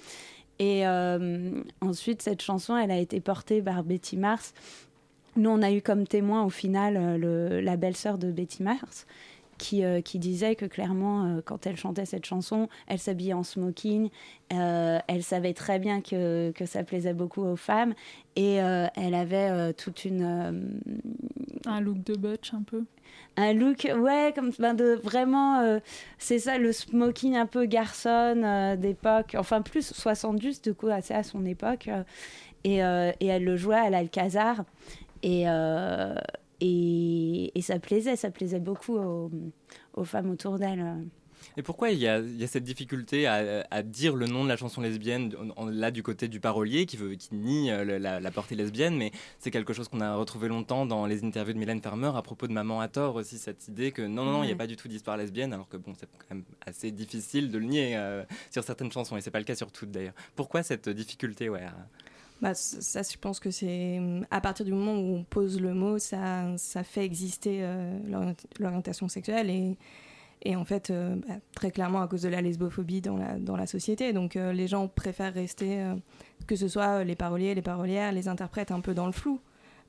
Et 0.57 0.87
euh, 0.87 1.61
ensuite, 1.81 2.21
cette 2.23 2.41
chanson, 2.41 2.75
elle 2.75 2.89
a 2.89 2.97
été 2.97 3.19
portée 3.19 3.61
par 3.61 3.83
Betty 3.83 4.17
Mars. 4.17 4.53
Nous, 5.35 5.49
on 5.49 5.61
a 5.61 5.71
eu 5.71 5.81
comme 5.81 6.07
témoin 6.07 6.43
au 6.43 6.49
final 6.49 6.95
euh, 6.97 7.17
le- 7.17 7.59
la 7.61 7.75
belle-sœur 7.77 8.17
de 8.17 8.31
Betty 8.31 8.63
Mars. 8.63 9.05
Qui, 9.57 9.85
euh, 9.85 10.01
qui 10.01 10.19
disait 10.19 10.55
que 10.55 10.65
clairement, 10.65 11.23
euh, 11.25 11.41
quand 11.43 11.65
elle 11.65 11.77
chantait 11.77 12.05
cette 12.05 12.25
chanson, 12.25 12.67
elle 12.87 12.99
s'habillait 12.99 13.31
en 13.33 13.43
smoking, 13.43 14.09
euh, 14.53 14.99
elle 15.07 15.23
savait 15.23 15.53
très 15.53 15.79
bien 15.79 16.01
que, 16.01 16.51
que 16.51 16.65
ça 16.65 16.83
plaisait 16.83 17.13
beaucoup 17.13 17.41
aux 17.41 17.55
femmes, 17.55 17.93
et 18.35 18.55
elle 18.55 19.15
avait 19.15 19.73
toute 19.73 20.03
une, 20.03 20.81
Un 21.65 21.79
look 21.79 22.03
de 22.03 22.15
butch 22.15 22.53
un 22.53 22.63
peu. 22.63 22.83
un 23.37 23.53
look 23.53 23.87
ouais 23.97 24.33
comme 24.35 24.51
ben 24.59 24.73
de 24.73 24.99
vraiment 25.03 25.59
euh, 25.59 25.79
c'est 26.17 26.39
ça 26.39 26.57
le 26.57 26.71
smoking 26.71 27.35
un 27.35 27.45
peu 27.45 27.65
garçon 27.65 28.09
euh, 28.43 28.75
d'époque 28.75 29.35
enfin 29.37 29.61
plus 29.61 29.93
70 29.93 30.61
du 30.61 30.73
coup 30.73 30.87
assez 30.87 31.13
à 31.13 31.23
son 31.23 31.45
époque 31.45 31.87
euh, 31.87 32.03
et, 32.63 32.79
et 33.23 33.27
elle 33.27 33.43
le 33.43 33.55
jouait 33.57 33.75
à 33.75 33.89
l'Alcazar 33.91 34.63
et 35.21 35.45
et, 36.61 37.57
et, 37.57 37.61
ça 37.61 37.79
plaisait, 37.79 38.15
ça 38.15 38.31
plaisait 38.31 38.59
beaucoup 38.59 38.97
aux, 38.97 39.31
aux 39.93 40.03
femmes 40.03 40.29
autour 40.29 40.57
d'elle. 40.57 41.05
Et 41.57 41.63
pourquoi 41.63 41.91
il 41.91 41.99
y, 41.99 42.07
a, 42.07 42.19
il 42.19 42.39
y 42.39 42.43
a 42.43 42.47
cette 42.47 42.63
difficulté 42.63 43.27
à, 43.27 43.65
à, 43.69 43.83
dire 43.83 44.15
le 44.15 44.27
nom 44.27 44.43
de 44.43 44.49
la 44.49 44.57
chanson 44.57 44.81
lesbienne, 44.81 45.33
là 45.69 45.91
du 45.91 46.03
côté 46.03 46.27
du 46.27 46.39
parolier 46.39 46.85
qui, 46.85 46.97
veut, 46.97 47.15
qui 47.15 47.33
nie 47.33 47.71
euh, 47.71 47.99
la, 47.99 48.19
la, 48.19 48.31
portée 48.31 48.55
lesbienne, 48.55 48.95
mais 48.97 49.11
c'est 49.39 49.51
quelque 49.51 49.73
chose 49.73 49.87
qu'on 49.87 50.01
a 50.01 50.15
retrouvé 50.15 50.47
longtemps 50.47 50.85
dans 50.85 51.05
les 51.05 51.23
interviews 51.23 51.53
de 51.53 51.59
Mylène 51.59 51.81
Farmer 51.81 52.11
à 52.15 52.21
propos 52.21 52.47
de 52.47 52.53
Maman 52.53 52.81
à 52.81 52.87
tort 52.87 53.15
aussi, 53.15 53.37
cette 53.37 53.67
idée 53.67 53.91
que 53.91 54.01
non, 54.01 54.25
non, 54.25 54.31
non, 54.31 54.43
il 54.43 54.47
n'y 54.47 54.53
a 54.53 54.57
pas 54.57 54.67
du 54.67 54.75
tout 54.75 54.87
d'histoire 54.87 55.17
lesbienne, 55.17 55.53
alors 55.53 55.69
que 55.69 55.77
bon, 55.77 55.93
c'est 55.97 56.07
quand 56.07 56.35
même 56.35 56.43
assez 56.65 56.91
difficile 56.91 57.51
de 57.51 57.57
le 57.57 57.65
nier 57.65 57.95
euh, 57.95 58.23
sur 58.51 58.63
certaines 58.63 58.91
chansons, 58.91 59.17
et 59.17 59.21
c'est 59.21 59.31
pas 59.31 59.39
le 59.39 59.45
cas 59.45 59.55
sur 59.55 59.71
toutes 59.71 59.91
d'ailleurs. 59.91 60.15
Pourquoi 60.35 60.63
cette 60.63 60.89
difficulté 60.89 61.49
ouais, 61.49 61.63
à... 61.63 61.75
Bah, 62.41 62.53
ça, 62.53 63.01
je 63.01 63.17
pense 63.17 63.39
que 63.39 63.49
c'est 63.49 63.99
à 64.29 64.41
partir 64.41 64.65
du 64.65 64.73
moment 64.73 64.93
où 64.95 65.15
on 65.15 65.23
pose 65.23 65.59
le 65.61 65.73
mot, 65.73 65.97
ça, 65.99 66.45
ça 66.57 66.83
fait 66.83 67.05
exister 67.05 67.59
euh, 67.61 67.97
l'orientation 68.59 69.07
sexuelle 69.07 69.49
et, 69.49 69.77
et 70.43 70.55
en 70.57 70.65
fait, 70.65 70.89
euh, 70.89 71.15
bah, 71.15 71.35
très 71.55 71.71
clairement 71.71 72.01
à 72.01 72.07
cause 72.07 72.23
de 72.23 72.29
la 72.29 72.41
lesbophobie 72.41 73.01
dans 73.01 73.15
la, 73.15 73.39
dans 73.39 73.55
la 73.55 73.67
société. 73.67 74.11
Donc 74.11 74.35
euh, 74.35 74.51
les 74.51 74.67
gens 74.67 74.87
préfèrent 74.89 75.33
rester, 75.33 75.81
que 76.45 76.55
ce 76.57 76.67
soit 76.67 77.03
les 77.05 77.15
paroliers, 77.15 77.55
les 77.55 77.61
parolières, 77.61 78.11
les 78.11 78.27
interprètes 78.27 78.71
un 78.71 78.81
peu 78.81 78.93
dans 78.93 79.05
le 79.05 79.13
flou. 79.13 79.39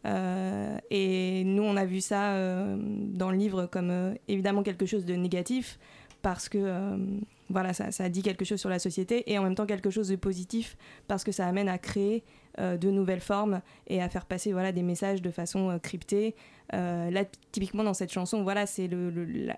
Et 0.04 1.42
nous, 1.44 1.64
on 1.64 1.76
a 1.76 1.84
vu 1.84 2.00
ça 2.00 2.36
dans 2.76 3.32
le 3.32 3.36
livre 3.36 3.66
comme 3.66 4.14
évidemment 4.28 4.62
quelque 4.62 4.86
chose 4.86 5.04
de 5.04 5.14
négatif 5.14 5.80
parce 6.22 6.48
que 6.48 6.96
voilà, 7.48 7.72
ça, 7.72 7.90
ça, 7.92 8.08
dit 8.08 8.22
quelque 8.22 8.44
chose 8.44 8.60
sur 8.60 8.70
la 8.70 8.78
société 8.78 9.30
et 9.30 9.38
en 9.38 9.42
même 9.42 9.54
temps 9.54 9.66
quelque 9.66 9.90
chose 9.90 10.08
de 10.08 10.16
positif 10.16 10.76
parce 11.06 11.24
que 11.24 11.32
ça 11.32 11.46
amène 11.46 11.68
à 11.68 11.78
créer 11.78 12.24
de 12.58 12.90
nouvelles 12.90 13.20
formes 13.20 13.60
et 13.86 14.00
à 14.02 14.08
faire 14.08 14.24
passer 14.24 14.52
voilà, 14.52 14.72
des 14.72 14.82
messages 14.82 15.20
de 15.20 15.30
façon 15.30 15.78
cryptée. 15.82 16.34
là, 16.72 17.22
typiquement 17.52 17.84
dans 17.84 17.92
cette 17.92 18.10
chanson, 18.10 18.42
voilà, 18.42 18.64
c'est 18.64 18.88
le, 18.88 19.12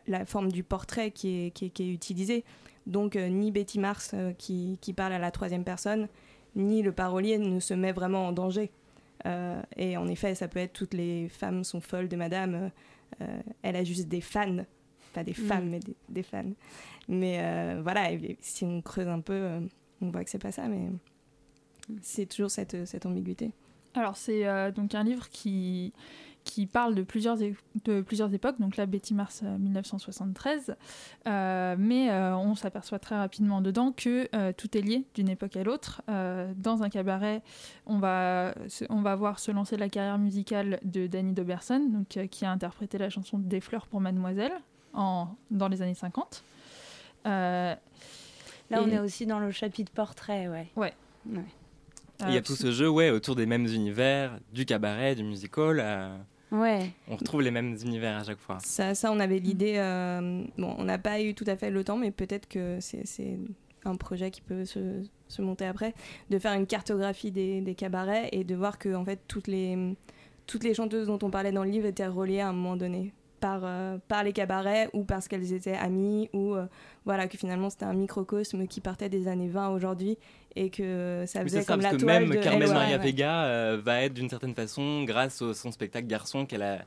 la, 0.08 0.26
forme 0.26 0.50
du 0.50 0.64
portrait 0.64 1.12
qui 1.12 1.46
est, 1.46 1.50
qui 1.52 1.66
est, 1.66 1.70
qui 1.70 1.84
est 1.84 1.92
utilisée. 1.92 2.44
Donc 2.88 3.14
ni 3.14 3.52
Betty 3.52 3.78
Mars 3.78 4.16
qui, 4.36 4.78
qui 4.80 4.92
parle 4.92 5.12
à 5.12 5.20
la 5.20 5.30
troisième 5.30 5.62
personne, 5.62 6.08
ni 6.56 6.82
le 6.82 6.90
parolier 6.90 7.38
ne 7.38 7.60
se 7.60 7.72
met 7.72 7.92
vraiment 7.92 8.26
en 8.26 8.32
danger. 8.32 8.72
Euh, 9.26 9.60
et 9.76 9.96
en 9.96 10.08
effet, 10.08 10.34
ça 10.34 10.48
peut 10.48 10.60
être 10.60 10.72
toutes 10.72 10.94
les 10.94 11.28
femmes 11.28 11.64
sont 11.64 11.80
folles 11.80 12.08
de 12.08 12.16
madame. 12.16 12.70
Euh, 13.20 13.40
elle 13.62 13.76
a 13.76 13.84
juste 13.84 14.08
des 14.08 14.20
fans. 14.20 14.64
Pas 15.12 15.24
des 15.24 15.34
femmes, 15.34 15.66
mmh. 15.66 15.70
mais 15.70 15.80
des, 15.80 15.96
des, 16.08 16.22
fans. 16.22 16.52
Mais 17.08 17.38
euh, 17.40 17.80
voilà, 17.82 18.10
si 18.40 18.64
on 18.64 18.82
creuse 18.82 19.08
un 19.08 19.20
peu, 19.20 19.60
on 20.00 20.10
voit 20.10 20.24
que 20.24 20.30
c'est 20.30 20.38
pas 20.38 20.52
ça, 20.52 20.68
mais 20.68 20.90
c'est 22.02 22.26
toujours 22.26 22.50
cette, 22.50 22.86
cette 22.86 23.06
ambiguïté. 23.06 23.52
Alors, 23.94 24.16
c'est 24.16 24.44
donc 24.72 24.94
un 24.94 25.02
livre 25.02 25.28
qui 25.30 25.92
qui 26.48 26.66
parle 26.66 26.94
de 26.94 27.02
plusieurs, 27.02 27.36
de 27.84 28.00
plusieurs 28.00 28.32
époques, 28.32 28.58
donc 28.58 28.76
là 28.76 28.86
Betty 28.86 29.12
Mars 29.12 29.42
1973, 29.42 30.76
euh, 31.26 31.76
mais 31.78 32.10
euh, 32.10 32.36
on 32.36 32.54
s'aperçoit 32.54 32.98
très 32.98 33.16
rapidement 33.16 33.60
dedans 33.60 33.92
que 33.92 34.28
euh, 34.34 34.52
tout 34.56 34.76
est 34.76 34.80
lié 34.80 35.04
d'une 35.14 35.28
époque 35.28 35.56
à 35.56 35.62
l'autre. 35.62 36.00
Euh, 36.08 36.52
dans 36.56 36.82
un 36.82 36.88
cabaret, 36.88 37.42
on 37.84 37.98
va, 37.98 38.54
on 38.88 39.02
va 39.02 39.14
voir 39.14 39.38
se 39.38 39.50
lancer 39.50 39.76
la 39.76 39.90
carrière 39.90 40.18
musicale 40.18 40.80
de 40.84 41.06
Danny 41.06 41.34
Doberson, 41.34 41.86
donc, 41.92 42.16
euh, 42.16 42.26
qui 42.26 42.46
a 42.46 42.50
interprété 42.50 42.96
la 42.96 43.10
chanson 43.10 43.38
Des 43.38 43.60
fleurs 43.60 43.86
pour 43.86 44.00
Mademoiselle 44.00 44.52
en, 44.92 45.28
dans 45.50 45.68
les 45.68 45.82
années 45.82 45.94
50. 45.94 46.42
là, 47.24 47.78
on 48.72 48.88
est 48.88 48.98
aussi 48.98 49.26
dans 49.26 49.38
le 49.38 49.50
chapitre 49.50 49.92
portrait, 49.92 50.48
ouais. 50.48 50.68
Ouais. 50.76 50.92
ouais. 51.30 51.44
Il 52.26 52.34
y 52.34 52.36
a 52.36 52.42
tout 52.42 52.56
ce 52.56 52.72
jeu 52.72 52.88
ouais, 52.88 53.10
autour 53.10 53.36
des 53.36 53.46
mêmes 53.46 53.66
univers, 53.66 54.38
du 54.52 54.64
cabaret, 54.64 55.14
du 55.14 55.22
musical. 55.22 55.78
Euh... 55.80 56.16
Ouais. 56.50 56.90
On 57.08 57.16
retrouve 57.16 57.42
les 57.42 57.50
mêmes 57.50 57.76
univers 57.84 58.18
à 58.18 58.24
chaque 58.24 58.38
fois. 58.38 58.58
Ça, 58.60 58.94
ça 58.94 59.12
on 59.12 59.20
avait 59.20 59.38
l'idée. 59.38 59.74
Euh, 59.76 60.44
bon, 60.56 60.74
on 60.78 60.84
n'a 60.84 60.98
pas 60.98 61.20
eu 61.20 61.34
tout 61.34 61.44
à 61.46 61.56
fait 61.56 61.70
le 61.70 61.84
temps, 61.84 61.96
mais 61.96 62.10
peut-être 62.10 62.48
que 62.48 62.78
c'est 62.80 63.38
un 63.84 63.96
projet 63.96 64.30
qui 64.30 64.40
peut 64.40 64.64
se, 64.64 65.02
se, 65.28 65.42
monter 65.42 65.66
après, 65.66 65.94
de 66.30 66.38
faire 66.38 66.52
une 66.54 66.66
cartographie 66.66 67.30
des, 67.30 67.60
des, 67.60 67.74
cabarets 67.74 68.28
et 68.32 68.44
de 68.44 68.54
voir 68.54 68.78
que 68.78 68.94
en 68.94 69.04
fait 69.04 69.20
toutes 69.28 69.46
les 69.46 69.96
toutes 70.46 70.64
les 70.64 70.74
chanteuses 70.74 71.06
dont 71.06 71.18
on 71.22 71.30
parlait 71.30 71.52
dans 71.52 71.64
le 71.64 71.70
livre 71.70 71.86
étaient 71.86 72.06
reliées 72.06 72.40
à 72.40 72.48
un 72.48 72.52
moment 72.52 72.76
donné 72.76 73.12
par, 73.40 73.60
euh, 73.64 73.98
par 74.08 74.24
les 74.24 74.32
cabarets 74.32 74.88
ou 74.92 75.04
parce 75.04 75.28
qu'elles 75.28 75.52
étaient 75.52 75.76
amies 75.76 76.28
ou 76.32 76.54
euh, 76.54 76.66
voilà 77.04 77.28
que 77.28 77.38
finalement 77.38 77.70
c'était 77.70 77.84
un 77.84 77.94
microcosme 77.94 78.66
qui 78.66 78.80
partait 78.80 79.08
des 79.08 79.28
années 79.28 79.48
20 79.48 79.70
aujourd'hui 79.70 80.18
et 80.56 80.70
que 80.70 81.24
ça 81.26 81.42
faisait 81.42 81.58
oui, 81.58 81.64
ça, 81.64 81.72
comme 81.72 81.80
parce 81.80 81.92
la 81.92 81.98
que 81.98 82.04
toile 82.04 82.26
même 82.26 82.36
de 82.36 82.42
Carmen 82.42 82.72
Maria 82.72 82.96
ouais, 82.96 83.02
Vega 83.02 83.44
euh, 83.44 83.80
va 83.82 84.02
être 84.02 84.14
d'une 84.14 84.28
certaine 84.28 84.54
façon 84.54 85.04
grâce 85.04 85.40
au 85.40 85.54
son 85.54 85.70
spectacle 85.70 86.06
Garçon 86.06 86.46
qu'elle 86.46 86.62
a 86.62 86.78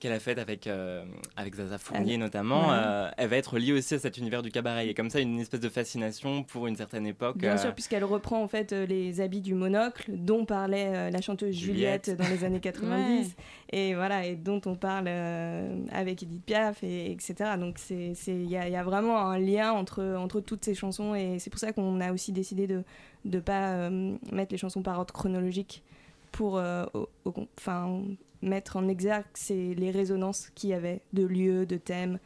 qu'elle 0.00 0.12
a 0.12 0.18
fait 0.18 0.38
avec 0.38 0.66
euh, 0.66 1.04
avec 1.36 1.54
Zaza 1.54 1.78
Fournier 1.78 2.14
elle, 2.14 2.20
notamment 2.20 2.68
ouais. 2.68 2.76
euh, 2.78 3.10
elle 3.16 3.28
va 3.28 3.36
être 3.36 3.58
liée 3.58 3.72
aussi 3.72 3.94
à 3.94 3.98
cet 3.98 4.18
univers 4.18 4.42
du 4.42 4.50
cabaret 4.50 4.88
et 4.88 4.94
comme 4.94 5.10
ça 5.10 5.20
une 5.20 5.38
espèce 5.38 5.60
de 5.60 5.68
fascination 5.68 6.42
pour 6.42 6.66
une 6.66 6.76
certaine 6.76 7.06
époque 7.06 7.38
bien 7.38 7.56
sûr 7.56 7.72
puisqu'elle 7.72 8.04
reprend 8.04 8.42
en 8.42 8.48
fait 8.48 8.72
les 8.72 9.20
habits 9.20 9.42
du 9.42 9.54
monocle 9.54 10.04
dont 10.08 10.44
parlait 10.44 11.10
la 11.10 11.20
chanteuse 11.20 11.54
Juliette, 11.54 12.06
Juliette 12.06 12.20
dans 12.20 12.28
les 12.28 12.44
années 12.44 12.60
90 12.60 12.88
ouais. 12.98 13.24
Et 13.72 13.94
voilà 13.94 14.26
et 14.26 14.36
dont 14.36 14.60
on 14.66 14.74
parle 14.74 15.08
avec 15.08 16.22
Edith 16.22 16.44
Piaf 16.44 16.82
et 16.82 17.12
etc 17.12 17.56
donc 17.58 17.78
il 17.90 18.50
y, 18.50 18.56
a 18.56 18.82
vraiment 18.82 19.18
un 19.18 19.38
lien 19.38 19.72
entre 19.72 20.16
entre 20.16 20.40
toutes 20.40 20.64
ces 20.64 20.74
chansons. 20.74 21.14
Et 21.14 21.38
c'est 21.38 21.50
pour 21.50 21.60
ça 21.60 21.72
qu'on 21.72 22.00
a 22.00 22.12
aussi 22.12 22.32
décidé 22.32 22.66
de 22.66 22.82
de 23.24 23.40
pas 23.40 23.74
euh, 23.74 24.16
mettre 24.32 24.52
les 24.52 24.58
chansons 24.58 24.82
par 24.82 24.98
ordre 24.98 25.12
chronologique 25.12 25.82
pour 26.32 26.58
euh, 26.58 26.84
enfin 27.58 28.02
mettre 28.42 28.76
en 28.76 28.88
exergue 28.88 29.26
les 29.50 29.90
résonances 29.90 30.50
qu'il 30.54 30.70
y 30.70 30.74
avait 30.74 31.02
de 31.12 31.24
lieux 31.24 31.66
de 31.66 31.76
thèmes 31.76 32.18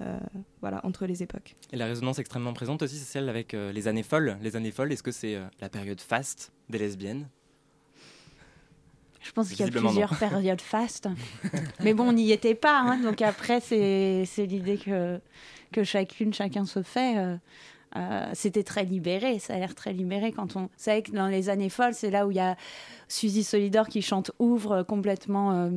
euh, 0.00 0.18
voilà 0.60 0.80
entre 0.84 1.06
les 1.06 1.22
époques. 1.22 1.56
Et 1.72 1.76
la 1.76 1.86
résonance 1.86 2.18
extrêmement 2.18 2.52
présente 2.52 2.82
aussi 2.82 2.96
c'est 2.96 3.12
celle 3.12 3.28
avec 3.28 3.52
euh, 3.54 3.72
les 3.72 3.88
années 3.88 4.04
folles. 4.04 4.38
Les 4.42 4.54
années 4.54 4.70
folles 4.70 4.92
est-ce 4.92 5.02
que 5.02 5.10
c'est 5.10 5.34
euh, 5.34 5.44
la 5.60 5.68
période 5.68 6.00
faste 6.00 6.52
des 6.68 6.78
lesbiennes? 6.78 7.28
Je 9.28 9.32
pense 9.34 9.50
qu'il 9.50 9.60
y 9.60 9.68
a 9.68 9.70
plusieurs 9.70 10.12
non. 10.12 10.18
périodes 10.18 10.62
fastes. 10.62 11.06
Mais 11.80 11.92
bon, 11.92 12.08
on 12.08 12.12
n'y 12.14 12.32
était 12.32 12.54
pas. 12.54 12.78
Hein, 12.78 12.98
donc 13.02 13.20
après, 13.20 13.60
c'est 13.60 14.24
l'idée 14.38 14.78
que, 14.78 15.20
que 15.70 15.84
chacune, 15.84 16.32
chacun 16.32 16.64
se 16.64 16.82
fait. 16.82 17.18
Euh, 17.18 17.36
euh, 17.96 18.30
C'était 18.32 18.62
très 18.62 18.84
libéré. 18.84 19.38
Ça 19.38 19.52
a 19.52 19.58
l'air 19.58 19.74
très 19.74 19.92
libéré 19.92 20.32
quand 20.32 20.56
on. 20.56 20.70
C'est 20.78 20.92
vrai 20.92 21.02
que 21.02 21.10
dans 21.10 21.26
les 21.26 21.50
années 21.50 21.68
folles, 21.68 21.92
c'est 21.92 22.10
là 22.10 22.26
où 22.26 22.30
il 22.30 22.38
y 22.38 22.40
a 22.40 22.56
Suzy 23.06 23.44
Solidor 23.44 23.88
qui 23.88 24.00
chante 24.00 24.30
Ouvre 24.38 24.82
complètement. 24.82 25.70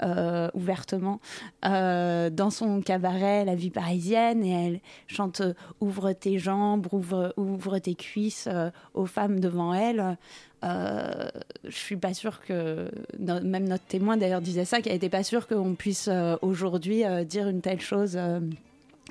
Euh, 0.00 0.48
ouvertement 0.54 1.18
euh, 1.64 2.30
dans 2.30 2.50
son 2.50 2.80
cabaret 2.82 3.44
La 3.44 3.56
vie 3.56 3.70
parisienne 3.70 4.44
et 4.44 4.50
elle 4.50 4.80
chante 5.08 5.42
Ouvre 5.80 6.12
tes 6.12 6.38
jambes, 6.38 6.86
ouvre, 6.92 7.34
ouvre 7.36 7.80
tes 7.80 7.96
cuisses 7.96 8.48
euh, 8.48 8.70
aux 8.94 9.06
femmes 9.06 9.40
devant 9.40 9.74
elle. 9.74 10.16
Euh, 10.64 11.28
je 11.64 11.76
suis 11.76 11.96
pas 11.96 12.14
sûre 12.14 12.40
que 12.40 12.90
même 13.18 13.68
notre 13.68 13.84
témoin 13.84 14.16
d'ailleurs 14.16 14.40
disait 14.40 14.64
ça 14.64 14.80
qu'elle 14.80 14.94
était 14.94 15.08
pas 15.08 15.22
sûre 15.22 15.46
qu'on 15.46 15.74
puisse 15.74 16.08
euh, 16.08 16.36
aujourd'hui 16.42 17.04
euh, 17.04 17.22
dire 17.22 17.48
une 17.48 17.60
telle 17.60 17.80
chose 17.80 18.16
euh, 18.16 18.40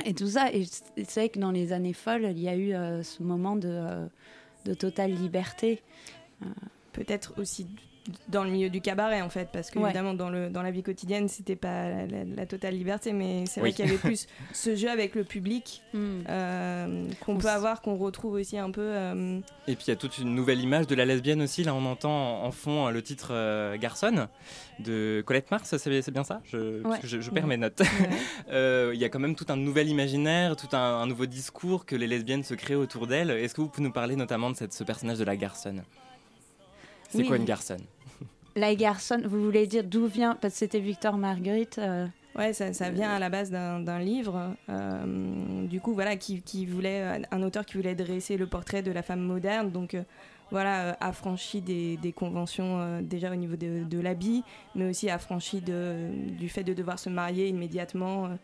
et 0.04 0.14
tout 0.14 0.28
ça. 0.28 0.52
Et 0.52 0.66
c'est 0.66 1.16
vrai 1.16 1.30
que 1.30 1.40
dans 1.40 1.52
les 1.52 1.72
années 1.72 1.94
folles 1.94 2.28
il 2.32 2.40
y 2.40 2.50
a 2.50 2.58
eu 2.58 2.74
ce 3.04 3.24
moment 3.24 3.56
de, 3.56 3.82
de 4.66 4.74
totale 4.74 5.12
liberté. 5.12 5.82
Peut-être 6.92 7.34
aussi 7.38 7.68
dans 8.30 8.44
le 8.44 8.50
milieu 8.50 8.70
du 8.70 8.82
cabaret 8.82 9.22
en 9.22 9.30
fait 9.30 9.50
parce 9.52 9.70
que 9.70 9.80
ouais. 9.80 9.86
évidemment 9.86 10.14
dans 10.14 10.30
le 10.30 10.50
dans 10.50 10.62
la 10.62 10.72
vie 10.72 10.84
quotidienne 10.84 11.28
c'était 11.28 11.56
pas 11.56 11.90
la, 11.90 12.06
la, 12.06 12.24
la, 12.24 12.46
totale 12.46 12.76
liberté 12.76 13.14
mais 13.14 13.46
c'est 13.46 13.60
vrai 13.60 13.70
oui. 13.70 13.76
qu'il 13.76 13.86
y 13.86 13.90
avait 13.90 13.98
plus 13.98 14.28
ce 14.54 14.76
jeu 14.76 14.90
avec 14.90 15.16
le 15.16 15.24
public 15.24 15.82
mm. 15.94 16.00
euh, 16.30 17.08
qu'on 17.26 17.38
peut 17.38 17.50
avoir 17.50 17.82
qu'on 17.82 17.96
retrouve 17.96 18.34
aussi 18.34 18.58
un 18.58 18.72
peu 18.72 18.82
euh... 18.82 19.40
et 19.68 19.76
puis 19.76 19.86
il 19.88 19.90
y 19.90 19.94
a 19.94 19.96
toute 19.96 20.18
une 20.18 20.36
nouvelle 20.36 20.60
image 20.60 20.88
de 20.88 20.96
la 20.96 21.06
lesbienne 21.06 21.42
aussi 21.42 21.64
là 21.64 21.74
on 21.74 21.86
entend 21.86 22.44
en 22.44 22.52
fond 22.52 22.90
le 22.90 23.02
titre 23.02 23.30
euh, 23.32 23.78
Garçonne 23.78 24.28
de 24.80 25.24
Colette 25.26 25.50
Mars 25.52 25.76
c'est 25.78 26.12
bien 26.12 26.24
ça? 26.24 26.42
Je, 26.46 26.84
ouais. 26.84 27.00
je, 27.04 27.20
je, 27.20 27.32
perds 27.32 27.44
ouais. 27.44 27.50
mes 27.50 27.58
notes 27.58 27.82
euh, 28.50 28.92
il 28.94 29.00
y 29.00 29.06
a 29.06 29.10
quand 29.10 29.20
même 29.20 29.36
tout 29.36 29.46
un 29.50 29.58
nouvel 29.58 29.90
imaginaire 29.90 30.56
tout 30.56 30.76
un, 30.76 31.02
un 31.02 31.08
nouveau 31.08 31.26
discours 31.26 31.86
que 31.86 31.96
les 31.96 32.08
lesbiennes 32.08 32.44
se 32.44 32.54
créent 32.54 32.76
autour 32.76 33.08
d'elles 33.08 33.32
est-ce 33.32 33.54
que 33.54 33.62
vous 33.62 33.70
pouvez 33.70 33.88
nous 33.88 33.94
parler 33.94 34.16
notamment 34.16 34.50
de 34.50 34.56
cette, 34.56 34.74
ce 34.74 34.84
personnage 34.84 35.18
de 35.18 35.24
la 35.24 35.36
garçonne? 35.36 35.84
C'est 37.10 37.20
oui. 37.20 37.28
quoi 37.28 37.38
une 37.38 37.46
garçonne? 37.46 37.86
La 38.58 38.76
garçonne, 38.76 39.26
vous 39.26 39.42
voulez 39.44 39.68
dire 39.68 39.84
d'où 39.84 40.08
vient 40.08 40.36
Parce 40.42 40.56
que 40.56 40.60
c'était 40.60 40.80
Victor 40.80 41.18
Marguerite. 41.18 41.78
Euh... 41.78 42.08
Ouais, 42.38 42.54
ça, 42.54 42.90
vient 42.92 43.10
à 43.10 43.20
la 43.20 43.30
base 43.30 43.50
d'un 43.50 44.00
livre, 44.00 44.56
euh, 44.70 45.66
du 45.66 45.82
coup, 45.82 45.94
voilà, 45.94 46.18
qui, 46.18 46.66
voulait 46.68 47.22
un 47.32 47.42
auteur 47.42 47.66
qui 47.66 47.78
voulait 47.78 47.96
dresser 47.96 48.38
le 48.38 48.46
portrait 48.46 48.84
de 48.84 48.92
la 48.92 49.02
femme 49.02 49.22
moderne, 49.22 49.72
donc 49.72 49.96
euh, 49.96 50.04
voilà, 50.52 50.90
euh, 50.90 50.94
affranchi 51.00 51.62
des, 51.62 52.14
conventions 52.16 52.80
euh, 52.80 53.02
déjà 53.02 53.32
au 53.32 53.36
niveau 53.36 53.56
de, 53.56 53.84
de 53.84 54.00
l'habit, 54.00 54.44
mais 54.76 54.88
aussi 54.92 55.10
affranchi 55.10 55.62
du 55.62 56.48
fait 56.48 56.64
de 56.64 56.76
devoir 56.76 57.00
se 57.00 57.10
marier 57.10 57.48
immédiatement. 57.48 58.38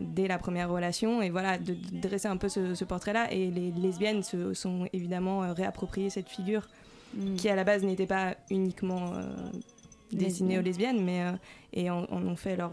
Dès 0.00 0.28
la 0.28 0.38
première 0.38 0.70
relation 0.70 1.22
et 1.22 1.30
voilà 1.30 1.58
de, 1.58 1.74
dresser 1.90 2.28
un 2.28 2.36
peu 2.36 2.48
ce, 2.48 2.74
ce 2.74 2.84
portrait 2.84 3.14
là 3.14 3.32
et 3.32 3.50
les 3.50 3.72
lesbiennes 3.72 4.22
se 4.22 4.54
sont 4.54 4.86
évidemment 4.92 5.52
réappropriées 5.54 6.10
cette 6.10 6.28
figure 6.28 6.68
mm. 7.14 7.36
qui 7.36 7.48
à 7.48 7.56
la 7.56 7.64
base 7.64 7.82
n'était 7.84 8.06
pas 8.06 8.36
uniquement 8.50 9.14
euh, 9.14 9.22
destiné 10.12 10.58
aux 10.58 10.62
lesbiennes, 10.62 11.04
mais 11.04 11.24
et 11.72 11.90
en, 11.90 12.04
ont 12.10 12.36
fait 12.36 12.56
leur, 12.56 12.72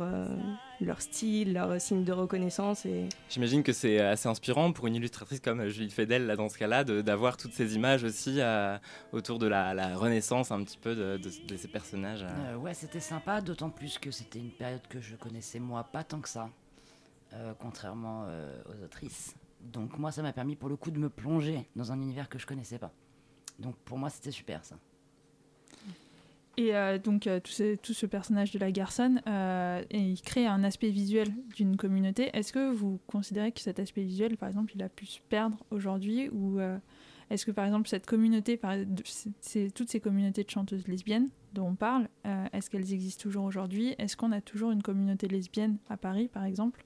leur 0.79 1.01
style, 1.01 1.53
leur 1.53 1.81
signe 1.81 2.03
de 2.03 2.13
reconnaissance. 2.13 2.85
Et... 2.85 3.09
J'imagine 3.27 3.63
que 3.63 3.73
c'est 3.73 3.99
assez 3.99 4.29
inspirant 4.29 4.71
pour 4.71 4.87
une 4.87 4.95
illustratrice 4.95 5.39
comme 5.39 5.67
Julie 5.67 5.89
Fedel, 5.89 6.27
là, 6.27 6.35
dans 6.35 6.47
ce 6.47 6.57
cas-là, 6.57 6.83
d'avoir 6.83 7.35
toutes 7.35 7.53
ces 7.53 7.75
images 7.75 8.03
aussi 8.03 8.39
autour 9.11 9.39
de 9.39 9.47
la, 9.47 9.97
renaissance 9.97 10.51
un 10.51 10.63
petit 10.63 10.77
peu 10.77 10.95
de, 10.95 11.17
de, 11.17 11.57
ces 11.57 11.67
personnages. 11.67 12.25
ouais, 12.61 12.73
c'était 12.75 13.01
sympa, 13.01 13.41
d'autant 13.41 13.71
plus 13.71 13.97
que 13.97 14.11
c'était 14.11 14.39
une 14.39 14.51
période 14.51 14.87
que 14.87 15.01
je 15.01 15.15
connaissais 15.15 15.59
moi 15.59 15.83
pas 15.83 16.03
tant 16.03 16.21
que 16.21 16.29
ça, 16.29 16.49
contrairement 17.59 18.27
aux 18.69 18.85
autrices. 18.85 19.35
Donc 19.63 19.97
moi, 19.97 20.11
ça 20.11 20.21
m'a 20.21 20.33
permis 20.33 20.55
pour 20.55 20.69
le 20.69 20.75
coup 20.75 20.91
de 20.91 20.99
me 20.99 21.09
plonger 21.09 21.65
dans 21.75 21.91
un 21.91 22.01
univers 22.01 22.29
que 22.29 22.37
je 22.37 22.45
connaissais 22.45 22.79
pas. 22.79 22.91
Donc 23.59 23.75
pour 23.85 23.97
moi, 23.97 24.09
c'était 24.09 24.31
super 24.31 24.63
ça. 24.65 24.77
Et 26.55 26.75
euh, 26.75 26.99
donc 26.99 27.25
euh, 27.25 27.39
tout, 27.39 27.51
ce, 27.51 27.75
tout, 27.75 27.93
ce, 27.93 28.05
personnage 28.05 28.51
de 28.51 28.59
la 28.59 28.71
garçonne, 28.71 29.21
euh, 29.27 29.83
il 29.89 30.21
crée 30.21 30.45
un 30.45 30.63
aspect 30.63 30.89
visuel 30.89 31.29
d'une 31.55 31.77
communauté. 31.77 32.29
Est-ce 32.33 32.53
que 32.53 32.71
vous 32.71 32.99
considérez 33.07 33.51
que 33.51 33.59
cet 33.59 33.79
aspect 33.79 34.03
visuel, 34.03 34.37
par 34.37 34.49
exemple, 34.49 34.71
il 34.75 34.83
a 34.83 34.89
pu 34.89 35.07
se 35.07 35.19
perdre 35.29 35.57
aujourd'hui 35.71 36.29
Ou 36.29 36.59
est-ce 37.31 37.45
que, 37.45 37.51
par 37.51 37.65
exemple, 37.65 37.87
cette 37.87 38.05
communauté, 38.05 38.59
c'est, 39.39 39.73
toutes 39.73 39.89
ces 39.89 39.99
communautés 39.99 40.43
de 40.43 40.49
chanteuses 40.49 40.87
lesbiennes 40.87 41.29
dont 41.53 41.69
on 41.69 41.75
parle, 41.75 42.07
est-ce 42.51 42.69
qu'elles 42.69 42.93
existent 42.93 43.23
toujours 43.23 43.45
aujourd'hui? 43.45 43.95
Est-ce 43.97 44.15
qu'on 44.15 44.31
a 44.31 44.41
toujours 44.41 44.69
une 44.71 44.83
communauté 44.83 45.27
lesbienne 45.27 45.77
à 45.89 45.97
Paris, 45.97 46.27
par 46.27 46.43
exemple? 46.43 46.85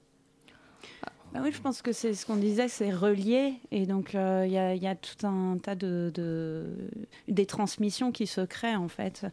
Bah 1.32 1.40
oui, 1.42 1.52
je 1.52 1.60
pense 1.60 1.82
que 1.82 1.92
c'est 1.92 2.14
ce 2.14 2.24
qu'on 2.24 2.36
disait, 2.36 2.68
c'est 2.68 2.92
relié. 2.92 3.54
Et 3.70 3.86
donc, 3.86 4.14
euh, 4.14 4.44
il 4.46 4.52
y, 4.52 4.86
a 4.86 4.94
tout 4.94 5.26
un 5.26 5.58
tas 5.58 5.74
de, 5.74 6.64
des 7.28 7.46
transmissions 7.46 8.12
qui 8.12 8.26
se 8.26 8.40
créent, 8.40 8.76
en 8.76 8.88
fait. 8.88 9.26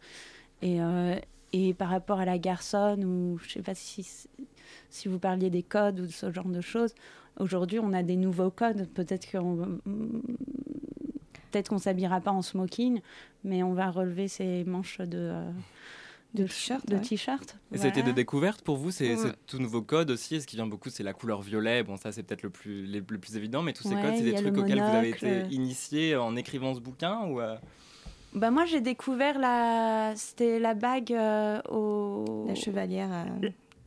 Et, 0.61 0.81
euh, 0.81 1.15
par 1.77 1.89
rapport 1.89 2.19
à 2.19 2.25
la 2.25 2.37
garçonne, 2.37 3.05
ou 3.05 3.37
je 3.39 3.45
ne 3.45 3.49
sais 3.49 3.61
pas 3.61 3.75
si, 3.75 4.05
si 4.89 5.07
vous 5.07 5.19
parliez 5.19 5.49
des 5.49 5.63
codes 5.63 6.01
ou 6.01 6.05
de 6.05 6.11
ce 6.11 6.29
genre 6.31 6.49
de 6.49 6.59
choses, 6.59 6.93
aujourd'hui, 7.39 7.79
on 7.79 7.93
a 7.93 8.03
des 8.03 8.17
nouveaux 8.17 8.51
codes. 8.51 8.89
Peut-être 8.93 9.31
qu'on 9.31 9.79
peut-être 11.51 11.69
qu'on 11.69 11.77
s'habillera 11.77 12.19
pas 12.19 12.31
en 12.31 12.41
smoking, 12.41 12.99
mais 13.45 13.63
on 13.63 13.73
va 13.73 13.89
relever 13.89 14.27
ses 14.27 14.65
manches 14.65 14.99
de, 14.99 15.17
euh, 15.17 15.51
de 16.35 16.43
t-shirt. 16.43 16.85
De 16.87 16.97
t-shirt. 16.97 17.57
Et 17.71 17.77
c'était 17.77 18.03
des 18.03 18.13
découvertes 18.13 18.61
pour 18.61 18.77
vous 18.77 18.91
C'est 18.91 19.15
tout 19.47 19.59
nouveau 19.59 19.81
code 19.81 20.11
aussi. 20.11 20.41
Ce 20.41 20.47
qui 20.47 20.55
vient 20.55 20.67
beaucoup, 20.67 20.89
c'est 20.89 21.03
la 21.03 21.13
couleur 21.13 21.41
violet. 21.41 21.83
Bon, 21.83 21.97
ça, 21.97 22.11
c'est 22.11 22.23
peut-être 22.23 22.43
le 22.43 22.49
plus, 22.49 22.85
le 22.85 23.01
plus 23.01 23.35
évident, 23.35 23.61
mais 23.61 23.73
tous 23.73 23.83
ces 23.83 23.95
codes, 23.95 24.15
c'est 24.15 24.23
des 24.23 24.33
trucs 24.33 24.57
auxquels 24.57 24.79
vous 24.79 24.95
avez 24.95 25.09
été 25.09 25.43
initié 25.49 26.15
en 26.15 26.35
écrivant 26.35 26.73
ce 26.73 26.79
bouquin 26.79 27.21
ou 27.27 27.39
euh? 27.39 27.55
Bah 28.33 28.51
moi 28.51 28.65
j'ai 28.65 28.81
découvert 28.81 29.39
la 29.39 30.11
c'était 30.17 30.59
la 30.59 30.73
bague 30.73 31.13
euh, 31.13 31.61
au 31.69 32.45
la 32.45 32.53
chevalière 32.53 33.09
à, 33.09 33.25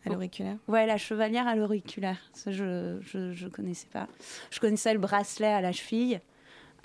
l'auriculaire. 0.08 0.56
Ouais, 0.68 0.86
la 0.86 0.96
chevalière 0.96 1.46
à 1.46 1.54
l'auriculaire. 1.54 2.16
Ça 2.32 2.50
je, 2.50 2.96
je, 3.02 3.34
je 3.34 3.46
connaissais 3.46 3.88
pas. 3.92 4.08
Je 4.50 4.58
connaissais 4.58 4.94
le 4.94 5.00
bracelet 5.00 5.48
à 5.48 5.60
la 5.60 5.72
cheville. 5.72 6.22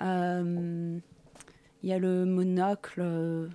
Euh, 0.02 0.98
il 1.82 1.88
y 1.88 1.92
a 1.92 1.98
le 1.98 2.26
monocle 2.26 3.48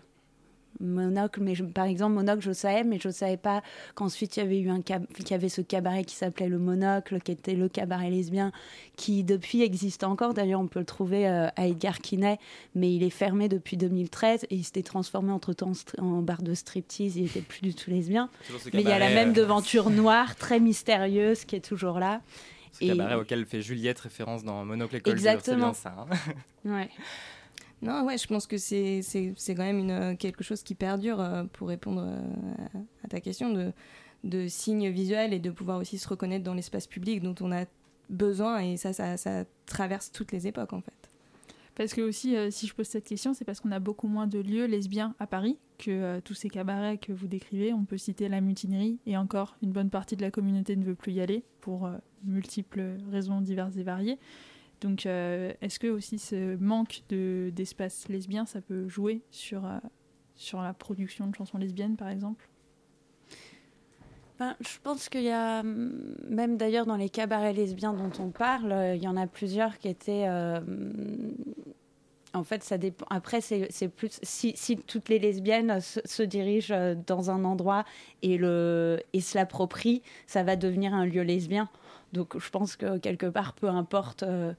Monocle, 0.80 1.42
mais 1.42 1.56
par 1.56 1.86
exemple, 1.86 2.16
Monocle, 2.16 2.42
je 2.42 2.52
savais, 2.52 2.84
mais 2.84 3.00
je 3.00 3.10
ne 3.10 3.14
savais 3.14 3.38
pas 3.38 3.62
qu'ensuite 3.96 4.38
il 4.38 4.40
y 4.40 4.44
avait 4.44 4.60
eu 4.60 4.70
un 4.70 4.82
qu'il 4.82 5.30
y 5.30 5.34
avait 5.34 5.50
ce 5.50 5.62
cabaret 5.62 6.04
qui 6.04 6.16
s'appelait 6.16 6.48
le 6.48 6.58
Monocle, 6.58 7.20
qui 7.20 7.32
était 7.32 7.56
le 7.56 7.68
cabaret 7.68 8.10
lesbien, 8.10 8.52
qui 8.96 9.24
depuis 9.24 9.62
existe 9.62 10.04
encore. 10.04 10.34
D'ailleurs, 10.34 10.62
on 10.62 10.68
peut 10.68 10.80
le 10.80 10.86
trouver 10.86 11.28
euh, 11.28 11.48
à 11.56 11.68
Edgar 11.68 12.00
Quinet, 12.00 12.40
mais 12.76 12.94
il 12.94 13.04
est 13.04 13.10
fermé 13.10 13.50
depuis 13.50 13.78
2013 13.78 14.46
et 14.50 14.56
il 14.56 14.64
s'était 14.64 14.84
transformé 14.84 15.32
entre 15.32 15.54
temps 15.54 15.74
en 15.98 16.22
bar 16.22 16.42
de 16.42 16.54
striptease. 16.54 17.18
Il 17.18 17.24
n'était 17.24 17.42
plus 17.42 17.62
du 17.62 17.74
tout 17.74 17.90
lesbien. 17.90 18.30
Mais 18.74 18.82
il 18.82 18.88
y 18.88 18.92
a 18.92 19.00
la 19.00 19.10
même 19.10 19.32
euh, 19.32 19.34
devanture 19.34 19.90
noire, 19.90 20.36
très 20.36 20.60
mystérieuse, 20.60 21.46
qui 21.46 21.56
est 21.56 21.66
toujours 21.66 22.00
là. 22.00 22.22
Ce 22.72 22.86
cabaret 22.86 23.16
auquel 23.16 23.46
fait 23.46 23.62
Juliette 23.62 24.00
référence 24.00 24.44
dans 24.44 24.64
Monocle 24.64 24.98
École 24.98 25.14
Exactement. 25.14 25.74
C'est 25.74 25.90
bien 25.90 25.96
ça. 25.96 26.08
Hein. 26.66 26.72
ouais. 26.72 26.90
Non, 27.82 28.04
ouais, 28.04 28.18
je 28.18 28.28
pense 28.28 28.46
que 28.46 28.58
c'est 28.58 29.02
quand 29.48 29.64
même 29.64 29.80
une, 29.80 30.18
quelque 30.18 30.44
chose 30.44 30.64
qui 30.64 30.76
perdure 30.76 31.22
euh, 31.22 31.44
pour 31.54 31.70
répondre 31.70 32.04
euh, 32.06 32.80
à, 33.04 33.08
ta 33.08 33.22
question 33.22 33.52
de, 33.52 33.72
de 34.26 34.48
signes 34.48 34.90
visuels 34.90 35.34
et 35.34 35.40
de 35.40 35.50
pouvoir 35.50 35.80
aussi 35.80 35.98
se 35.98 36.08
reconnaître 36.08 36.44
dans 36.44 36.54
l'espace 36.54 36.88
public 36.88 37.22
dont 37.22 37.36
on 37.40 37.52
a 37.52 37.66
besoin 38.10 38.60
et 38.60 38.76
ça, 38.76 38.92
ça, 38.92 39.16
ça, 39.18 39.46
traverse 39.66 40.12
toutes 40.12 40.32
les 40.32 40.48
époques 40.48 40.74
en 40.74 40.82
fait. 40.82 40.94
Parce 41.76 41.94
que 41.94 42.02
aussi, 42.02 42.36
euh, 42.36 42.52
si 42.52 42.68
je 42.68 42.74
pose 42.74 42.88
cette 42.88 43.06
question, 43.06 43.34
c'est 43.34 43.46
parce 43.46 43.62
qu'on 43.62 43.72
a 43.72 43.80
beaucoup 43.80 44.10
moins 44.10 44.28
de 44.28 44.40
lieux 44.40 44.66
lesbiens 44.66 45.16
à 45.20 45.28
Paris 45.28 45.58
que 45.78 46.20
tous 46.20 46.34
ces 46.34 46.50
cabarets 46.50 46.98
que 46.98 47.14
vous 47.14 47.28
décrivez. 47.28 47.72
On 47.72 47.86
peut 47.86 47.98
citer 47.98 48.28
la 48.28 48.42
mutinerie 48.42 49.00
et 49.06 49.16
encore 49.16 49.56
une 49.62 49.72
bonne 49.72 49.90
partie 49.90 50.18
de 50.18 50.22
la 50.22 50.32
communauté 50.32 50.76
ne 50.76 50.84
veut 50.84 50.96
plus 50.96 51.14
y 51.14 51.22
aller 51.22 51.46
pour 51.62 51.90
multiples 52.26 52.98
raisons 53.10 53.40
diverses 53.40 53.78
et 53.78 53.84
variées. 53.84 54.20
Donc, 54.82 55.06
euh, 55.06 55.52
est-ce 55.62 55.80
que 55.80 55.88
aussi 55.88 56.20
ce 56.20 56.56
manque 56.58 57.02
d'espace 57.10 58.08
lesbien, 58.08 58.46
ça 58.46 58.62
peut 58.62 58.88
jouer 58.88 59.22
sur, 59.32 59.66
euh, 59.66 59.78
sur 60.36 60.62
la 60.62 60.74
production 60.74 61.28
de 61.28 61.36
chansons 61.36 61.58
lesbiennes, 61.58 61.98
par 61.98 62.10
exemple? 62.10 62.48
Ben, 64.40 64.56
je 64.62 64.78
pense 64.82 65.10
qu'il 65.10 65.24
y 65.24 65.32
a, 65.32 65.60
hum, 65.60 66.16
même 66.30 66.56
d'ailleurs 66.56 66.86
dans 66.86 66.96
les 66.96 67.10
cabarets 67.10 67.52
lesbiens 67.52 67.94
dont 67.94 68.12
on 68.20 68.30
parle, 68.30 68.72
euh, 68.72 68.96
il 68.96 69.04
y 69.04 69.08
en 69.08 69.18
a 69.18 69.28
plusieurs 69.28 69.78
qui 69.78 69.90
étaient. 69.90 70.30
en 72.34 72.44
fait, 72.44 72.64
ça 72.64 72.78
dépend. 72.78 73.06
Après, 73.10 73.42
c'est 73.42 73.90
plus. 73.90 74.18
Si, 74.24 74.54
si, 74.56 74.78
toutes 74.78 75.10
les 75.10 75.20
lesbiennes 75.20 75.82
se, 75.82 76.22
dirigent 76.22 76.96
dans 77.06 77.32
un 77.32 77.44
endroit 77.44 77.84
et, 78.22 78.38
le, 78.38 79.02
et 79.12 79.20
se 79.20 79.38
l'approprient, 79.38 80.02
ça 80.26 80.44
va 80.44 80.56
devenir 80.56 80.94
un 80.94 81.06
lieu 81.06 81.24
lesbien. 81.24 81.70
Donc 82.14 82.38
je 82.38 82.50
pense 82.50 82.76
que 82.76 82.98
quelque 82.98 83.28
part, 83.28 83.54
peu 83.54 83.68
importe 83.68 84.24
euh, 84.24 84.54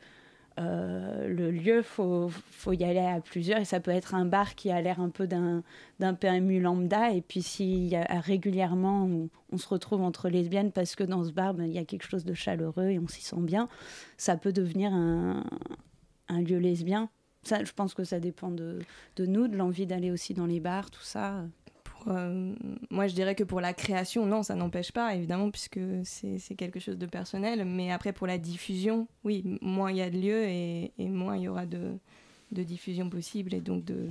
euh, 0.58 1.28
le 1.28 1.50
lieu, 1.50 1.82
faut, 1.82 2.28
faut 2.50 2.72
y 2.72 2.84
aller 2.84 2.98
à 2.98 3.20
plusieurs. 3.20 3.60
Et 3.60 3.64
ça 3.64 3.80
peut 3.80 3.90
être 3.90 4.14
un 4.14 4.24
bar 4.24 4.54
qui 4.54 4.70
a 4.70 4.80
l'air 4.80 5.00
un 5.00 5.08
peu 5.08 5.26
d'un, 5.26 5.62
PMU 5.98 6.60
lambda. 6.60 7.12
Et 7.12 7.22
puis 7.22 7.42
s'il 7.42 7.86
y 7.86 7.96
a 7.96 8.20
régulièrement, 8.20 9.08
on, 9.52 9.56
se 9.56 9.68
retrouve 9.68 10.02
entre 10.02 10.28
lesbiennes 10.28 10.72
parce 10.72 10.94
que 10.94 11.04
dans 11.04 11.24
ce 11.24 11.32
bar, 11.32 11.54
ben, 11.54 11.64
il 11.64 11.72
y 11.72 11.78
a 11.78 11.84
quelque 11.84 12.08
chose 12.08 12.24
de 12.24 12.34
chaleureux 12.34 12.88
et 12.88 12.98
on 12.98 13.08
s'y 13.08 13.22
sent 13.22 13.40
bien, 13.40 13.68
ça 14.16 14.36
peut 14.36 14.52
devenir 14.52 14.92
un, 14.92 15.42
lieu 16.28 16.58
lesbien. 16.58 17.08
Ça, 17.42 17.64
je 17.64 17.72
pense 17.72 17.94
que 17.94 18.04
ça 18.04 18.20
dépend 18.20 18.50
de, 18.50 18.80
de 19.16 19.26
nous, 19.26 19.48
de 19.48 19.56
l'envie 19.56 19.86
d'aller 19.86 20.10
aussi 20.10 20.34
dans 20.34 20.46
les 20.46 20.60
bars, 20.60 20.90
tout 20.90 21.02
ça. 21.02 21.44
Euh, 22.08 22.54
moi, 22.90 23.06
je 23.06 23.14
dirais 23.14 23.34
que 23.34 23.44
pour 23.44 23.60
la 23.60 23.74
création, 23.74 24.26
non, 24.26 24.42
ça 24.42 24.54
n'empêche 24.54 24.92
pas, 24.92 25.14
évidemment, 25.14 25.50
puisque 25.50 25.80
c'est 26.04 26.54
quelque 26.56 26.80
chose 26.80 26.98
de 26.98 27.06
personnel. 27.06 27.64
Mais 27.64 27.90
après, 27.90 28.12
pour 28.12 28.26
la 28.26 28.38
diffusion, 28.38 29.06
oui, 29.24 29.58
moins 29.60 29.90
il 29.90 29.98
y 29.98 30.02
a 30.02 30.10
de 30.10 30.18
lieux 30.18 30.44
et, 30.44 30.92
moins 30.98 31.36
il 31.36 31.42
y 31.42 31.48
aura 31.48 31.66
de, 31.66 31.96
de, 32.52 32.62
diffusion 32.62 33.10
possible. 33.10 33.54
Et 33.54 33.60
donc, 33.60 33.84
de, 33.84 34.10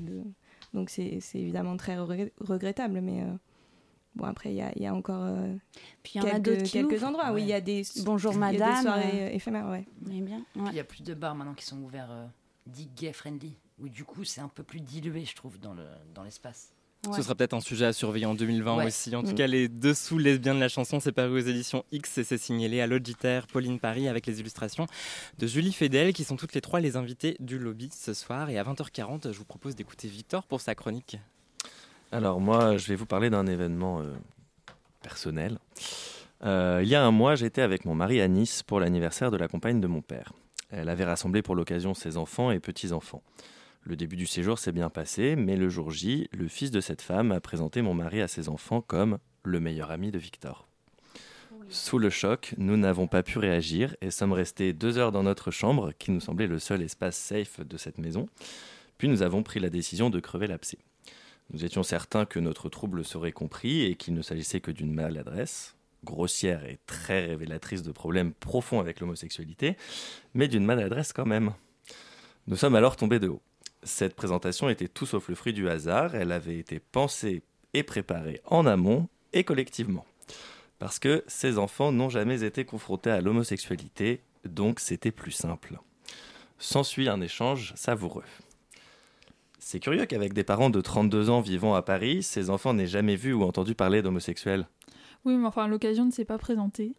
donc 0.73 0.89
c'est 0.89 1.19
évidemment 1.33 1.77
très 1.77 1.97
regrettable. 1.97 3.01
Mais 3.01 3.23
euh, 3.23 3.33
bon, 4.15 4.25
après, 4.25 4.51
il 4.51 4.55
y 4.55 4.61
a, 4.61 4.77
y 4.77 4.85
a, 4.85 4.93
encore 4.93 5.23
euh, 5.23 5.55
Puis 6.03 6.13
il 6.15 6.23
y 6.23 6.41
quelques, 6.41 6.71
quelques 6.71 7.03
endroits. 7.03 7.31
Oui, 7.31 7.43
il 7.43 7.49
y 7.49 7.53
a 7.53 7.61
des, 7.61 7.83
Bonjour 8.03 8.35
Madame. 8.35 8.75
des 8.75 8.81
soirées 8.81 9.35
éphémères, 9.35 9.67
ouais. 9.69 9.85
bien. 10.01 10.43
Il 10.55 10.73
y 10.73 10.79
a 10.79 10.83
plus 10.83 11.03
de 11.03 11.13
bars 11.13 11.35
maintenant 11.35 11.53
qui 11.53 11.65
sont 11.65 11.81
ouverts, 11.81 12.29
dit 12.65 12.89
gay-friendly. 12.95 13.55
Où 13.81 13.87
du 13.87 14.03
coup, 14.03 14.25
c'est 14.25 14.41
un 14.41 14.49
peu 14.49 14.63
plus 14.63 14.81
dilué, 14.81 15.23
je 15.23 15.35
trouve, 15.35 15.57
dans 15.57 16.23
l'espace. 16.23 16.73
Ce 17.15 17.21
sera 17.21 17.33
peut-être 17.33 17.53
un 17.53 17.61
sujet 17.61 17.85
à 17.85 17.93
surveiller 17.93 18.25
en 18.25 18.35
2020 18.35 18.85
aussi. 18.85 19.15
En 19.15 19.23
tout 19.23 19.31
mm. 19.31 19.35
cas, 19.35 19.47
les 19.47 19.69
dessous 19.69 20.17
lesbiens 20.17 20.53
de 20.53 20.59
la 20.59 20.67
chanson, 20.67 20.99
c'est 20.99 21.13
paru 21.13 21.41
aux 21.41 21.45
éditions 21.45 21.85
X 21.91 22.17
et 22.17 22.23
c'est 22.23 22.37
signé 22.37 22.67
Léa 22.67 22.87
Logiter, 22.87 23.41
Pauline 23.51 23.79
Paris 23.79 24.09
avec 24.09 24.25
les 24.25 24.41
illustrations 24.41 24.85
de 25.37 25.47
Julie 25.47 25.71
Fedel 25.71 26.13
qui 26.13 26.25
sont 26.25 26.35
toutes 26.35 26.53
les 26.53 26.61
trois 26.61 26.81
les 26.81 26.97
invités 26.97 27.37
du 27.39 27.57
lobby 27.57 27.89
ce 27.93 28.13
soir. 28.13 28.49
Et 28.49 28.59
à 28.59 28.63
20h40, 28.63 29.31
je 29.31 29.37
vous 29.37 29.45
propose 29.45 29.75
d'écouter 29.75 30.09
Victor 30.09 30.43
pour 30.43 30.59
sa 30.59 30.75
chronique. 30.75 31.17
Alors 32.11 32.41
moi, 32.41 32.77
je 32.77 32.87
vais 32.87 32.95
vous 32.95 33.05
parler 33.05 33.29
d'un 33.29 33.47
événement 33.47 34.01
euh, 34.01 34.13
personnel. 35.01 35.57
Euh, 36.43 36.81
il 36.83 36.89
y 36.89 36.95
a 36.95 37.03
un 37.03 37.11
mois, 37.11 37.35
j'étais 37.35 37.61
avec 37.61 37.85
mon 37.85 37.95
mari 37.95 38.19
à 38.19 38.27
Nice 38.27 38.63
pour 38.63 38.79
l'anniversaire 38.79 39.31
de 39.31 39.37
la 39.37 39.47
compagne 39.47 39.79
de 39.79 39.87
mon 39.87 40.01
père. 40.01 40.33
Elle 40.71 40.89
avait 40.89 41.05
rassemblé 41.05 41.41
pour 41.41 41.55
l'occasion 41.55 41.93
ses 41.93 42.17
enfants 42.17 42.51
et 42.51 42.59
petits-enfants. 42.59 43.23
Le 43.89 43.95
début 43.95 44.17
du 44.17 44.27
séjour 44.27 44.59
s'est 44.59 44.71
bien 44.71 44.91
passé, 44.91 45.35
mais 45.35 45.55
le 45.55 45.67
jour 45.67 45.89
J, 45.89 46.29
le 46.31 46.47
fils 46.47 46.69
de 46.69 46.79
cette 46.79 47.01
femme 47.01 47.31
a 47.31 47.39
présenté 47.39 47.81
mon 47.81 47.95
mari 47.95 48.21
à 48.21 48.27
ses 48.27 48.47
enfants 48.47 48.81
comme 48.81 49.17
le 49.43 49.59
meilleur 49.59 49.89
ami 49.89 50.11
de 50.11 50.19
Victor. 50.19 50.67
Sous 51.69 51.97
le 51.97 52.11
choc, 52.11 52.53
nous 52.59 52.77
n'avons 52.77 53.07
pas 53.07 53.23
pu 53.23 53.39
réagir 53.39 53.95
et 54.01 54.11
sommes 54.11 54.33
restés 54.33 54.73
deux 54.73 54.99
heures 54.99 55.11
dans 55.11 55.23
notre 55.23 55.49
chambre, 55.49 55.91
qui 55.97 56.11
nous 56.11 56.19
semblait 56.19 56.45
le 56.45 56.59
seul 56.59 56.83
espace 56.83 57.17
safe 57.17 57.61
de 57.61 57.77
cette 57.77 57.97
maison. 57.97 58.29
Puis 58.99 59.07
nous 59.07 59.23
avons 59.23 59.41
pris 59.41 59.59
la 59.59 59.71
décision 59.71 60.11
de 60.11 60.19
crever 60.19 60.45
l'abcès. 60.45 60.77
Nous 61.51 61.65
étions 61.65 61.81
certains 61.81 62.25
que 62.25 62.37
notre 62.37 62.69
trouble 62.69 63.03
serait 63.03 63.31
compris 63.31 63.85
et 63.85 63.95
qu'il 63.95 64.13
ne 64.13 64.21
s'agissait 64.21 64.61
que 64.61 64.69
d'une 64.69 64.93
maladresse, 64.93 65.75
grossière 66.03 66.63
et 66.63 66.77
très 66.85 67.25
révélatrice 67.25 67.81
de 67.81 67.91
problèmes 67.91 68.33
profonds 68.33 68.81
avec 68.81 68.99
l'homosexualité, 68.99 69.77
mais 70.35 70.47
d'une 70.47 70.63
maladresse 70.63 71.11
quand 71.11 71.25
même. 71.25 71.53
Nous 72.45 72.55
sommes 72.55 72.75
alors 72.75 72.95
tombés 72.95 73.17
de 73.17 73.29
haut. 73.29 73.41
Cette 73.83 74.15
présentation 74.15 74.69
était 74.69 74.87
tout 74.87 75.05
sauf 75.05 75.29
le 75.29 75.35
fruit 75.35 75.53
du 75.53 75.69
hasard. 75.69 76.15
Elle 76.15 76.31
avait 76.31 76.57
été 76.57 76.79
pensée 76.79 77.43
et 77.73 77.83
préparée 77.83 78.41
en 78.45 78.65
amont 78.65 79.07
et 79.33 79.43
collectivement. 79.43 80.05
Parce 80.79 80.99
que 80.99 81.23
ces 81.27 81.57
enfants 81.57 81.91
n'ont 81.91 82.09
jamais 82.09 82.43
été 82.43 82.65
confrontés 82.65 83.11
à 83.11 83.21
l'homosexualité, 83.21 84.21
donc 84.45 84.79
c'était 84.79 85.11
plus 85.11 85.31
simple. 85.31 85.79
S'ensuit 86.57 87.09
un 87.09 87.21
échange 87.21 87.73
savoureux. 87.75 88.23
C'est 89.59 89.79
curieux 89.79 90.05
qu'avec 90.05 90.33
des 90.33 90.43
parents 90.43 90.69
de 90.69 90.81
32 90.81 91.29
ans 91.29 91.41
vivant 91.41 91.75
à 91.75 91.81
Paris, 91.81 92.23
ces 92.23 92.49
enfants 92.49 92.73
n'aient 92.73 92.87
jamais 92.87 93.15
vu 93.15 93.33
ou 93.33 93.43
entendu 93.43 93.75
parler 93.75 94.01
d'homosexuels. 94.01 94.67
Oui, 95.25 95.35
mais 95.35 95.47
enfin, 95.47 95.67
l'occasion 95.67 96.05
ne 96.05 96.11
s'est 96.11 96.25
pas 96.25 96.37
présentée. 96.37 96.95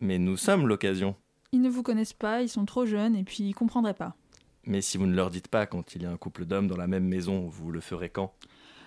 Mais 0.00 0.18
nous 0.18 0.38
sommes 0.38 0.66
l'occasion. 0.66 1.14
Ils 1.52 1.60
ne 1.60 1.68
vous 1.68 1.82
connaissent 1.82 2.14
pas, 2.14 2.42
ils 2.42 2.48
sont 2.48 2.64
trop 2.64 2.86
jeunes 2.86 3.16
et 3.16 3.22
puis 3.22 3.44
ils 3.44 3.54
comprendraient 3.54 3.94
pas. 3.94 4.16
Mais 4.64 4.82
si 4.82 4.98
vous 4.98 5.06
ne 5.06 5.14
leur 5.14 5.30
dites 5.30 5.48
pas 5.48 5.66
quand 5.66 5.94
il 5.94 6.02
y 6.02 6.06
a 6.06 6.10
un 6.10 6.16
couple 6.16 6.44
d'hommes 6.44 6.68
dans 6.68 6.76
la 6.76 6.86
même 6.86 7.06
maison, 7.06 7.48
vous 7.48 7.70
le 7.70 7.80
ferez 7.80 8.10
quand? 8.10 8.34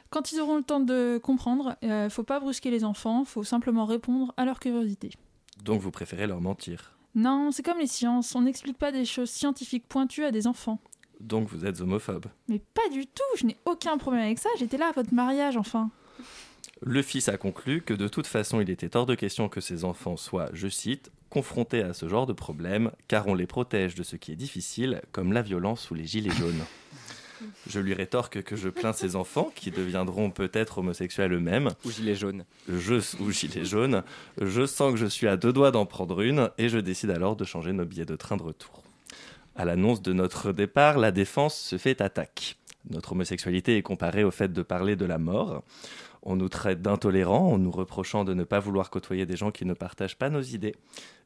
Quand 0.09 0.31
ils 0.31 0.39
auront 0.39 0.57
le 0.57 0.63
temps 0.63 0.79
de 0.79 1.19
comprendre, 1.21 1.75
il 1.81 1.89
euh, 1.89 2.09
faut 2.09 2.23
pas 2.23 2.39
brusquer 2.39 2.69
les 2.69 2.83
enfants, 2.83 3.25
faut 3.25 3.43
simplement 3.43 3.85
répondre 3.85 4.33
à 4.37 4.45
leur 4.45 4.59
curiosité. 4.59 5.09
Donc 5.63 5.81
vous 5.81 5.89
préférez 5.91 6.27
leur 6.27 6.39
mentir? 6.39 6.95
Non, 7.15 7.51
c'est 7.51 7.63
comme 7.63 7.79
les 7.79 7.87
sciences, 7.87 8.35
on 8.35 8.41
n'explique 8.41 8.77
pas 8.77 8.91
des 8.91 9.05
choses 9.05 9.29
scientifiques 9.29 9.87
pointues 9.87 10.23
à 10.23 10.31
des 10.31 10.45
enfants. 10.45 10.79
Donc 11.19 11.47
vous 11.47 11.65
êtes 11.65 11.81
homophobe? 11.81 12.25
Mais 12.47 12.59
pas 12.59 12.87
du 12.91 13.07
tout, 13.07 13.23
je 13.37 13.45
n'ai 13.45 13.57
aucun 13.65 13.97
problème 13.97 14.23
avec 14.23 14.39
ça, 14.39 14.49
j'étais 14.57 14.77
là 14.77 14.89
à 14.89 14.91
votre 14.91 15.13
mariage 15.13 15.57
enfin. 15.57 15.89
Le 16.81 17.01
fils 17.01 17.29
a 17.29 17.37
conclu 17.37 17.81
que 17.81 17.93
de 17.93 18.07
toute 18.07 18.27
façon 18.27 18.59
il 18.59 18.69
était 18.69 18.95
hors 18.97 19.05
de 19.05 19.15
question 19.15 19.47
que 19.47 19.61
ses 19.61 19.85
enfants 19.85 20.17
soient, 20.17 20.49
je 20.53 20.67
cite, 20.67 21.11
confrontés 21.29 21.81
à 21.81 21.93
ce 21.93 22.07
genre 22.07 22.25
de 22.25 22.33
problème, 22.33 22.91
car 23.07 23.27
on 23.27 23.33
les 23.33 23.47
protège 23.47 23.95
de 23.95 24.03
ce 24.03 24.15
qui 24.15 24.31
est 24.31 24.35
difficile, 24.35 25.01
comme 25.11 25.33
la 25.33 25.41
violence 25.41 25.89
ou 25.89 25.95
les 25.95 26.05
gilets 26.05 26.31
jaunes. 26.31 26.61
Je 27.67 27.79
lui 27.79 27.93
rétorque 27.93 28.41
que 28.43 28.55
je 28.55 28.69
plains 28.69 28.93
ses 28.93 29.17
enfants, 29.17 29.51
qui 29.53 29.69
deviendront 29.69 30.31
peut-être 30.31 30.77
homosexuels 30.77 31.33
eux-mêmes. 31.33 31.71
Ou 31.83 31.91
gilets 31.91 32.15
jaunes. 32.15 32.45
Je, 32.69 32.95
ou 33.21 33.31
gilets 33.31 33.65
jaunes. 33.65 34.03
Je 34.41 34.65
sens 34.65 34.93
que 34.93 34.97
je 34.97 35.05
suis 35.05 35.27
à 35.27 35.35
deux 35.35 35.51
doigts 35.51 35.71
d'en 35.71 35.85
prendre 35.85 36.21
une, 36.21 36.51
et 36.57 36.69
je 36.69 36.77
décide 36.77 37.09
alors 37.09 37.35
de 37.35 37.43
changer 37.43 37.73
nos 37.73 37.83
billets 37.83 38.05
de 38.05 38.15
train 38.15 38.37
de 38.37 38.43
retour. 38.43 38.83
À 39.55 39.65
l'annonce 39.65 40.01
de 40.01 40.13
notre 40.13 40.53
départ, 40.53 40.97
la 40.97 41.11
défense 41.11 41.57
se 41.57 41.77
fait 41.77 41.99
attaque. 41.99 42.57
Notre 42.89 43.11
homosexualité 43.11 43.77
est 43.77 43.81
comparée 43.81 44.23
au 44.23 44.31
fait 44.31 44.51
de 44.51 44.61
parler 44.61 44.95
de 44.95 45.05
la 45.05 45.17
mort. 45.17 45.63
On 46.23 46.37
nous 46.37 46.49
traite 46.49 46.81
d'intolérants 46.81 47.51
en 47.51 47.57
nous 47.57 47.71
reprochant 47.71 48.23
de 48.23 48.33
ne 48.33 48.45
pas 48.45 48.59
vouloir 48.59 48.89
côtoyer 48.89 49.25
des 49.25 49.35
gens 49.35 49.51
qui 49.51 49.65
ne 49.65 49.73
partagent 49.73 50.17
pas 50.17 50.29
nos 50.29 50.41
idées. 50.41 50.75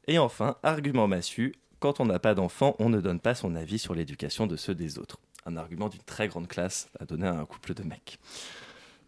Et 0.08 0.18
enfin, 0.18 0.56
argument 0.64 1.06
massu, 1.06 1.54
quand 1.78 2.00
on 2.00 2.06
n'a 2.06 2.18
pas 2.18 2.34
d'enfants, 2.34 2.74
on 2.80 2.88
ne 2.88 3.00
donne 3.00 3.20
pas 3.20 3.36
son 3.36 3.54
avis 3.54 3.78
sur 3.78 3.94
l'éducation 3.94 4.48
de 4.48 4.56
ceux 4.56 4.74
des 4.74 4.98
autres. 4.98 5.20
Un 5.46 5.56
argument 5.56 5.88
d'une 5.88 6.02
très 6.02 6.26
grande 6.26 6.48
classe 6.48 6.88
à 6.98 7.04
donner 7.04 7.28
à 7.28 7.38
un 7.38 7.44
couple 7.44 7.74
de 7.74 7.84
mecs. 7.84 8.18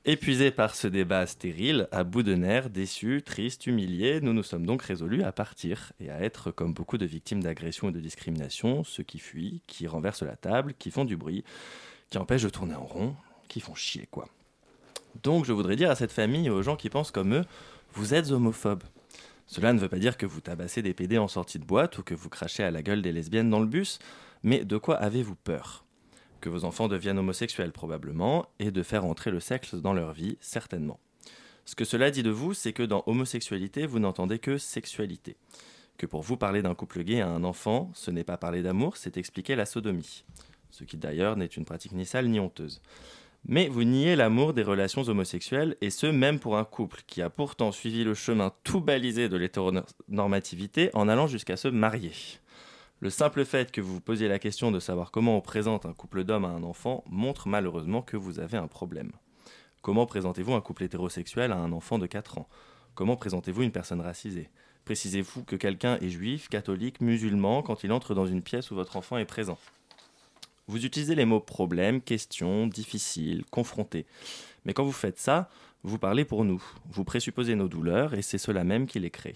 Épuisés 0.04 0.52
par 0.52 0.76
ce 0.76 0.86
débat 0.86 1.26
stérile, 1.26 1.88
à 1.90 2.04
bout 2.04 2.22
de 2.22 2.34
nerfs, 2.34 2.70
déçus, 2.70 3.22
tristes, 3.22 3.66
humiliés, 3.66 4.20
nous 4.22 4.32
nous 4.32 4.44
sommes 4.44 4.64
donc 4.64 4.82
résolus 4.82 5.24
à 5.24 5.32
partir 5.32 5.92
et 6.00 6.08
à 6.10 6.22
être 6.22 6.52
comme 6.52 6.72
beaucoup 6.72 6.96
de 6.96 7.04
victimes 7.04 7.42
d'agression 7.42 7.90
et 7.90 7.92
de 7.92 8.00
discrimination, 8.00 8.82
ceux 8.84 9.02
qui 9.02 9.18
fuient, 9.18 9.60
qui 9.66 9.86
renversent 9.88 10.22
la 10.22 10.36
table, 10.36 10.72
qui 10.78 10.90
font 10.90 11.04
du 11.04 11.16
bruit, 11.16 11.44
qui 12.08 12.16
empêchent 12.16 12.44
de 12.44 12.48
tourner 12.48 12.76
en 12.76 12.86
rond, 12.86 13.14
qui 13.48 13.60
font 13.60 13.74
chier 13.74 14.08
quoi. 14.10 14.26
Donc 15.22 15.44
je 15.44 15.52
voudrais 15.52 15.76
dire 15.76 15.90
à 15.90 15.96
cette 15.96 16.12
famille 16.12 16.46
et 16.46 16.50
aux 16.50 16.62
gens 16.62 16.76
qui 16.76 16.90
pensent 16.90 17.10
comme 17.10 17.34
eux, 17.34 17.44
vous 17.92 18.14
êtes 18.14 18.30
homophobes. 18.30 18.84
Cela 19.46 19.72
ne 19.72 19.80
veut 19.80 19.88
pas 19.88 19.98
dire 19.98 20.16
que 20.16 20.26
vous 20.26 20.40
tabassez 20.40 20.80
des 20.80 20.94
PD 20.94 21.18
en 21.18 21.26
sortie 21.26 21.58
de 21.58 21.64
boîte 21.64 21.98
ou 21.98 22.02
que 22.04 22.14
vous 22.14 22.28
crachez 22.28 22.62
à 22.62 22.70
la 22.70 22.82
gueule 22.82 23.02
des 23.02 23.12
lesbiennes 23.12 23.50
dans 23.50 23.58
le 23.58 23.66
bus, 23.66 23.98
mais 24.42 24.64
de 24.64 24.76
quoi 24.78 24.96
avez-vous 24.96 25.34
peur? 25.34 25.84
Que 26.40 26.48
vos 26.48 26.64
enfants 26.64 26.86
deviennent 26.88 27.18
homosexuels 27.18 27.72
probablement, 27.72 28.46
et 28.60 28.70
de 28.70 28.82
faire 28.82 29.04
entrer 29.04 29.30
le 29.30 29.40
sexe 29.40 29.74
dans 29.74 29.92
leur 29.92 30.12
vie, 30.12 30.38
certainement. 30.40 31.00
Ce 31.64 31.74
que 31.74 31.84
cela 31.84 32.10
dit 32.10 32.22
de 32.22 32.30
vous, 32.30 32.54
c'est 32.54 32.72
que 32.72 32.82
dans 32.82 33.02
homosexualité, 33.06 33.86
vous 33.86 33.98
n'entendez 33.98 34.38
que 34.38 34.56
sexualité. 34.56 35.36
Que 35.98 36.06
pour 36.06 36.22
vous 36.22 36.36
parler 36.36 36.62
d'un 36.62 36.74
couple 36.74 37.02
gay 37.02 37.20
à 37.20 37.28
un 37.28 37.44
enfant, 37.44 37.90
ce 37.94 38.10
n'est 38.10 38.24
pas 38.24 38.36
parler 38.36 38.62
d'amour, 38.62 38.96
c'est 38.96 39.16
expliquer 39.16 39.56
la 39.56 39.66
sodomie. 39.66 40.24
Ce 40.70 40.84
qui 40.84 40.96
d'ailleurs 40.96 41.36
n'est 41.36 41.46
une 41.46 41.64
pratique 41.64 41.92
ni 41.92 42.06
sale 42.06 42.28
ni 42.28 42.40
honteuse. 42.40 42.80
Mais 43.46 43.68
vous 43.68 43.84
niez 43.84 44.16
l'amour 44.16 44.52
des 44.52 44.62
relations 44.62 45.02
homosexuelles, 45.02 45.76
et 45.80 45.90
ce 45.90 46.06
même 46.06 46.38
pour 46.38 46.58
un 46.58 46.64
couple 46.64 47.02
qui 47.06 47.22
a 47.22 47.30
pourtant 47.30 47.72
suivi 47.72 48.04
le 48.04 48.14
chemin 48.14 48.52
tout 48.64 48.80
balisé 48.80 49.28
de 49.28 49.36
l'hétéronormativité 49.36 50.90
en 50.94 51.08
allant 51.08 51.26
jusqu'à 51.26 51.56
se 51.56 51.68
marier. 51.68 52.12
Le 53.00 53.08
simple 53.08 53.46
fait 53.46 53.72
que 53.72 53.80
vous 53.80 53.94
vous 53.94 54.00
posiez 54.02 54.28
la 54.28 54.38
question 54.38 54.70
de 54.70 54.78
savoir 54.78 55.10
comment 55.10 55.36
on 55.36 55.40
présente 55.40 55.86
un 55.86 55.94
couple 55.94 56.22
d'hommes 56.22 56.44
à 56.44 56.48
un 56.48 56.62
enfant 56.62 57.02
montre 57.08 57.48
malheureusement 57.48 58.02
que 58.02 58.18
vous 58.18 58.40
avez 58.40 58.58
un 58.58 58.68
problème. 58.68 59.12
Comment 59.80 60.04
présentez-vous 60.04 60.52
un 60.52 60.60
couple 60.60 60.84
hétérosexuel 60.84 61.52
à 61.52 61.56
un 61.56 61.72
enfant 61.72 61.98
de 61.98 62.06
4 62.06 62.36
ans? 62.36 62.48
Comment 62.94 63.16
présentez-vous 63.16 63.62
une 63.62 63.72
personne 63.72 64.02
racisée? 64.02 64.50
Précisez-vous 64.84 65.44
que 65.44 65.56
quelqu'un 65.56 65.96
est 66.02 66.10
juif, 66.10 66.50
catholique, 66.50 67.00
musulman 67.00 67.62
quand 67.62 67.84
il 67.84 67.92
entre 67.92 68.14
dans 68.14 68.26
une 68.26 68.42
pièce 68.42 68.70
où 68.70 68.74
votre 68.74 68.96
enfant 68.96 69.16
est 69.16 69.24
présent? 69.24 69.58
Vous 70.70 70.86
utilisez 70.86 71.16
les 71.16 71.24
mots 71.24 71.40
problème, 71.40 72.00
question, 72.00 72.68
difficile, 72.68 73.44
confronté. 73.50 74.06
Mais 74.64 74.72
quand 74.72 74.84
vous 74.84 74.92
faites 74.92 75.18
ça, 75.18 75.50
vous 75.82 75.98
parlez 75.98 76.24
pour 76.24 76.44
nous. 76.44 76.62
Vous 76.90 77.04
présupposez 77.04 77.56
nos 77.56 77.68
douleurs 77.68 78.14
et 78.14 78.22
c'est 78.22 78.38
cela 78.38 78.62
même 78.62 78.86
qui 78.86 79.00
les 79.00 79.10
crée. 79.10 79.34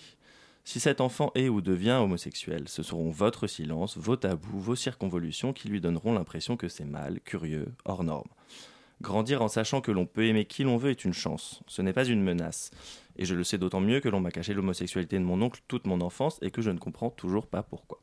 Si 0.65 0.79
cet 0.79 1.01
enfant 1.01 1.33
est 1.35 1.49
ou 1.49 1.61
devient 1.61 1.99
homosexuel, 2.01 2.69
ce 2.69 2.85
seront 2.85 3.11
votre 3.11 3.49
silence, 3.49 3.99
vos 3.99 4.17
tabous, 4.17 4.61
vos 4.61 4.77
circonvolutions 4.77 5.53
qui 5.53 5.69
lui 5.69 5.81
donneront 5.81 6.15
l'impression 6.15 6.57
que 6.57 6.69
c'est 6.69 6.85
mal, 6.85 7.21
curieux, 7.25 7.67
hors 7.85 8.05
norme. 8.05 8.31
Grandir 9.03 9.43
en 9.43 9.49
sachant 9.49 9.81
que 9.81 9.91
l'on 9.91 10.07
peut 10.07 10.27
aimer 10.27 10.45
qui 10.45 10.63
l'on 10.63 10.77
veut 10.77 10.91
est 10.91 11.05
une 11.05 11.13
chance, 11.13 11.63
ce 11.67 11.83
n'est 11.83 11.93
pas 11.93 12.05
une 12.05 12.23
menace. 12.23 12.71
Et 13.17 13.25
je 13.25 13.35
le 13.35 13.43
sais 13.43 13.59
d'autant 13.59 13.81
mieux 13.81 13.99
que 13.99 14.09
l'on 14.09 14.21
m'a 14.21 14.31
caché 14.31 14.55
l'homosexualité 14.55 15.19
de 15.19 15.25
mon 15.25 15.43
oncle 15.43 15.63
toute 15.67 15.87
mon 15.87 16.01
enfance 16.01 16.39
et 16.43 16.53
que 16.53 16.63
je 16.63 16.71
ne 16.71 16.79
comprends 16.79 17.11
toujours 17.11 17.49
pas 17.49 17.65
pourquoi. 17.65 18.01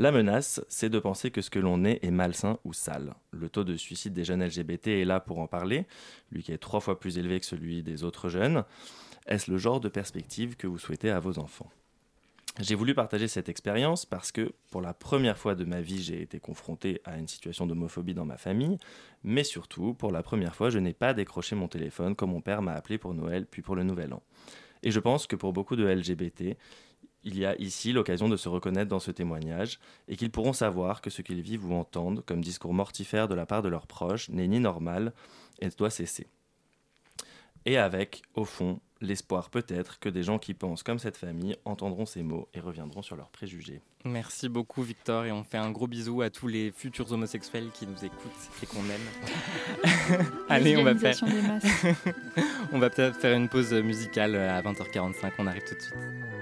La 0.00 0.12
menace, 0.12 0.64
c'est 0.68 0.90
de 0.90 1.00
penser 1.00 1.32
que 1.32 1.40
ce 1.40 1.50
que 1.50 1.58
l'on 1.58 1.84
est 1.84 1.98
est 2.04 2.12
malsain 2.12 2.60
ou 2.62 2.72
sale. 2.72 3.14
Le 3.32 3.48
taux 3.48 3.64
de 3.64 3.76
suicide 3.76 4.12
des 4.12 4.22
jeunes 4.22 4.44
LGBT 4.44 4.86
est 4.86 5.04
là 5.04 5.18
pour 5.18 5.40
en 5.40 5.48
parler, 5.48 5.86
lui 6.30 6.44
qui 6.44 6.52
est 6.52 6.58
trois 6.58 6.78
fois 6.78 7.00
plus 7.00 7.18
élevé 7.18 7.40
que 7.40 7.46
celui 7.46 7.82
des 7.82 8.04
autres 8.04 8.28
jeunes. 8.28 8.62
Est-ce 9.26 9.50
le 9.50 9.58
genre 9.58 9.80
de 9.80 9.88
perspective 9.88 10.54
que 10.54 10.68
vous 10.68 10.78
souhaitez 10.78 11.10
à 11.10 11.18
vos 11.18 11.40
enfants? 11.40 11.68
J'ai 12.60 12.76
voulu 12.76 12.94
partager 12.94 13.26
cette 13.26 13.48
expérience 13.48 14.06
parce 14.06 14.30
que 14.30 14.52
pour 14.70 14.82
la 14.82 14.94
première 14.94 15.36
fois 15.36 15.56
de 15.56 15.64
ma 15.64 15.80
vie, 15.80 16.00
j'ai 16.00 16.22
été 16.22 16.38
confronté 16.38 17.00
à 17.04 17.18
une 17.18 17.26
situation 17.26 17.66
d'homophobie 17.66 18.14
dans 18.14 18.24
ma 18.24 18.36
famille, 18.36 18.78
mais 19.24 19.42
surtout, 19.42 19.94
pour 19.94 20.12
la 20.12 20.22
première 20.22 20.54
fois, 20.54 20.70
je 20.70 20.78
n'ai 20.78 20.92
pas 20.92 21.12
décroché 21.12 21.56
mon 21.56 21.66
téléphone 21.66 22.14
comme 22.14 22.30
mon 22.30 22.40
père 22.40 22.62
m'a 22.62 22.74
appelé 22.74 22.98
pour 22.98 23.14
Noël 23.14 23.46
puis 23.50 23.62
pour 23.62 23.74
le 23.74 23.82
Nouvel 23.82 24.12
An. 24.12 24.22
Et 24.84 24.92
je 24.92 25.00
pense 25.00 25.26
que 25.26 25.34
pour 25.34 25.52
beaucoup 25.52 25.74
de 25.74 25.84
LGBT, 25.84 26.56
il 27.24 27.38
y 27.38 27.44
a 27.44 27.56
ici 27.60 27.92
l'occasion 27.92 28.28
de 28.28 28.36
se 28.36 28.48
reconnaître 28.48 28.88
dans 28.88 29.00
ce 29.00 29.10
témoignage 29.10 29.78
et 30.06 30.16
qu'ils 30.16 30.30
pourront 30.30 30.52
savoir 30.52 31.00
que 31.00 31.10
ce 31.10 31.22
qu'ils 31.22 31.42
vivent 31.42 31.66
ou 31.70 31.74
entendent 31.74 32.24
comme 32.24 32.42
discours 32.42 32.74
mortifère 32.74 33.28
de 33.28 33.34
la 33.34 33.46
part 33.46 33.62
de 33.62 33.68
leurs 33.68 33.86
proches 33.86 34.28
n'est 34.28 34.48
ni 34.48 34.60
normal 34.60 35.12
et 35.60 35.68
doit 35.70 35.90
cesser. 35.90 36.26
Et 37.66 37.76
avec, 37.76 38.22
au 38.34 38.44
fond, 38.44 38.80
l'espoir 39.00 39.50
peut-être 39.50 39.98
que 39.98 40.08
des 40.08 40.22
gens 40.22 40.38
qui 40.38 40.54
pensent 40.54 40.82
comme 40.82 40.98
cette 40.98 41.16
famille 41.16 41.56
entendront 41.64 42.06
ces 42.06 42.22
mots 42.22 42.48
et 42.54 42.60
reviendront 42.60 43.02
sur 43.02 43.16
leurs 43.16 43.30
préjugés. 43.30 43.80
Merci 44.04 44.48
beaucoup 44.48 44.82
Victor 44.82 45.24
et 45.24 45.32
on 45.32 45.44
fait 45.44 45.58
un 45.58 45.70
gros 45.70 45.86
bisou 45.86 46.22
à 46.22 46.30
tous 46.30 46.46
les 46.46 46.72
futurs 46.72 47.12
homosexuels 47.12 47.70
qui 47.74 47.86
nous 47.86 48.04
écoutent 48.04 48.50
et 48.62 48.66
qu'on 48.66 48.84
aime. 48.84 50.24
Allez, 50.48 50.76
on 50.76 50.84
va 50.84 50.94
faire 50.94 51.16
on 52.72 52.78
va 52.78 52.90
peut-être 52.90 53.16
faire 53.16 53.36
une 53.36 53.48
pause 53.48 53.72
musicale 53.72 54.36
à 54.36 54.62
20h45, 54.62 55.32
on 55.38 55.46
arrive 55.46 55.64
tout 55.64 55.74
de 55.74 55.80
suite. 55.80 56.37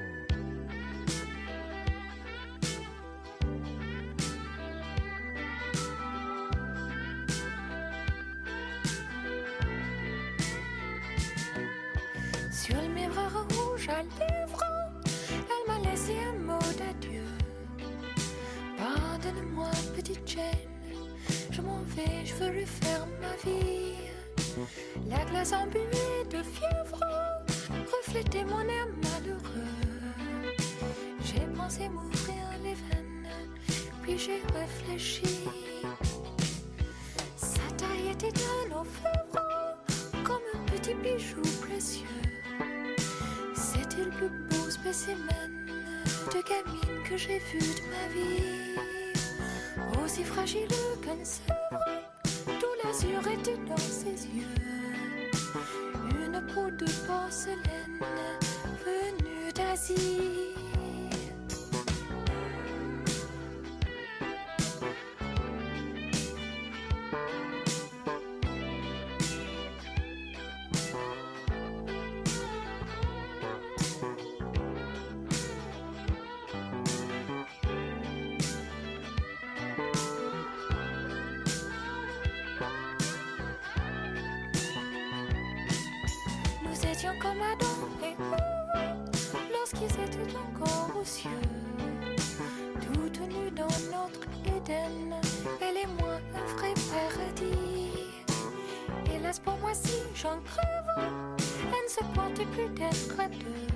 Si 99.84 99.98
j'en 100.14 100.38
crève, 100.40 100.90
elle 100.98 101.84
ne 101.84 101.88
se 101.88 102.04
portait 102.14 102.46
plus 102.54 102.68
d'être 102.70 103.16
deux. 103.38 103.66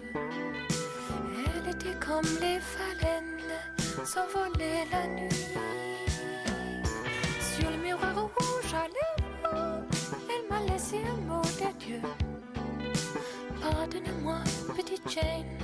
Elle 1.57 1.69
était 1.75 1.99
comme 1.99 2.31
les 2.41 2.59
phalènes, 2.61 3.53
s'envolait 4.05 4.87
la 4.91 5.07
nuit. 5.07 5.55
Sur 7.41 7.71
le 7.71 7.77
miroir 7.77 8.15
rouge 8.15 8.75
à 8.75 8.87
lèvres, 8.97 9.85
elle 10.33 10.45
m'a 10.49 10.73
laissé 10.73 10.99
un 11.05 11.21
mot 11.27 11.43
d'adieu. 11.59 12.03
Pardonne-moi, 13.61 14.39
petite 14.77 15.09
Jane, 15.11 15.59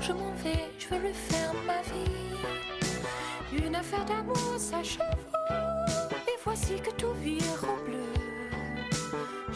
je 0.00 0.12
m'en 0.12 0.32
vais, 0.42 0.70
je 0.78 0.88
veux 0.88 1.08
refaire 1.08 1.54
ma 1.66 1.80
vie. 1.82 3.64
Une 3.66 3.74
affaire 3.74 4.04
d'amour 4.04 4.58
s'achève, 4.58 5.26
et 6.28 6.38
voici 6.44 6.74
que 6.80 6.90
tout 6.92 7.12
vire 7.22 7.64
au 7.64 7.76
bleu. 7.88 7.99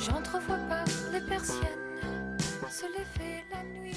J'entrevois 0.05 0.57
pas 0.69 0.85
les 1.13 1.21
persiennes 1.21 1.61
se 2.71 2.87
lever 2.87 3.45
la 3.53 3.63
nuit. 3.81 3.97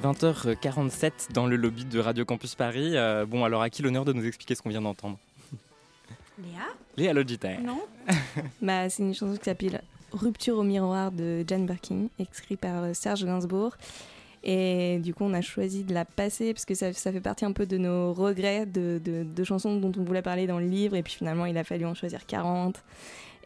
20h47 0.00 1.32
dans 1.32 1.46
le 1.46 1.56
lobby 1.56 1.84
de 1.86 1.98
Radio 1.98 2.24
Campus 2.26 2.54
Paris. 2.54 2.96
Euh, 2.96 3.24
bon, 3.26 3.44
alors 3.44 3.62
à 3.62 3.70
qui 3.70 3.82
l'honneur 3.82 4.04
de 4.04 4.12
nous 4.12 4.26
expliquer 4.26 4.54
ce 4.54 4.60
qu'on 4.62 4.68
vient 4.68 4.82
d'entendre? 4.82 5.18
Léa? 6.38 6.62
Léa 6.96 7.12
Logitaire. 7.14 7.60
Non. 7.62 7.80
bah, 8.62 8.88
c'est 8.90 9.02
une 9.02 9.14
chanson 9.14 9.36
qui 9.38 9.44
s'appelle 9.44 9.80
Rupture 10.12 10.58
au 10.58 10.62
miroir 10.64 11.12
de 11.12 11.44
Jane 11.46 11.64
Birkin, 11.66 12.06
écrite 12.18 12.60
par 12.60 12.82
euh, 12.84 12.92
Serge 12.94 13.24
Gainsbourg. 13.24 13.76
Et 14.42 14.98
du 14.98 15.14
coup, 15.14 15.24
on 15.24 15.32
a 15.34 15.40
choisi 15.42 15.84
de 15.84 15.94
la 15.94 16.04
passer 16.04 16.52
parce 16.52 16.64
que 16.64 16.74
ça, 16.74 16.92
ça 16.92 17.10
fait 17.12 17.20
partie 17.20 17.44
un 17.44 17.52
peu 17.52 17.64
de 17.66 17.78
nos 17.78 18.12
regrets 18.12 18.66
de, 18.66 19.00
de- 19.02 19.24
de 19.24 19.44
chansons 19.44 19.76
dont 19.76 19.92
on 19.98 20.02
voulait 20.04 20.22
parler 20.22 20.46
dans 20.46 20.58
le 20.58 20.66
livre. 20.66 20.96
Et 20.96 21.02
puis 21.02 21.14
finalement, 21.14 21.46
il 21.46 21.56
a 21.58 21.64
fallu 21.64 21.86
en 21.86 21.94
choisir 21.94 22.26
40. 22.26 22.82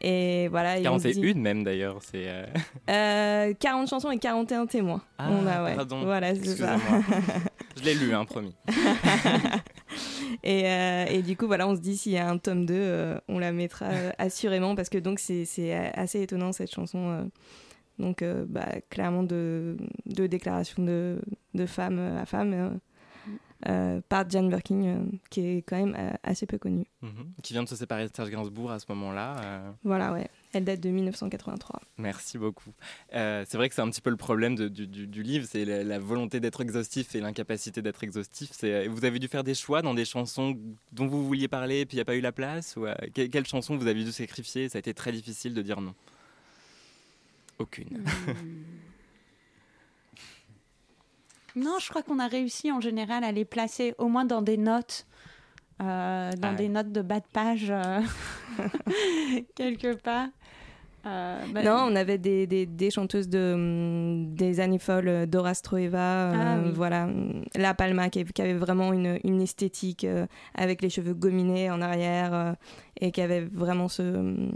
Et 0.00 0.48
voilà. 0.48 0.78
et 0.78 0.88
on 0.88 0.98
se 0.98 1.08
dit- 1.08 1.14
41 1.14 1.40
même 1.40 1.64
d'ailleurs. 1.64 1.98
C'est. 2.02 2.24
euh, 2.28 2.46
Euh, 2.90 3.54
40 3.58 3.88
chansons 3.88 4.10
et 4.10 4.18
41 4.18 4.66
témoins. 4.66 5.02
Ah, 5.18 5.28
on 5.30 5.46
a, 5.46 5.64
ouais. 5.64 5.74
pardon. 5.76 6.02
Voilà, 6.04 6.34
c'est 6.34 6.44
ça. 6.56 6.76
Je 7.76 7.82
l'ai 7.82 7.94
lu, 7.94 8.14
hein, 8.14 8.24
promis. 8.24 8.54
et, 10.42 10.62
euh, 10.66 11.04
et 11.08 11.22
du 11.22 11.36
coup, 11.36 11.46
voilà, 11.46 11.66
on 11.68 11.74
se 11.74 11.80
dit 11.80 11.96
s'il 11.96 12.12
y 12.12 12.18
a 12.18 12.28
un 12.28 12.38
tome 12.38 12.66
2, 12.66 12.74
euh, 12.76 13.18
on 13.28 13.38
la 13.38 13.52
mettra 13.52 13.86
euh, 13.86 14.10
assurément 14.18 14.74
parce 14.74 14.88
que 14.88 14.98
donc 14.98 15.18
c'est 15.18 15.72
assez 15.94 16.22
étonnant 16.22 16.52
cette 16.52 16.72
chanson. 16.72 17.30
donc, 17.98 18.22
bah, 18.48 18.66
clairement, 18.90 19.22
de, 19.22 19.76
de 20.06 20.26
déclaration 20.26 20.82
de, 20.84 21.18
de 21.54 21.66
femme 21.66 21.98
à 22.20 22.26
femme 22.26 22.78
euh, 23.68 24.00
par 24.08 24.28
Jane 24.28 24.48
Birkin, 24.48 24.82
euh, 24.84 25.04
qui 25.30 25.40
est 25.40 25.62
quand 25.62 25.76
même 25.76 25.94
euh, 25.98 26.10
assez 26.22 26.44
peu 26.46 26.58
connue. 26.58 26.86
Mhm. 27.02 27.32
Qui 27.42 27.52
vient 27.54 27.62
de 27.62 27.68
se 27.68 27.76
séparer 27.76 28.06
de 28.08 28.12
Serge 28.14 28.30
Gainsbourg 28.30 28.70
à 28.70 28.78
ce 28.78 28.86
moment-là. 28.90 29.36
euh, 29.42 29.70
Voilà, 29.84 30.12
ouais. 30.12 30.28
Elle 30.52 30.64
date 30.64 30.80
de 30.80 30.90
1983. 30.90 31.80
Merci 31.98 32.38
beaucoup. 32.38 32.70
Euh, 33.14 33.44
c'est 33.48 33.56
vrai 33.56 33.68
que 33.68 33.74
c'est 33.74 33.80
un 33.82 33.90
petit 33.90 34.00
peu 34.00 34.10
le 34.10 34.16
problème 34.16 34.54
de- 34.54 34.68
du, 34.68 34.86
du- 34.86 35.06
du 35.08 35.22
livre, 35.24 35.46
c'est 35.50 35.64
la, 35.64 35.82
la 35.82 35.98
volonté 35.98 36.38
d'être 36.38 36.60
exhaustif 36.60 37.14
et 37.16 37.20
l'incapacité 37.20 37.82
d'être 37.82 38.04
exhaustif. 38.04 38.50
C'est, 38.52 38.86
vous 38.86 39.04
avez 39.04 39.18
dû 39.18 39.26
faire 39.28 39.42
des 39.42 39.54
choix 39.54 39.82
dans 39.82 39.94
des 39.94 40.04
chansons 40.04 40.56
dont 40.92 41.06
vous 41.06 41.26
vouliez 41.26 41.48
parler 41.48 41.80
et 41.80 41.86
puis 41.86 41.96
il 41.96 41.98
n'y 41.98 42.02
a 42.02 42.04
pas 42.04 42.14
eu 42.16 42.20
la 42.20 42.32
place 42.32 42.76
ou, 42.76 42.86
euh, 42.86 42.94
que- 43.14 43.26
Quelle 43.26 43.46
chanson 43.46 43.76
vous 43.76 43.86
avez 43.88 44.04
dû 44.04 44.12
sacrifier? 44.12 44.68
Ça 44.68 44.78
a 44.78 44.80
été 44.80 44.94
très 44.94 45.10
difficile 45.10 45.54
de 45.54 45.62
dire 45.62 45.80
non. 45.80 45.94
Aucune. 47.58 48.04
Non, 51.56 51.76
je 51.80 51.88
crois 51.88 52.02
qu'on 52.02 52.18
a 52.18 52.26
réussi 52.26 52.72
en 52.72 52.80
général 52.80 53.22
à 53.24 53.32
les 53.32 53.44
placer 53.44 53.94
au 53.98 54.08
moins 54.08 54.24
dans 54.24 54.42
des 54.42 54.56
notes, 54.56 55.06
euh, 55.82 56.30
dans 56.32 56.48
Ah 56.48 56.50
ouais. 56.50 56.56
des 56.56 56.68
notes 56.68 56.92
de 56.92 57.02
bas 57.02 57.20
de 57.20 57.26
page, 57.32 57.66
euh, 57.70 58.00
quelque 59.54 59.94
part. 59.94 60.28
Euh, 61.06 61.38
bah, 61.52 61.62
non, 61.62 61.86
on 61.92 61.96
avait 61.96 62.16
des, 62.16 62.46
des, 62.46 62.64
des 62.64 62.90
chanteuses 62.90 63.28
de, 63.28 63.52
hum, 63.54 64.34
des 64.34 64.58
années 64.60 64.78
folles, 64.78 65.26
Dora 65.26 65.52
Stroeva, 65.52 65.98
euh, 65.98 66.32
Ah 66.34 66.58
oui. 66.64 66.72
voilà, 66.74 67.04
hum, 67.04 67.44
La 67.56 67.74
Palma, 67.74 68.08
qui, 68.08 68.24
qui 68.24 68.40
avait 68.40 68.54
vraiment 68.54 68.92
une, 68.94 69.18
une 69.22 69.42
esthétique 69.42 70.04
euh, 70.04 70.26
avec 70.54 70.80
les 70.80 70.88
cheveux 70.88 71.12
gominés 71.12 71.70
en 71.70 71.82
arrière 71.82 72.32
euh, 72.32 72.52
et 73.00 73.12
qui 73.12 73.20
avait 73.20 73.42
vraiment 73.42 73.88
ce. 73.88 74.02
hum, 74.02 74.50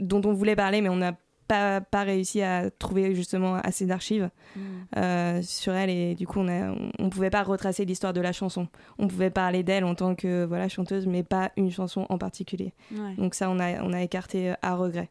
dont 0.00 0.20
on 0.24 0.32
voulait 0.32 0.56
parler, 0.56 0.80
mais 0.82 0.88
on 0.90 0.96
n'a 0.96 1.16
pas, 1.46 1.80
pas 1.80 2.02
réussi 2.02 2.42
à 2.42 2.70
trouver 2.70 3.14
justement 3.14 3.54
assez 3.54 3.86
d'archives 3.86 4.30
Mm. 4.54 4.60
euh, 4.96 5.42
sur 5.42 5.74
elle 5.74 5.90
et 5.90 6.14
du 6.14 6.26
coup 6.26 6.38
on 6.40 6.48
a, 6.48 6.74
on 6.98 7.10
pouvait 7.10 7.28
pas 7.30 7.42
retracer 7.42 7.84
l'histoire 7.84 8.12
de 8.12 8.20
la 8.20 8.32
chanson. 8.32 8.68
On 8.98 9.06
pouvait 9.06 9.30
parler 9.30 9.62
d'elle 9.62 9.84
en 9.84 9.94
tant 9.94 10.14
que 10.14 10.44
voilà 10.46 10.68
chanteuse, 10.68 11.06
mais 11.06 11.22
pas 11.22 11.52
une 11.56 11.70
chanson 11.70 12.06
en 12.08 12.16
particulier. 12.16 12.72
Ouais. 12.92 13.14
Donc 13.16 13.34
ça 13.34 13.50
on 13.50 13.58
a, 13.58 13.82
on 13.82 13.92
a 13.92 14.02
écarté 14.02 14.50
euh, 14.50 14.54
à 14.62 14.74
regret. 14.76 15.10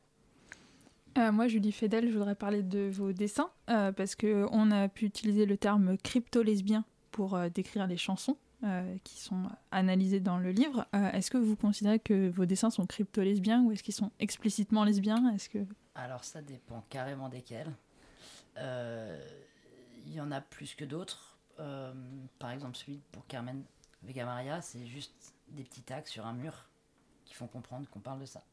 Euh, 1.17 1.31
moi, 1.31 1.47
Julie 1.47 1.71
Fedel, 1.71 2.09
je 2.09 2.13
voudrais 2.17 2.35
parler 2.35 2.61
de 2.61 2.89
vos 2.91 3.13
dessins, 3.13 3.49
euh, 3.69 3.93
parce 3.93 4.15
qu'on 4.15 4.71
a 4.71 4.89
pu 4.89 5.05
utiliser 5.05 5.45
le 5.45 5.55
terme 5.55 5.97
crypto-lesbien 5.97 6.83
pour 7.11 7.35
euh, 7.35 7.47
décrire 7.47 7.87
les 7.87 7.95
chansons 7.95 8.35
euh, 8.65 8.95
qui 9.05 9.21
sont 9.21 9.43
analysées 9.71 10.19
dans 10.19 10.37
le 10.39 10.51
livre. 10.51 10.85
Euh, 10.93 11.11
est-ce 11.11 11.31
que 11.31 11.37
vous 11.37 11.55
considérez 11.55 11.99
que 11.99 12.29
vos 12.29 12.45
dessins 12.45 12.69
sont 12.69 12.85
crypto-lesbiens 12.85 13.63
ou 13.63 13.71
est-ce 13.71 13.81
qu'ils 13.83 13.93
sont 13.93 14.11
explicitement 14.19 14.83
lesbiens? 14.83 15.31
Est-ce 15.33 15.47
que... 15.49 15.59
Alors 15.95 16.23
ça 16.23 16.41
dépend 16.41 16.83
carrément 16.89 17.29
desquels. 17.29 17.71
Euh, 18.57 19.19
Il 20.05 20.13
y 20.13 20.21
en 20.21 20.31
a 20.31 20.41
plus 20.41 20.75
que 20.75 20.85
d'autres. 20.85 21.37
Euh, 21.59 21.93
par 22.37 22.51
exemple, 22.51 22.75
celui 22.75 23.01
pour 23.11 23.25
Carmen 23.27 23.63
Vega 24.03 24.25
Maria, 24.25 24.61
c'est 24.61 24.85
juste 24.85 25.33
des 25.47 25.63
petits 25.63 25.81
tags 25.81 26.05
sur 26.05 26.25
un 26.25 26.33
mur 26.33 26.65
qui 27.23 27.33
font 27.33 27.47
comprendre 27.47 27.89
qu'on 27.89 27.99
parle 27.99 28.19
de 28.19 28.25
ça. 28.25 28.43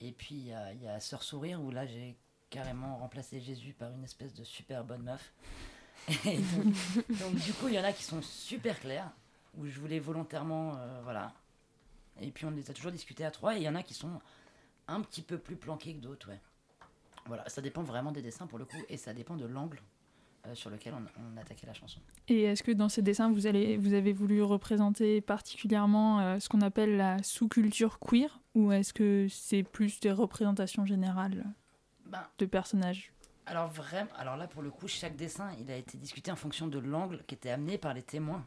Et 0.00 0.12
puis 0.12 0.34
il 0.34 0.46
y 0.48 0.88
a, 0.88 1.00
Sœur 1.00 1.22
Sourire 1.22 1.60
où 1.60 1.70
là 1.70 1.86
j'ai 1.86 2.16
carrément 2.50 2.98
remplacé 2.98 3.40
Jésus 3.40 3.72
par 3.72 3.90
une 3.90 4.04
espèce 4.04 4.34
de 4.34 4.44
super 4.44 4.84
bonne 4.84 5.02
meuf. 5.02 5.32
Et 6.26 6.38
donc, 6.38 7.18
donc, 7.18 7.34
du 7.36 7.52
coup 7.54 7.68
il 7.68 7.74
y 7.74 7.80
en 7.80 7.84
a 7.84 7.92
qui 7.92 8.04
sont 8.04 8.22
super 8.22 8.78
clairs 8.78 9.10
où 9.56 9.66
je 9.66 9.80
voulais 9.80 9.98
volontairement 9.98 10.76
euh, 10.76 11.00
voilà. 11.02 11.32
Et 12.20 12.30
puis 12.30 12.44
on 12.44 12.50
les 12.50 12.70
a 12.70 12.74
toujours 12.74 12.92
discutés 12.92 13.24
à 13.24 13.30
trois 13.30 13.54
et 13.56 13.58
il 13.58 13.62
y 13.62 13.68
en 13.68 13.74
a 13.74 13.82
qui 13.82 13.94
sont 13.94 14.20
un 14.86 15.00
petit 15.00 15.22
peu 15.22 15.38
plus 15.38 15.56
planqués 15.56 15.94
que 15.94 16.00
d'autres 16.00 16.28
ouais. 16.28 16.40
Voilà, 17.26 17.48
ça 17.48 17.60
dépend 17.60 17.82
vraiment 17.82 18.12
des 18.12 18.22
dessins 18.22 18.46
pour 18.46 18.58
le 18.58 18.64
coup, 18.64 18.82
et 18.88 18.96
ça 18.96 19.12
dépend 19.12 19.36
de 19.36 19.46
l'angle 19.46 19.80
euh, 20.46 20.54
sur 20.54 20.70
lequel 20.70 20.94
on, 20.94 21.22
on 21.22 21.36
attaquait 21.36 21.66
la 21.66 21.74
chanson. 21.74 22.00
Et 22.28 22.42
est-ce 22.42 22.62
que 22.62 22.72
dans 22.72 22.88
ces 22.88 23.02
dessins, 23.02 23.30
vous, 23.30 23.46
allez, 23.46 23.76
vous 23.76 23.94
avez 23.94 24.12
voulu 24.12 24.42
représenter 24.42 25.20
particulièrement 25.20 26.20
euh, 26.20 26.38
ce 26.38 26.48
qu'on 26.48 26.60
appelle 26.60 26.96
la 26.96 27.22
sous-culture 27.22 27.98
queer 27.98 28.40
Ou 28.54 28.72
est-ce 28.72 28.92
que 28.92 29.26
c'est 29.28 29.62
plus 29.62 29.98
des 30.00 30.12
représentations 30.12 30.86
générales 30.86 31.44
Ben, 32.06 32.22
de 32.38 32.46
personnages? 32.46 33.12
Alors 33.46 33.68
vraiment, 33.68 34.10
alors 34.18 34.36
là 34.36 34.48
pour 34.48 34.62
le 34.62 34.70
coup, 34.70 34.88
chaque 34.88 35.16
dessin, 35.16 35.50
il 35.60 35.70
a 35.70 35.76
été 35.76 35.96
discuté 35.98 36.32
en 36.32 36.36
fonction 36.36 36.66
de 36.66 36.78
l'angle 36.80 37.22
qui 37.26 37.36
était 37.36 37.50
amené 37.50 37.78
par 37.78 37.94
les 37.94 38.02
témoins 38.02 38.44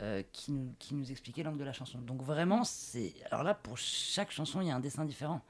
euh, 0.00 0.22
qui, 0.32 0.52
nous, 0.52 0.72
qui 0.78 0.94
nous 0.94 1.10
expliquaient 1.10 1.42
l'angle 1.42 1.58
de 1.58 1.64
la 1.64 1.72
chanson. 1.72 1.98
Donc 2.00 2.22
vraiment, 2.22 2.62
c'est 2.62 3.14
alors 3.30 3.42
là 3.42 3.54
pour 3.54 3.78
chaque 3.78 4.30
chanson, 4.30 4.60
il 4.60 4.68
y 4.68 4.70
a 4.70 4.76
un 4.76 4.80
dessin 4.80 5.04
différent. 5.04 5.42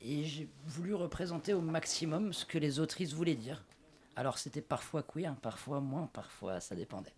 Et 0.00 0.24
j'ai 0.24 0.48
voulu 0.66 0.94
représenter 0.94 1.54
au 1.54 1.60
maximum 1.60 2.32
ce 2.32 2.44
que 2.44 2.58
les 2.58 2.78
autrices 2.78 3.12
voulaient 3.12 3.34
dire. 3.34 3.64
Alors 4.16 4.38
c'était 4.38 4.60
parfois 4.60 5.02
queer, 5.02 5.34
parfois 5.36 5.80
moins, 5.80 6.08
parfois 6.12 6.60
ça 6.60 6.74
dépendait. 6.74 7.14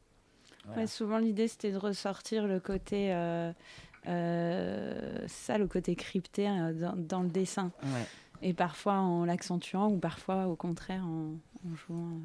Voilà. 0.64 0.82
Ouais, 0.82 0.86
souvent 0.86 1.18
l'idée 1.18 1.48
c'était 1.48 1.72
de 1.72 1.78
ressortir 1.78 2.46
le 2.46 2.60
côté 2.60 3.12
euh, 3.14 3.52
euh, 4.06 5.26
ça, 5.28 5.58
le 5.58 5.66
côté 5.66 5.94
crypté 5.96 6.48
euh, 6.48 6.72
dans, 6.72 6.96
dans 6.96 7.22
le 7.22 7.28
dessin. 7.28 7.72
Ouais. 7.82 8.06
Et 8.42 8.54
parfois 8.54 8.94
en 8.94 9.24
l'accentuant 9.24 9.88
ou 9.90 9.98
parfois 9.98 10.46
au 10.46 10.56
contraire 10.56 11.04
en, 11.04 11.34
en 11.66 11.76
jouant. 11.76 12.08
euh. 12.08 12.18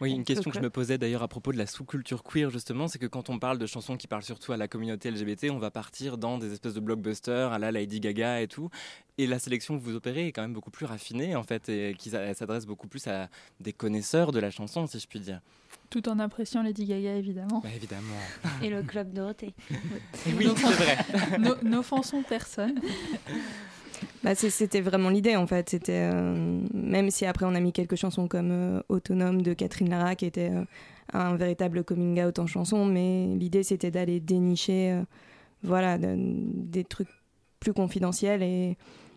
Oui, 0.00 0.12
une 0.12 0.24
question 0.24 0.50
que 0.50 0.56
je 0.56 0.62
me 0.62 0.70
posais 0.70 0.98
d'ailleurs 0.98 1.22
à 1.22 1.28
propos 1.28 1.52
de 1.52 1.58
la 1.58 1.66
sous-culture 1.66 2.22
queer, 2.22 2.50
justement, 2.50 2.88
c'est 2.88 2.98
que 2.98 3.06
quand 3.06 3.30
on 3.30 3.38
parle 3.38 3.58
de 3.58 3.66
chansons 3.66 3.96
qui 3.96 4.06
parlent 4.06 4.22
surtout 4.22 4.52
à 4.52 4.56
la 4.56 4.68
communauté 4.68 5.10
LGBT, 5.10 5.50
on 5.50 5.58
va 5.58 5.70
partir 5.70 6.18
dans 6.18 6.38
des 6.38 6.52
espèces 6.52 6.74
de 6.74 6.80
blockbusters 6.80 7.52
à 7.52 7.58
la 7.58 7.72
Lady 7.72 8.00
Gaga 8.00 8.40
et 8.40 8.48
tout. 8.48 8.70
Et 9.18 9.26
la 9.26 9.38
sélection 9.38 9.78
que 9.78 9.84
vous 9.84 9.94
opérez 9.94 10.28
est 10.28 10.32
quand 10.32 10.42
même 10.42 10.54
beaucoup 10.54 10.70
plus 10.70 10.86
raffinée, 10.86 11.36
en 11.36 11.42
fait, 11.42 11.68
et 11.68 11.94
qui 11.98 12.10
s'adresse 12.10 12.66
beaucoup 12.66 12.88
plus 12.88 13.06
à 13.06 13.28
des 13.60 13.72
connaisseurs 13.72 14.32
de 14.32 14.40
la 14.40 14.50
chanson, 14.50 14.86
si 14.86 14.98
je 14.98 15.06
puis 15.06 15.20
dire. 15.20 15.40
Tout 15.90 16.08
en 16.08 16.18
appréciant 16.18 16.62
Lady 16.62 16.86
Gaga, 16.86 17.16
évidemment. 17.16 17.60
Bah, 17.60 17.68
évidemment. 17.74 18.16
Et 18.62 18.70
le 18.70 18.82
club 18.82 19.12
Dorothée. 19.12 19.54
oui, 20.26 20.48
c'est 20.56 20.66
vrai. 20.66 20.98
N'offensons 21.62 22.22
personne. 22.22 22.80
Bah, 24.22 24.34
c'était 24.34 24.80
vraiment 24.80 25.08
l'idée 25.08 25.36
en 25.36 25.46
fait. 25.46 25.70
C'était 25.70 26.10
euh, 26.12 26.60
même 26.72 27.10
si 27.10 27.26
après 27.26 27.46
on 27.46 27.54
a 27.54 27.60
mis 27.60 27.72
quelques 27.72 27.96
chansons 27.96 28.28
comme 28.28 28.50
euh, 28.50 28.82
Autonome 28.88 29.42
de 29.42 29.54
Catherine 29.54 29.90
Lara 29.90 30.14
qui 30.14 30.26
était 30.26 30.50
euh, 30.50 30.64
un 31.12 31.36
véritable 31.36 31.84
coming 31.84 32.22
out 32.22 32.38
en 32.38 32.46
chanson, 32.46 32.86
mais 32.86 33.34
l'idée 33.36 33.62
c'était 33.62 33.90
d'aller 33.90 34.20
dénicher 34.20 35.02
voilà 35.62 35.98
des 35.98 36.84
trucs 36.84 37.08
plus 37.60 37.72
confidentiels 37.72 38.42
et 38.42 38.76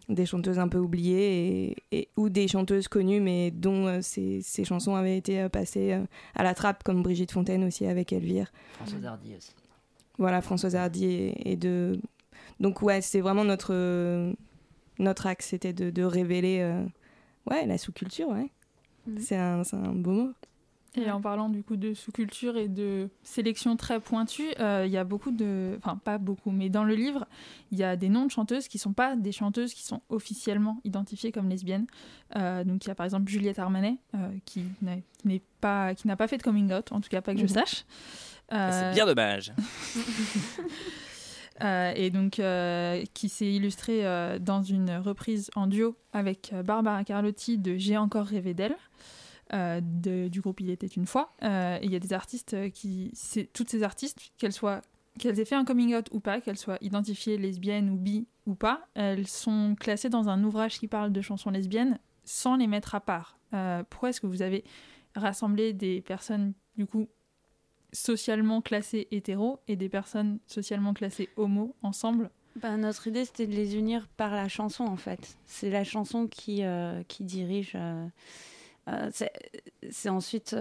des 0.10 0.26
chanteuses 0.26 0.60
un 0.60 0.68
peu 0.68 0.78
oubliées 0.78 1.76
et, 1.92 2.10
ou 2.16 2.30
des 2.30 2.48
chanteuses 2.48 2.88
connues 2.88 3.22
mais 3.22 3.50
dont 3.50 4.02
ces, 4.02 4.42
ces, 4.44 4.64
chansons 4.64 4.96
avaient 4.96 5.18
été 5.18 5.48
passées 5.50 5.98
à 6.36 6.44
la 6.44 6.54
trappe 6.54 6.84
comme 6.84 7.02
Brigitte 7.02 7.32
Fontaine 7.32 7.64
aussi 7.64 7.86
avec 7.88 8.14
Elvire. 8.14 8.52
Françoise 8.74 9.06
Hardy 9.06 9.36
aussi. 9.36 9.56
Voilà 10.18 10.42
Françoise 10.42 10.76
Hardy 10.76 11.06
et, 11.06 11.52
et 11.52 11.56
de 11.56 12.00
donc 12.60 12.82
ouais 12.82 13.02
c'est 13.02 13.22
vraiment 13.22 13.46
notre 13.46 13.74
notre 15.00 15.28
axe, 15.28 15.48
c'était 15.48 15.74
de, 15.74 16.04
révéler 16.04 16.60
euh, 16.62 16.84
ouais, 17.50 17.66
la 17.66 17.78
sous-culture. 17.78 18.28
Ouais. 18.30 18.52
Mhm. 19.08 19.20
C'est 19.20 19.38
un, 19.38 19.62
un, 19.74 19.94
beau 19.94 20.12
mot. 20.12 20.34
Et 20.98 21.12
en 21.12 21.20
parlant 21.20 21.50
du 21.50 21.62
coup 21.62 21.76
de 21.76 21.94
sous-culture 21.94 22.56
et 22.56 22.70
de 22.70 23.10
sélection 23.22 23.76
très 23.76 24.00
pointue, 24.00 24.48
euh, 24.62 24.84
il 24.86 24.92
y 24.94 24.98
a 24.98 25.04
beaucoup 25.04 25.32
de... 25.32 25.78
Enfin, 25.78 25.98
pas 25.98 26.18
beaucoup, 26.18 26.52
mais 26.52 26.70
dans 26.70 26.86
le 26.86 26.96
livre, 26.96 27.28
il 27.72 27.78
y 27.78 27.84
a 27.84 27.98
des 27.98 28.08
noms 28.08 28.26
de 28.26 28.32
chanteuses 28.32 28.70
qui 28.70 28.78
ne 28.78 28.82
sont 28.82 28.94
pas 28.94 29.18
des 29.18 29.34
chanteuses 29.34 29.74
qui 29.74 29.84
sont 29.84 30.02
officiellement 30.08 30.80
identifiées 30.86 31.34
comme 31.34 31.50
lesbiennes. 31.50 31.86
Euh, 32.38 32.64
donc 32.64 32.86
il 32.86 32.88
y 32.88 32.92
a 32.92 32.96
par 32.96 33.04
exemple 33.04 33.30
Juliette 33.30 33.60
Armanet, 33.60 33.98
qui 34.46 34.64
n'est 35.26 35.42
pas, 35.60 35.94
qui 35.96 36.08
n'a 36.08 36.16
pas 36.16 36.30
fait 36.30 36.38
de 36.38 36.44
coming 36.44 36.72
out, 36.72 36.94
en 36.94 37.02
tout 37.02 37.10
cas 37.10 37.22
pas 37.22 37.34
que 37.34 37.40
je 37.40 37.44
mhm. 37.44 37.50
sache. 37.50 37.86
C'est 38.50 38.94
bien 38.94 39.06
dommage. 39.06 39.52
Euh, 41.64 41.94
et 41.96 42.10
donc 42.10 42.40
euh, 42.40 43.04
qui 43.14 43.30
s'est 43.30 43.52
illustré 43.52 44.06
euh, 44.06 44.40
dans 44.40 44.62
une 44.62 44.92
reprise 44.92 45.50
en 45.56 45.68
duo 45.68 45.96
avec 46.12 46.54
Barbara 46.66 47.04
Carlotti 47.06 47.58
de 47.58 47.78
J'ai 47.78 47.98
encore 47.98 48.26
rêvé 48.26 48.54
d'elle. 48.54 48.76
du 49.82 50.42
groupe 50.42 50.60
Il 50.60 50.70
était 50.70 50.88
une 50.88 51.06
fois. 51.06 51.34
il 51.42 51.92
y 51.92 51.96
a 51.96 52.00
des 52.00 52.14
artistes 52.14 52.72
qui. 52.72 53.14
Toutes 53.54 53.70
ces 53.70 53.84
artistes, 53.84 54.32
qu'elles 54.38 54.54
qu'elles 55.18 55.40
aient 55.40 55.46
fait 55.46 55.56
un 55.56 55.64
coming 55.64 55.96
out 55.96 56.10
ou 56.12 56.20
pas, 56.20 56.42
qu'elles 56.42 56.58
soient 56.58 56.78
identifiées 56.82 57.38
lesbiennes 57.38 57.90
ou 57.90 57.96
bi 57.96 58.28
ou 58.46 58.54
pas, 58.54 58.86
elles 58.96 59.28
sont 59.28 59.76
classées 59.80 60.10
dans 60.10 60.28
un 60.28 60.44
ouvrage 60.44 60.78
qui 60.78 60.88
parle 60.88 61.14
de 61.14 61.22
chansons 61.22 61.52
lesbiennes 61.52 62.00
sans 62.26 62.58
les 62.58 62.68
mettre 62.68 62.96
à 62.96 63.00
part. 63.00 63.38
pourquoi 63.90 64.10
est-ce 64.10 64.20
que 64.20 64.28
vous 64.28 64.42
avez 64.42 64.66
rassemblé 65.16 65.72
des 65.72 66.02
personnes 66.02 66.54
du 66.76 66.86
coup 66.86 67.08
socialement 67.96 68.62
classés 68.62 69.08
hétéros 69.12 69.60
et 69.68 69.76
des 69.76 69.90
personnes 69.90 70.40
socialement 70.46 70.94
classées 70.94 71.30
homo 71.38 71.76
ensemble 71.82 72.30
bah, 72.62 72.78
Notre 72.78 73.08
idée, 73.08 73.26
c'était 73.26 73.48
de 73.48 73.56
les 73.56 73.76
unir 73.76 74.08
par 74.18 74.32
la 74.32 74.48
chanson, 74.48 74.84
en 74.84 74.98
fait. 74.98 75.38
C'est 75.46 75.70
la 75.70 75.84
chanson 75.84 76.28
qui, 76.28 76.64
euh, 76.64 77.02
qui 77.08 77.24
dirige. 77.24 77.74
Euh, 77.76 78.06
euh, 78.88 79.10
c'est 79.90 80.10
ensuite. 80.10 80.56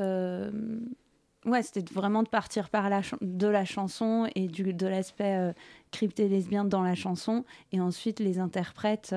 ouais, 1.44 1.62
c'était 1.62 1.92
vraiment 1.92 2.22
de 2.22 2.28
partir 2.28 2.70
par 2.70 2.88
la 2.88 3.02
de 3.20 3.46
la 3.46 3.66
chanson 3.66 4.30
et 4.34 4.48
du, 4.48 4.72
de 4.72 4.86
l'aspect 4.86 5.54
crypté 5.90 6.28
lesbien 6.28 6.64
dans 6.64 6.82
la 6.82 6.94
chanson. 6.94 7.44
Et 7.72 7.80
ensuite, 7.80 8.20
les 8.20 8.38
interprètes, 8.38 9.14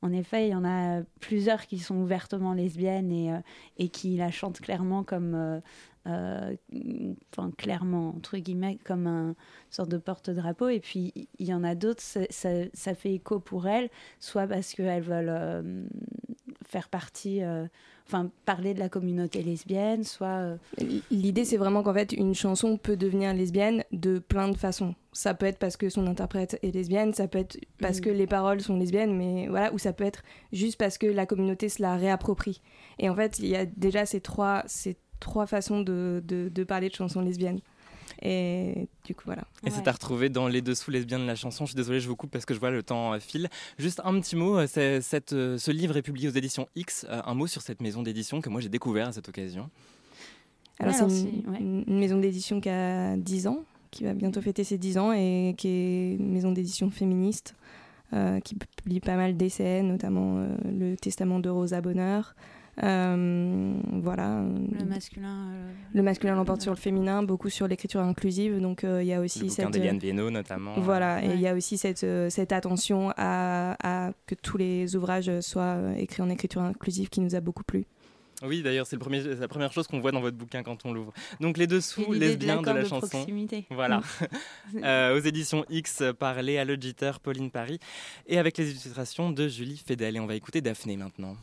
en 0.00 0.12
effet, 0.12 0.48
il 0.48 0.52
y 0.52 0.54
en 0.54 0.64
a 0.64 1.02
plusieurs 1.20 1.66
qui 1.66 1.78
sont 1.78 1.96
ouvertement 1.96 2.54
lesbiennes 2.54 3.12
et, 3.12 3.30
et 3.76 3.90
qui 3.90 4.16
la 4.16 4.30
chantent 4.30 4.60
clairement 4.60 5.04
comme 5.04 5.60
enfin, 6.06 7.50
clairement, 7.56 8.10
entre 8.16 8.38
guillemets, 8.38 8.78
comme 8.84 9.06
un 9.06 9.34
sorte 9.70 9.90
de 9.90 9.98
porte-drapeau. 9.98 10.68
Et 10.68 10.80
puis, 10.80 11.12
il 11.38 11.46
y 11.46 11.54
en 11.54 11.64
a 11.64 11.74
d'autres, 11.74 12.02
ça, 12.02 12.20
ça, 12.30 12.94
fait 12.94 13.14
écho 13.14 13.40
pour 13.40 13.66
elles, 13.66 13.90
soit 14.20 14.46
parce 14.46 14.72
qu'elles 14.72 15.02
veulent 15.02 15.28
euh, 15.28 15.86
faire 16.66 16.88
partie, 16.88 17.42
euh, 17.42 17.66
enfin, 18.06 18.30
parler 18.44 18.74
de 18.74 18.78
la 18.78 18.88
communauté 18.88 19.42
lesbienne, 19.42 20.04
soit. 20.04 20.56
L'idée, 21.10 21.44
c'est 21.44 21.56
vraiment 21.56 21.82
qu'en 21.82 21.94
fait, 21.94 22.12
une 22.12 22.34
chanson 22.34 22.76
peut 22.78 22.96
devenir 22.96 23.34
lesbienne 23.34 23.84
de 23.92 24.18
plein 24.18 24.48
de 24.48 24.56
façons. 24.56 24.94
Ça 25.12 25.34
peut 25.34 25.46
être 25.46 25.58
parce 25.58 25.76
que 25.76 25.88
son 25.88 26.06
interprète 26.06 26.58
est 26.62 26.72
lesbienne, 26.72 27.14
ça 27.14 27.26
peut 27.26 27.38
être 27.38 27.58
parce 27.80 27.98
mm. 27.98 28.02
que 28.02 28.10
les 28.10 28.26
paroles 28.26 28.60
sont 28.60 28.76
lesbiennes, 28.76 29.16
mais 29.16 29.48
voilà, 29.48 29.72
ou 29.72 29.78
ça 29.78 29.92
peut 29.92 30.04
être 30.04 30.22
juste 30.52 30.78
parce 30.78 30.98
que 30.98 31.06
la 31.06 31.26
communauté 31.26 31.68
se 31.68 31.80
la 31.80 31.96
réapproprie. 31.96 32.60
Et 32.98 33.08
en 33.08 33.14
fait, 33.14 33.38
il 33.38 33.46
y 33.46 33.56
a 33.56 33.64
déjà 33.64 34.04
ces 34.04 34.20
trois, 34.20 34.62
ces 34.66 34.96
trois 35.20 35.46
façons 35.46 35.80
de, 35.80 36.22
de, 36.26 36.64
parler 36.64 36.88
de 36.88 36.94
chansons 36.94 37.20
lesbiennes. 37.20 37.60
Et 38.22 38.88
du 39.04 39.14
coup, 39.14 39.24
voilà. 39.26 39.42
Et 39.64 39.70
c'est 39.70 39.86
à 39.88 39.92
retrouver 39.92 40.28
dans 40.28 40.48
les 40.48 40.62
dessous 40.62 40.90
lesbiens 40.90 41.18
de 41.18 41.24
la 41.26 41.34
chanson. 41.34 41.64
Je 41.64 41.70
suis 41.70 41.76
désolée, 41.76 42.00
je 42.00 42.08
vous 42.08 42.16
coupe 42.16 42.30
parce 42.30 42.46
que 42.46 42.54
je 42.54 42.60
vois 42.60 42.70
le 42.70 42.82
temps 42.82 43.18
file. 43.20 43.48
Juste 43.78 44.00
un 44.04 44.18
petit 44.20 44.36
mot. 44.36 44.58
Euh, 44.58 45.00
cette, 45.02 45.32
euh, 45.32 45.58
ce 45.58 45.70
livre 45.70 45.96
est 45.96 46.02
publié 46.02 46.28
aux 46.28 46.32
éditions 46.32 46.68
X. 46.76 47.06
Euh, 47.08 47.20
un 47.24 47.34
mot 47.34 47.46
sur 47.46 47.62
cette 47.62 47.82
maison 47.82 48.02
d'édition 48.02 48.40
que 48.40 48.48
moi 48.48 48.60
j'ai 48.60 48.68
découvert 48.68 49.08
à 49.08 49.12
cette 49.12 49.28
occasion. 49.28 49.68
Alors, 50.78 50.94
c'est 50.94 51.28
une, 51.58 51.98
maison 51.98 52.18
d'édition 52.18 52.60
qui 52.60 52.68
a 52.68 53.16
10 53.16 53.46
ans, 53.46 53.64
qui 53.90 54.04
va 54.04 54.12
bientôt 54.12 54.42
fêter 54.42 54.62
ses 54.62 54.76
10 54.76 54.98
ans 54.98 55.12
et 55.12 55.54
qui 55.56 55.68
est 55.68 56.14
une 56.16 56.32
maison 56.32 56.52
d'édition 56.52 56.90
féministe 56.90 57.54
qui 58.44 58.54
publie 58.54 59.00
pas 59.00 59.16
mal 59.16 59.36
d'essais, 59.36 59.82
notamment 59.82 60.46
Le 60.64 60.94
Testament 60.96 61.40
de 61.40 61.48
Rosa 61.48 61.80
Bonheur. 61.80 62.34
Euh, 62.82 63.72
voilà. 64.02 64.44
Le 64.78 64.84
masculin. 64.84 65.50
Euh, 65.52 65.72
le 65.94 66.02
masculin 66.02 66.34
l'emporte 66.34 66.62
sur 66.62 66.72
le 66.72 66.76
féminin, 66.76 67.22
beaucoup 67.22 67.48
sur 67.48 67.66
l'écriture 67.68 68.00
inclusive. 68.00 68.60
Donc 68.60 68.84
euh, 68.84 69.02
il 69.02 69.08
y 69.08 69.14
a 69.14 69.20
aussi 69.20 69.44
le 69.44 69.48
cette. 69.48 69.70
d'Eliane 69.70 69.98
notamment. 70.30 70.74
Voilà, 70.78 71.24
et 71.24 71.34
il 71.34 71.40
y 71.40 71.48
a 71.48 71.54
aussi 71.54 71.78
cette, 71.78 72.06
cette 72.30 72.52
attention 72.52 73.12
à, 73.16 73.76
à, 73.82 74.12
que 74.26 74.34
tous 74.34 74.58
les 74.58 74.94
ouvrages 74.94 75.40
soient 75.40 75.78
écrits 75.96 76.22
en 76.22 76.28
écriture 76.28 76.62
inclusive 76.62 77.08
qui 77.08 77.20
nous 77.20 77.34
a 77.34 77.40
beaucoup 77.40 77.64
plu. 77.64 77.86
Oui, 78.42 78.60
d'ailleurs, 78.60 78.86
c'est 78.86 78.98
la 78.98 79.48
première 79.48 79.72
chose 79.72 79.86
qu'on 79.86 80.00
voit 80.00 80.12
dans 80.12 80.20
votre 80.20 80.36
bouquin 80.36 80.62
quand 80.62 80.84
on 80.84 80.92
l'ouvre. 80.92 81.14
Donc, 81.40 81.56
les 81.56 81.66
dessous 81.66 82.12
lesbiens 82.12 82.60
de, 82.60 82.66
la 82.66 82.82
de 82.82 82.86
chanson. 82.86 83.08
Proximité. 83.08 83.64
Voilà. 83.70 84.02
aux 85.14 85.20
éditions 85.20 85.64
X 85.70 86.02
par 86.18 86.42
Léa 86.42 86.66
Logiter, 86.66 87.12
Pauline 87.22 87.50
Paris, 87.50 87.78
et 88.26 88.36
avec 88.36 88.58
les 88.58 88.68
illustrations 88.70 89.30
de 89.30 89.48
Julie 89.48 89.78
Fedel. 89.78 90.16
Et 90.16 90.20
on 90.20 90.26
va 90.26 90.34
écouter 90.34 90.60
Daphné 90.60 90.98
maintenant. 90.98 91.34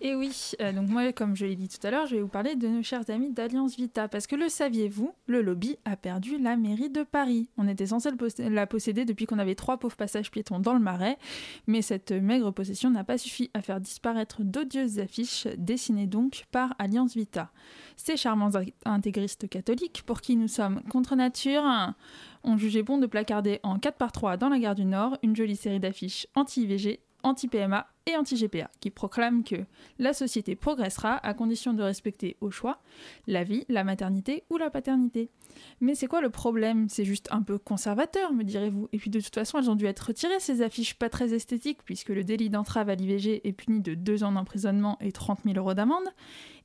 Et 0.00 0.14
oui, 0.14 0.52
euh, 0.60 0.72
donc 0.72 0.88
moi, 0.88 1.12
comme 1.12 1.34
je 1.34 1.44
l'ai 1.44 1.56
dit 1.56 1.68
tout 1.68 1.84
à 1.84 1.90
l'heure, 1.90 2.06
je 2.06 2.14
vais 2.14 2.22
vous 2.22 2.28
parler 2.28 2.54
de 2.54 2.68
nos 2.68 2.84
chers 2.84 3.10
amis 3.10 3.32
d'Alliance 3.32 3.76
Vita. 3.76 4.06
Parce 4.06 4.28
que 4.28 4.36
le 4.36 4.48
saviez-vous, 4.48 5.12
le 5.26 5.42
lobby 5.42 5.76
a 5.84 5.96
perdu 5.96 6.38
la 6.38 6.56
mairie 6.56 6.88
de 6.88 7.02
Paris. 7.02 7.48
On 7.56 7.66
était 7.66 7.86
censé 7.86 8.10
la 8.38 8.66
posséder 8.68 9.04
depuis 9.04 9.26
qu'on 9.26 9.40
avait 9.40 9.56
trois 9.56 9.78
pauvres 9.78 9.96
passages 9.96 10.30
piétons 10.30 10.60
dans 10.60 10.72
le 10.74 10.78
marais. 10.78 11.18
Mais 11.66 11.82
cette 11.82 12.12
maigre 12.12 12.52
possession 12.52 12.90
n'a 12.90 13.02
pas 13.02 13.18
suffi 13.18 13.50
à 13.54 13.62
faire 13.62 13.80
disparaître 13.80 14.44
d'odieuses 14.44 15.00
affiches 15.00 15.48
dessinées 15.56 16.06
donc 16.06 16.44
par 16.52 16.76
Alliance 16.78 17.14
Vita. 17.14 17.50
Ces 17.96 18.16
charmants 18.16 18.52
intégristes 18.84 19.48
catholiques, 19.48 20.04
pour 20.06 20.20
qui 20.20 20.36
nous 20.36 20.48
sommes 20.48 20.80
contre 20.84 21.16
nature, 21.16 21.64
ont 22.44 22.56
jugé 22.56 22.84
bon 22.84 22.98
de 22.98 23.06
placarder 23.06 23.58
en 23.64 23.80
4 23.80 23.96
par 23.96 24.12
3 24.12 24.36
dans 24.36 24.48
la 24.48 24.60
gare 24.60 24.76
du 24.76 24.84
Nord 24.84 25.18
une 25.24 25.34
jolie 25.34 25.56
série 25.56 25.80
d'affiches 25.80 26.28
anti-IVG 26.36 27.00
anti-PMA 27.22 27.86
et 28.06 28.16
anti-GPA, 28.16 28.70
qui 28.80 28.90
proclament 28.90 29.44
que 29.44 29.56
la 29.98 30.12
société 30.12 30.56
progressera 30.56 31.16
à 31.16 31.34
condition 31.34 31.74
de 31.74 31.82
respecter 31.82 32.36
au 32.40 32.50
choix 32.50 32.80
la 33.26 33.44
vie, 33.44 33.64
la 33.68 33.84
maternité 33.84 34.44
ou 34.50 34.56
la 34.56 34.70
paternité. 34.70 35.30
Mais 35.80 35.94
c'est 35.94 36.06
quoi 36.06 36.20
le 36.20 36.30
problème? 36.30 36.88
C'est 36.88 37.04
juste 37.04 37.28
un 37.30 37.42
peu 37.42 37.58
conservateur, 37.58 38.32
me 38.32 38.44
direz-vous. 38.44 38.88
Et 38.92 38.98
puis 38.98 39.10
de 39.10 39.20
toute 39.20 39.34
façon, 39.34 39.58
elles 39.58 39.70
ont 39.70 39.74
dû 39.74 39.86
être 39.86 40.00
retirées, 40.00 40.40
ces 40.40 40.62
affiches 40.62 40.94
pas 40.94 41.10
très 41.10 41.34
esthétiques, 41.34 41.82
puisque 41.84 42.08
le 42.08 42.24
délit 42.24 42.48
d'entrave 42.50 42.88
à 42.88 42.94
l'IVG 42.94 43.46
est 43.46 43.52
puni 43.52 43.80
de 43.80 43.94
2 43.94 44.24
ans 44.24 44.32
d'emprisonnement 44.32 44.96
et 45.00 45.12
30 45.12 45.40
000 45.44 45.56
euros 45.56 45.74
d'amende, 45.74 46.08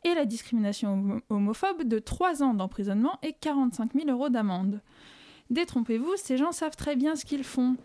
et 0.06 0.14
la 0.14 0.26
discrimination 0.26 1.22
homophobe 1.30 1.84
de 1.84 1.99
3 1.99 2.43
ans 2.43 2.54
d'emprisonnement 2.54 3.18
et 3.22 3.34
45 3.34 3.93
000 3.93 4.10
euros 4.10 4.30
d'amende. 4.30 4.82
Détrompez-vous, 5.49 6.16
ces 6.16 6.38
gens 6.38 6.51
savent 6.51 6.76
très 6.76 6.95
bien 6.95 7.16
ce 7.16 7.26
qu'ils 7.26 7.43
font. 7.43 7.76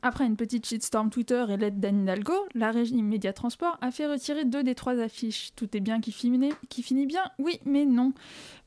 Après 0.00 0.24
une 0.24 0.36
petite 0.36 0.66
shitstorm 0.66 1.10
Twitter 1.10 1.44
et 1.50 1.56
l'aide 1.56 1.78
d'Anne 1.78 2.02
Hidalgo, 2.02 2.34
la 2.54 2.70
régie 2.70 3.02
Média 3.02 3.32
Transport 3.32 3.76
a 3.80 3.90
fait 3.90 4.06
retirer 4.06 4.44
deux 4.44 4.62
des 4.62 4.74
trois 4.74 4.98
affiches. 4.98 5.50
Tout 5.54 5.76
est 5.76 5.80
bien 5.80 6.00
qui 6.00 6.12
finit, 6.12 7.06
bien 7.06 7.24
Oui, 7.38 7.60
mais 7.64 7.84
non. 7.84 8.12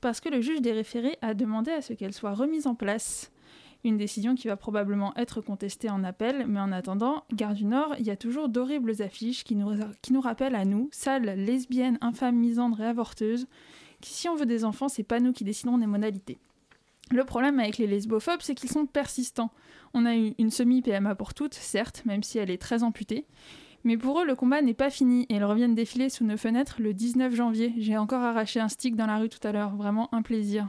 Parce 0.01 0.21
que 0.21 0.29
le 0.29 0.41
juge 0.41 0.61
des 0.61 0.71
référés 0.71 1.17
a 1.21 1.33
demandé 1.33 1.71
à 1.71 1.81
ce 1.81 1.93
qu'elles 1.93 2.13
soient 2.13 2.33
remises 2.33 2.67
en 2.67 2.75
place. 2.75 3.31
Une 3.83 3.97
décision 3.97 4.33
qui 4.33 4.47
va 4.47 4.57
probablement 4.57 5.15
être 5.15 5.41
contestée 5.41 5.89
en 5.89 6.03
appel, 6.03 6.45
mais 6.47 6.59
en 6.59 6.71
attendant, 6.71 7.23
Gare 7.33 7.53
du 7.53 7.65
Nord, 7.65 7.95
il 7.99 8.05
y 8.05 8.11
a 8.11 8.15
toujours 8.15 8.49
d'horribles 8.49 9.01
affiches 9.01 9.43
qui 9.43 9.55
nous, 9.55 10.21
rappellent 10.21 10.55
à 10.55 10.65
nous, 10.65 10.89
sales, 10.91 11.35
lesbiennes, 11.37 11.99
infâmes, 12.01 12.35
misandres 12.35 12.81
et 12.81 12.87
avorteuses, 12.87 13.47
Si 14.01 14.27
on 14.27 14.35
veut 14.35 14.45
des 14.45 14.65
enfants, 14.65 14.87
c'est 14.87 15.03
pas 15.03 15.19
nous 15.19 15.33
qui 15.33 15.43
décidons 15.43 15.77
des 15.77 15.85
modalités. 15.85 16.39
Le 17.11 17.23
problème 17.23 17.59
avec 17.59 17.77
les 17.77 17.87
lesbophobes, 17.87 18.41
c'est 18.41 18.55
qu'ils 18.55 18.71
sont 18.71 18.85
persistants. 18.85 19.51
On 19.93 20.05
a 20.05 20.15
eu 20.15 20.33
une 20.39 20.49
semi-PMA 20.49 21.15
pour 21.15 21.33
toutes, 21.33 21.53
certes, 21.53 22.03
même 22.05 22.23
si 22.23 22.39
elle 22.39 22.49
est 22.49 22.61
très 22.61 22.83
amputée. 22.83 23.25
Mais 23.83 23.97
pour 23.97 24.19
eux, 24.19 24.25
le 24.25 24.35
combat 24.35 24.63
n'est 24.63 24.73
pas 24.73 24.89
fini 24.89 25.27
et 25.29 25.35
ils 25.35 25.43
reviennent 25.43 25.75
défiler 25.75 26.09
sous 26.09 26.25
nos 26.25 26.37
fenêtres 26.37 26.77
le 26.79 26.93
19 26.93 27.35
janvier. 27.35 27.73
J'ai 27.77 27.97
encore 27.97 28.23
arraché 28.23 28.59
un 28.59 28.67
stick 28.67 28.95
dans 28.95 29.05
la 29.05 29.19
rue 29.19 29.29
tout 29.29 29.45
à 29.47 29.51
l'heure, 29.51 29.75
vraiment 29.75 30.13
un 30.13 30.23
plaisir. 30.23 30.67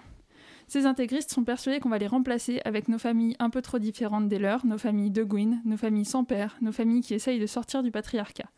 Ces 0.68 0.84
intégristes 0.84 1.30
sont 1.30 1.44
persuadés 1.44 1.80
qu'on 1.80 1.88
va 1.88 1.98
les 1.98 2.08
remplacer 2.08 2.60
avec 2.64 2.88
nos 2.88 2.98
familles 2.98 3.36
un 3.38 3.48
peu 3.48 3.62
trop 3.62 3.78
différentes 3.78 4.28
des 4.28 4.38
leurs, 4.38 4.66
nos 4.66 4.78
familles 4.78 5.12
de 5.12 5.22
Gwyn, 5.22 5.62
nos 5.64 5.76
familles 5.76 6.04
sans 6.04 6.24
père, 6.24 6.56
nos 6.60 6.72
familles 6.72 7.00
qui 7.00 7.14
essayent 7.14 7.38
de 7.38 7.46
sortir 7.46 7.82
du 7.82 7.90
patriarcat. 7.90 8.50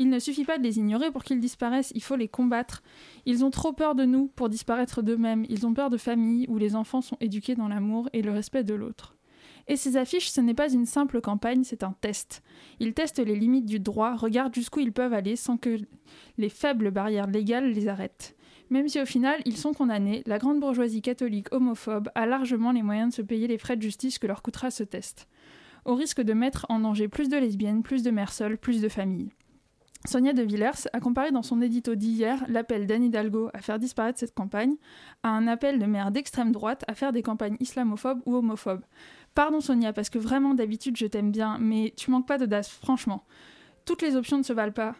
Il 0.00 0.10
ne 0.10 0.20
suffit 0.20 0.44
pas 0.44 0.58
de 0.58 0.62
les 0.62 0.78
ignorer 0.78 1.10
pour 1.10 1.24
qu'ils 1.24 1.40
disparaissent, 1.40 1.92
il 1.94 2.02
faut 2.02 2.14
les 2.14 2.28
combattre. 2.28 2.82
Ils 3.26 3.44
ont 3.44 3.50
trop 3.50 3.72
peur 3.72 3.96
de 3.96 4.04
nous 4.04 4.28
pour 4.28 4.48
disparaître 4.48 5.02
d'eux-mêmes, 5.02 5.44
ils 5.48 5.66
ont 5.66 5.74
peur 5.74 5.90
de 5.90 5.96
familles 5.96 6.46
où 6.48 6.56
les 6.56 6.76
enfants 6.76 7.00
sont 7.00 7.16
éduqués 7.20 7.56
dans 7.56 7.66
l'amour 7.66 8.08
et 8.12 8.22
le 8.22 8.30
respect 8.30 8.62
de 8.62 8.74
l'autre. 8.74 9.16
Et 9.66 9.76
ces 9.76 9.96
affiches, 9.96 10.30
ce 10.30 10.40
n'est 10.40 10.54
pas 10.54 10.72
une 10.72 10.86
simple 10.86 11.20
campagne, 11.20 11.64
c'est 11.64 11.82
un 11.82 11.94
test. 12.00 12.42
Ils 12.78 12.94
testent 12.94 13.18
les 13.18 13.36
limites 13.36 13.66
du 13.66 13.80
droit, 13.80 14.14
regardent 14.14 14.54
jusqu'où 14.54 14.80
ils 14.80 14.92
peuvent 14.92 15.12
aller 15.12 15.36
sans 15.36 15.56
que 15.56 15.78
les 16.38 16.48
faibles 16.48 16.90
barrières 16.90 17.26
légales 17.26 17.72
les 17.72 17.88
arrêtent. 17.88 18.36
Même 18.70 18.88
si 18.88 19.00
au 19.00 19.06
final 19.06 19.40
ils 19.44 19.56
sont 19.56 19.72
condamnés, 19.72 20.22
la 20.26 20.38
grande 20.38 20.60
bourgeoisie 20.60 21.02
catholique 21.02 21.52
homophobe 21.52 22.08
a 22.14 22.24
largement 22.24 22.72
les 22.72 22.82
moyens 22.82 23.10
de 23.10 23.14
se 23.14 23.22
payer 23.22 23.46
les 23.46 23.58
frais 23.58 23.76
de 23.76 23.82
justice 23.82 24.18
que 24.18 24.26
leur 24.26 24.42
coûtera 24.42 24.70
ce 24.70 24.84
test. 24.84 25.28
Au 25.84 25.94
risque 25.94 26.20
de 26.20 26.34
mettre 26.34 26.66
en 26.68 26.80
danger 26.80 27.08
plus 27.08 27.28
de 27.28 27.36
lesbiennes, 27.36 27.82
plus 27.82 28.02
de 28.02 28.10
mères 28.10 28.32
seules, 28.32 28.58
plus 28.58 28.80
de 28.80 28.88
familles. 28.88 29.30
Sonia 30.04 30.32
de 30.32 30.42
Villers 30.42 30.86
a 30.92 31.00
comparé 31.00 31.32
dans 31.32 31.42
son 31.42 31.60
édito 31.60 31.94
d'hier 31.94 32.44
l'appel 32.48 32.86
d'Anne 32.86 33.04
Hidalgo 33.04 33.50
à 33.52 33.60
faire 33.60 33.78
disparaître 33.78 34.18
cette 34.18 34.34
campagne 34.34 34.76
à 35.22 35.30
un 35.30 35.46
appel 35.46 35.78
de 35.78 35.86
maires 35.86 36.12
d'extrême 36.12 36.52
droite 36.52 36.84
à 36.88 36.94
faire 36.94 37.12
des 37.12 37.22
campagnes 37.22 37.56
islamophobes 37.60 38.22
ou 38.24 38.36
homophobes. 38.36 38.84
Pardon 39.34 39.60
Sonia, 39.60 39.92
parce 39.92 40.08
que 40.08 40.18
vraiment 40.18 40.54
d'habitude 40.54 40.96
je 40.96 41.06
t'aime 41.06 41.30
bien, 41.30 41.58
mais 41.58 41.92
tu 41.96 42.10
manques 42.10 42.28
pas 42.28 42.38
d'audace, 42.38 42.68
franchement. 42.68 43.24
Toutes 43.84 44.02
les 44.02 44.16
options 44.16 44.38
ne 44.38 44.42
se 44.42 44.52
valent 44.52 44.72
pas. 44.72 44.94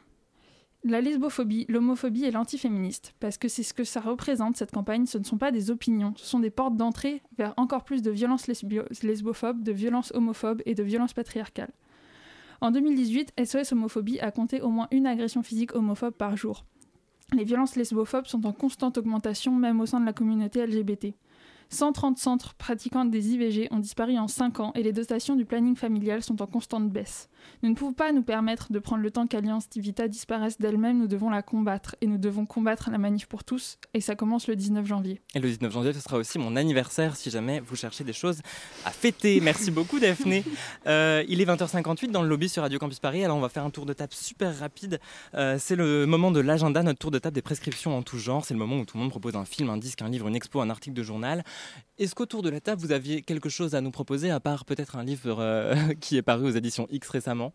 La 0.84 1.00
lesbophobie, 1.00 1.66
l'homophobie 1.68 2.24
et 2.24 2.30
l'antiféministe, 2.30 3.14
parce 3.18 3.36
que 3.36 3.48
c'est 3.48 3.64
ce 3.64 3.74
que 3.74 3.84
ça 3.84 4.00
représente, 4.00 4.56
cette 4.56 4.70
campagne, 4.70 5.06
ce 5.06 5.18
ne 5.18 5.24
sont 5.24 5.38
pas 5.38 5.50
des 5.50 5.70
opinions, 5.70 6.14
ce 6.16 6.26
sont 6.26 6.38
des 6.38 6.50
portes 6.50 6.76
d'entrée 6.76 7.22
vers 7.36 7.54
encore 7.56 7.84
plus 7.84 8.02
de 8.02 8.10
violences 8.10 8.46
lesbophobes, 8.46 9.62
de 9.62 9.72
violences 9.72 10.12
homophobes 10.14 10.62
et 10.66 10.74
de 10.74 10.82
violences 10.82 11.14
patriarcales. 11.14 11.72
En 12.60 12.70
2018, 12.72 13.34
SOS 13.44 13.72
Homophobie 13.72 14.18
a 14.20 14.30
compté 14.32 14.60
au 14.60 14.70
moins 14.70 14.88
une 14.90 15.06
agression 15.06 15.42
physique 15.42 15.74
homophobe 15.74 16.14
par 16.14 16.36
jour. 16.36 16.64
Les 17.32 17.44
violences 17.44 17.76
lesbophobes 17.76 18.26
sont 18.26 18.46
en 18.46 18.52
constante 18.52 18.98
augmentation 18.98 19.54
même 19.54 19.80
au 19.80 19.86
sein 19.86 20.00
de 20.00 20.06
la 20.06 20.12
communauté 20.12 20.66
LGBT. 20.66 21.14
130 21.70 22.18
centres 22.18 22.54
pratiquant 22.54 23.04
des 23.04 23.34
IVG 23.34 23.68
ont 23.70 23.78
disparu 23.78 24.16
en 24.18 24.28
5 24.28 24.60
ans 24.60 24.72
et 24.74 24.82
les 24.82 24.92
dotations 24.92 25.36
du 25.36 25.44
planning 25.44 25.76
familial 25.76 26.22
sont 26.22 26.40
en 26.40 26.46
constante 26.46 26.90
baisse. 26.90 27.28
Nous 27.62 27.70
ne 27.70 27.74
pouvons 27.74 27.92
pas 27.92 28.12
nous 28.12 28.22
permettre 28.22 28.72
de 28.72 28.78
prendre 28.78 29.02
le 29.02 29.10
temps 29.10 29.26
qu'Alliance 29.26 29.68
Tivita 29.68 30.08
disparaisse 30.08 30.58
d'elle-même, 30.58 30.98
nous 30.98 31.06
devons 31.06 31.30
la 31.30 31.42
combattre 31.42 31.96
et 32.00 32.06
nous 32.06 32.18
devons 32.18 32.46
combattre 32.46 32.90
la 32.90 32.98
manif 32.98 33.26
pour 33.26 33.44
tous 33.44 33.78
et 33.94 34.00
ça 34.00 34.14
commence 34.14 34.48
le 34.48 34.56
19 34.56 34.86
janvier. 34.86 35.20
Et 35.34 35.40
le 35.40 35.48
19 35.48 35.72
janvier, 35.72 35.92
ce 35.92 36.00
sera 36.00 36.16
aussi 36.16 36.38
mon 36.38 36.56
anniversaire 36.56 37.16
si 37.16 37.30
jamais 37.30 37.60
vous 37.60 37.76
cherchez 37.76 38.04
des 38.04 38.12
choses 38.12 38.40
à 38.84 38.90
fêter. 38.90 39.40
Merci 39.40 39.70
beaucoup 39.70 39.98
Daphné. 39.98 40.44
Euh, 40.86 41.24
il 41.28 41.40
est 41.40 41.44
20h58 41.44 42.10
dans 42.10 42.22
le 42.22 42.28
lobby 42.28 42.48
sur 42.48 42.62
Radio 42.62 42.78
Campus 42.78 42.98
Paris, 42.98 43.24
alors 43.24 43.36
on 43.36 43.40
va 43.40 43.48
faire 43.48 43.64
un 43.64 43.70
tour 43.70 43.84
de 43.84 43.92
table 43.92 44.12
super 44.12 44.56
rapide. 44.58 45.00
Euh, 45.34 45.56
c'est 45.58 45.76
le 45.76 46.06
moment 46.06 46.30
de 46.30 46.40
l'agenda, 46.40 46.82
notre 46.82 46.98
tour 46.98 47.10
de 47.10 47.18
table 47.18 47.34
des 47.34 47.42
prescriptions 47.42 47.96
en 47.96 48.02
tout 48.02 48.18
genre. 48.18 48.44
C'est 48.44 48.54
le 48.54 48.58
moment 48.58 48.78
où 48.78 48.84
tout 48.84 48.96
le 48.96 49.02
monde 49.02 49.10
propose 49.10 49.36
un 49.36 49.44
film, 49.44 49.70
un 49.70 49.76
disque, 49.76 50.02
un 50.02 50.08
livre, 50.08 50.28
une 50.28 50.36
expo, 50.36 50.60
un 50.60 50.70
article 50.70 50.96
de 50.96 51.02
journal. 51.02 51.44
Est-ce 51.98 52.14
qu'autour 52.14 52.42
de 52.42 52.50
la 52.50 52.60
table, 52.60 52.80
vous 52.80 52.92
aviez 52.92 53.22
quelque 53.22 53.48
chose 53.48 53.74
à 53.74 53.80
nous 53.80 53.90
proposer, 53.90 54.30
à 54.30 54.40
part 54.40 54.64
peut-être 54.64 54.96
un 54.96 55.04
livre 55.04 55.36
euh, 55.40 55.74
qui 56.00 56.16
est 56.16 56.22
paru 56.22 56.44
aux 56.46 56.50
éditions 56.50 56.86
X 56.90 57.08
récemment? 57.08 57.52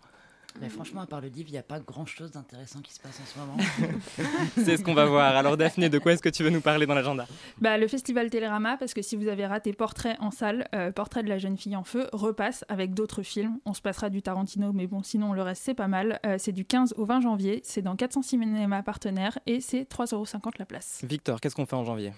Mais 0.62 0.70
franchement, 0.70 1.02
à 1.02 1.08
part 1.08 1.22
le 1.22 1.30
livre, 1.30 1.50
il 1.50 1.54
n'y 1.54 1.58
a 1.58 1.64
pas 1.64 1.80
grand-chose 1.80 2.32
d'intéressant 2.32 2.80
qui 2.82 2.94
se 2.94 3.00
passe 3.00 3.20
en 3.20 3.26
ce 3.26 3.40
moment. 3.40 3.58
C'est 4.56 4.78
ce 4.78 4.84
qu'on 4.84 4.94
va 4.94 5.06
voir. 5.06 5.36
Alors 5.36 5.58
Daphné, 5.58 5.90
de 5.90 5.98
quoi 5.98 6.14
est-ce 6.14 6.22
que 6.22 6.30
tu 6.30 6.44
veux 6.44 6.52
nous 6.52 6.62
parler 6.62 6.86
dans 6.86 6.94
l'agenda? 6.94 7.26
Bah, 7.60 7.78
Le 7.78 7.88
festival 7.88 8.30
Télérama, 8.30 8.78
parce 8.78 8.94
que 8.94 9.02
si 9.02 9.16
vous 9.16 9.28
avez 9.28 9.48
raté 9.48 9.74
Portrait 9.74 10.16
en 10.20 10.30
salle, 10.30 10.68
euh, 10.76 10.92
Portrait 10.92 11.24
de 11.24 11.30
la 11.30 11.40
jeune 11.40 11.58
fille 11.58 11.76
en 11.76 11.84
feu, 11.84 12.08
repasse 12.14 12.66
avec 12.70 12.94
d'autres 12.94 13.24
films. 13.24 13.60
On 13.66 13.74
se 13.74 13.82
passera 13.82 14.10
du 14.10 14.22
Tarantino, 14.22 14.74
mais 14.74 14.86
bon, 14.86 15.02
sinon 15.02 15.34
le 15.34 15.42
reste 15.42 15.64
c'est 15.64 15.74
pas 15.74 15.88
mal. 15.88 16.20
Euh, 16.26 16.36
c'est 16.38 16.52
du 16.52 16.66
15 16.66 16.94
au 16.98 17.06
20 17.06 17.22
janvier, 17.22 17.62
c'est 17.64 17.82
dans 17.82 17.96
400 17.96 18.22
cinémas 18.22 18.84
partenaires 18.84 19.40
et 19.48 19.60
c'est 19.60 19.90
3,50€ 19.90 20.52
la 20.60 20.66
place. 20.66 21.02
Victor, 21.04 21.42
qu'est-ce 21.42 21.56
qu'on 21.56 21.66
fait 21.66 21.76
en 21.76 21.86
janvier? 21.86 22.14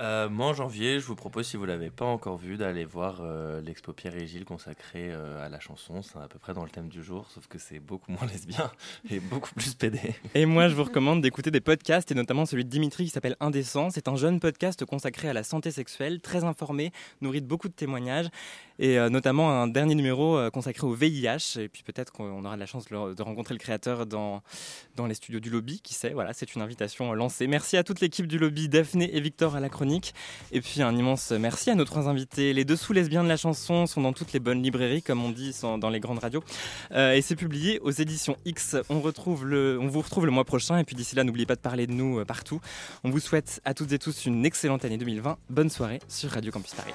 Euh, 0.00 0.28
moi, 0.28 0.48
en 0.48 0.54
janvier, 0.54 1.00
je 1.00 1.06
vous 1.06 1.14
propose, 1.14 1.46
si 1.46 1.56
vous 1.56 1.64
ne 1.64 1.68
l'avez 1.68 1.90
pas 1.90 2.04
encore 2.04 2.36
vu, 2.36 2.56
d'aller 2.56 2.84
voir 2.84 3.20
euh, 3.20 3.60
l'expo 3.60 3.92
Pierre 3.92 4.16
et 4.16 4.26
Gilles 4.26 4.44
consacrée 4.44 5.10
euh, 5.10 5.44
à 5.44 5.48
la 5.48 5.60
chanson. 5.60 6.02
C'est 6.02 6.18
à 6.18 6.28
peu 6.28 6.38
près 6.38 6.54
dans 6.54 6.64
le 6.64 6.70
thème 6.70 6.88
du 6.88 7.02
jour, 7.02 7.30
sauf 7.30 7.46
que 7.46 7.58
c'est 7.58 7.78
beaucoup 7.78 8.10
moins 8.10 8.26
lesbien 8.32 8.70
et 9.10 9.20
beaucoup 9.20 9.54
plus 9.54 9.74
pédé. 9.74 10.14
Et 10.34 10.46
moi, 10.46 10.68
je 10.68 10.74
vous 10.74 10.84
recommande 10.84 11.20
d'écouter 11.20 11.50
des 11.50 11.60
podcasts, 11.60 12.10
et 12.10 12.14
notamment 12.14 12.46
celui 12.46 12.64
de 12.64 12.70
Dimitri 12.70 13.04
qui 13.04 13.10
s'appelle 13.10 13.36
Indécent. 13.40 13.90
C'est 13.90 14.08
un 14.08 14.16
jeune 14.16 14.40
podcast 14.40 14.84
consacré 14.84 15.28
à 15.28 15.32
la 15.32 15.42
santé 15.42 15.70
sexuelle, 15.70 16.20
très 16.20 16.44
informé, 16.44 16.92
nourri 17.20 17.42
de 17.42 17.46
beaucoup 17.46 17.68
de 17.68 17.74
témoignages 17.74 18.28
et 18.82 18.98
euh, 18.98 19.08
notamment 19.08 19.62
un 19.62 19.68
dernier 19.68 19.94
numéro 19.94 20.36
euh, 20.36 20.50
consacré 20.50 20.84
au 20.84 20.92
VIH. 20.92 21.60
Et 21.60 21.68
puis 21.68 21.84
peut-être 21.84 22.12
qu'on 22.12 22.44
aura 22.44 22.56
de 22.56 22.60
la 22.60 22.66
chance 22.66 22.86
de 22.86 23.22
rencontrer 23.22 23.54
le 23.54 23.60
créateur 23.60 24.06
dans, 24.06 24.42
dans 24.96 25.06
les 25.06 25.14
studios 25.14 25.38
du 25.38 25.50
lobby, 25.50 25.80
qui 25.80 25.94
sait. 25.94 26.10
Voilà, 26.10 26.32
c'est 26.32 26.56
une 26.56 26.62
invitation 26.62 27.14
lancée. 27.14 27.46
Merci 27.46 27.76
à 27.76 27.84
toute 27.84 28.00
l'équipe 28.00 28.26
du 28.26 28.38
lobby, 28.38 28.68
Daphné 28.68 29.16
et 29.16 29.20
Victor 29.20 29.54
à 29.54 29.60
la 29.60 29.68
chronique. 29.68 30.14
Et 30.50 30.60
puis 30.60 30.82
un 30.82 30.96
immense 30.96 31.30
merci 31.30 31.70
à 31.70 31.76
nos 31.76 31.84
trois 31.84 32.08
invités. 32.08 32.52
Les 32.52 32.64
dessous 32.64 32.92
lesbiens 32.92 33.22
de 33.22 33.28
la 33.28 33.36
chanson 33.36 33.86
sont 33.86 34.00
dans 34.00 34.12
toutes 34.12 34.32
les 34.32 34.40
bonnes 34.40 34.62
librairies, 34.62 35.02
comme 35.02 35.24
on 35.24 35.30
dit 35.30 35.56
dans 35.62 35.88
les 35.88 36.00
grandes 36.00 36.18
radios. 36.18 36.42
Euh, 36.90 37.12
et 37.12 37.22
c'est 37.22 37.36
publié 37.36 37.78
aux 37.80 37.92
éditions 37.92 38.36
X. 38.44 38.76
On, 38.88 38.96
on 38.96 38.98
vous 38.98 40.00
retrouve 40.00 40.26
le 40.26 40.30
mois 40.32 40.44
prochain. 40.44 40.78
Et 40.78 40.84
puis 40.84 40.96
d'ici 40.96 41.14
là, 41.14 41.22
n'oubliez 41.22 41.46
pas 41.46 41.54
de 41.54 41.60
parler 41.60 41.86
de 41.86 41.92
nous 41.92 42.24
partout. 42.24 42.60
On 43.04 43.10
vous 43.10 43.20
souhaite 43.20 43.60
à 43.64 43.74
toutes 43.74 43.92
et 43.92 44.00
tous 44.00 44.26
une 44.26 44.44
excellente 44.44 44.84
année 44.84 44.98
2020. 44.98 45.38
Bonne 45.50 45.70
soirée 45.70 46.00
sur 46.08 46.30
Radio 46.30 46.50
Campus 46.50 46.74
Paris. 46.74 46.92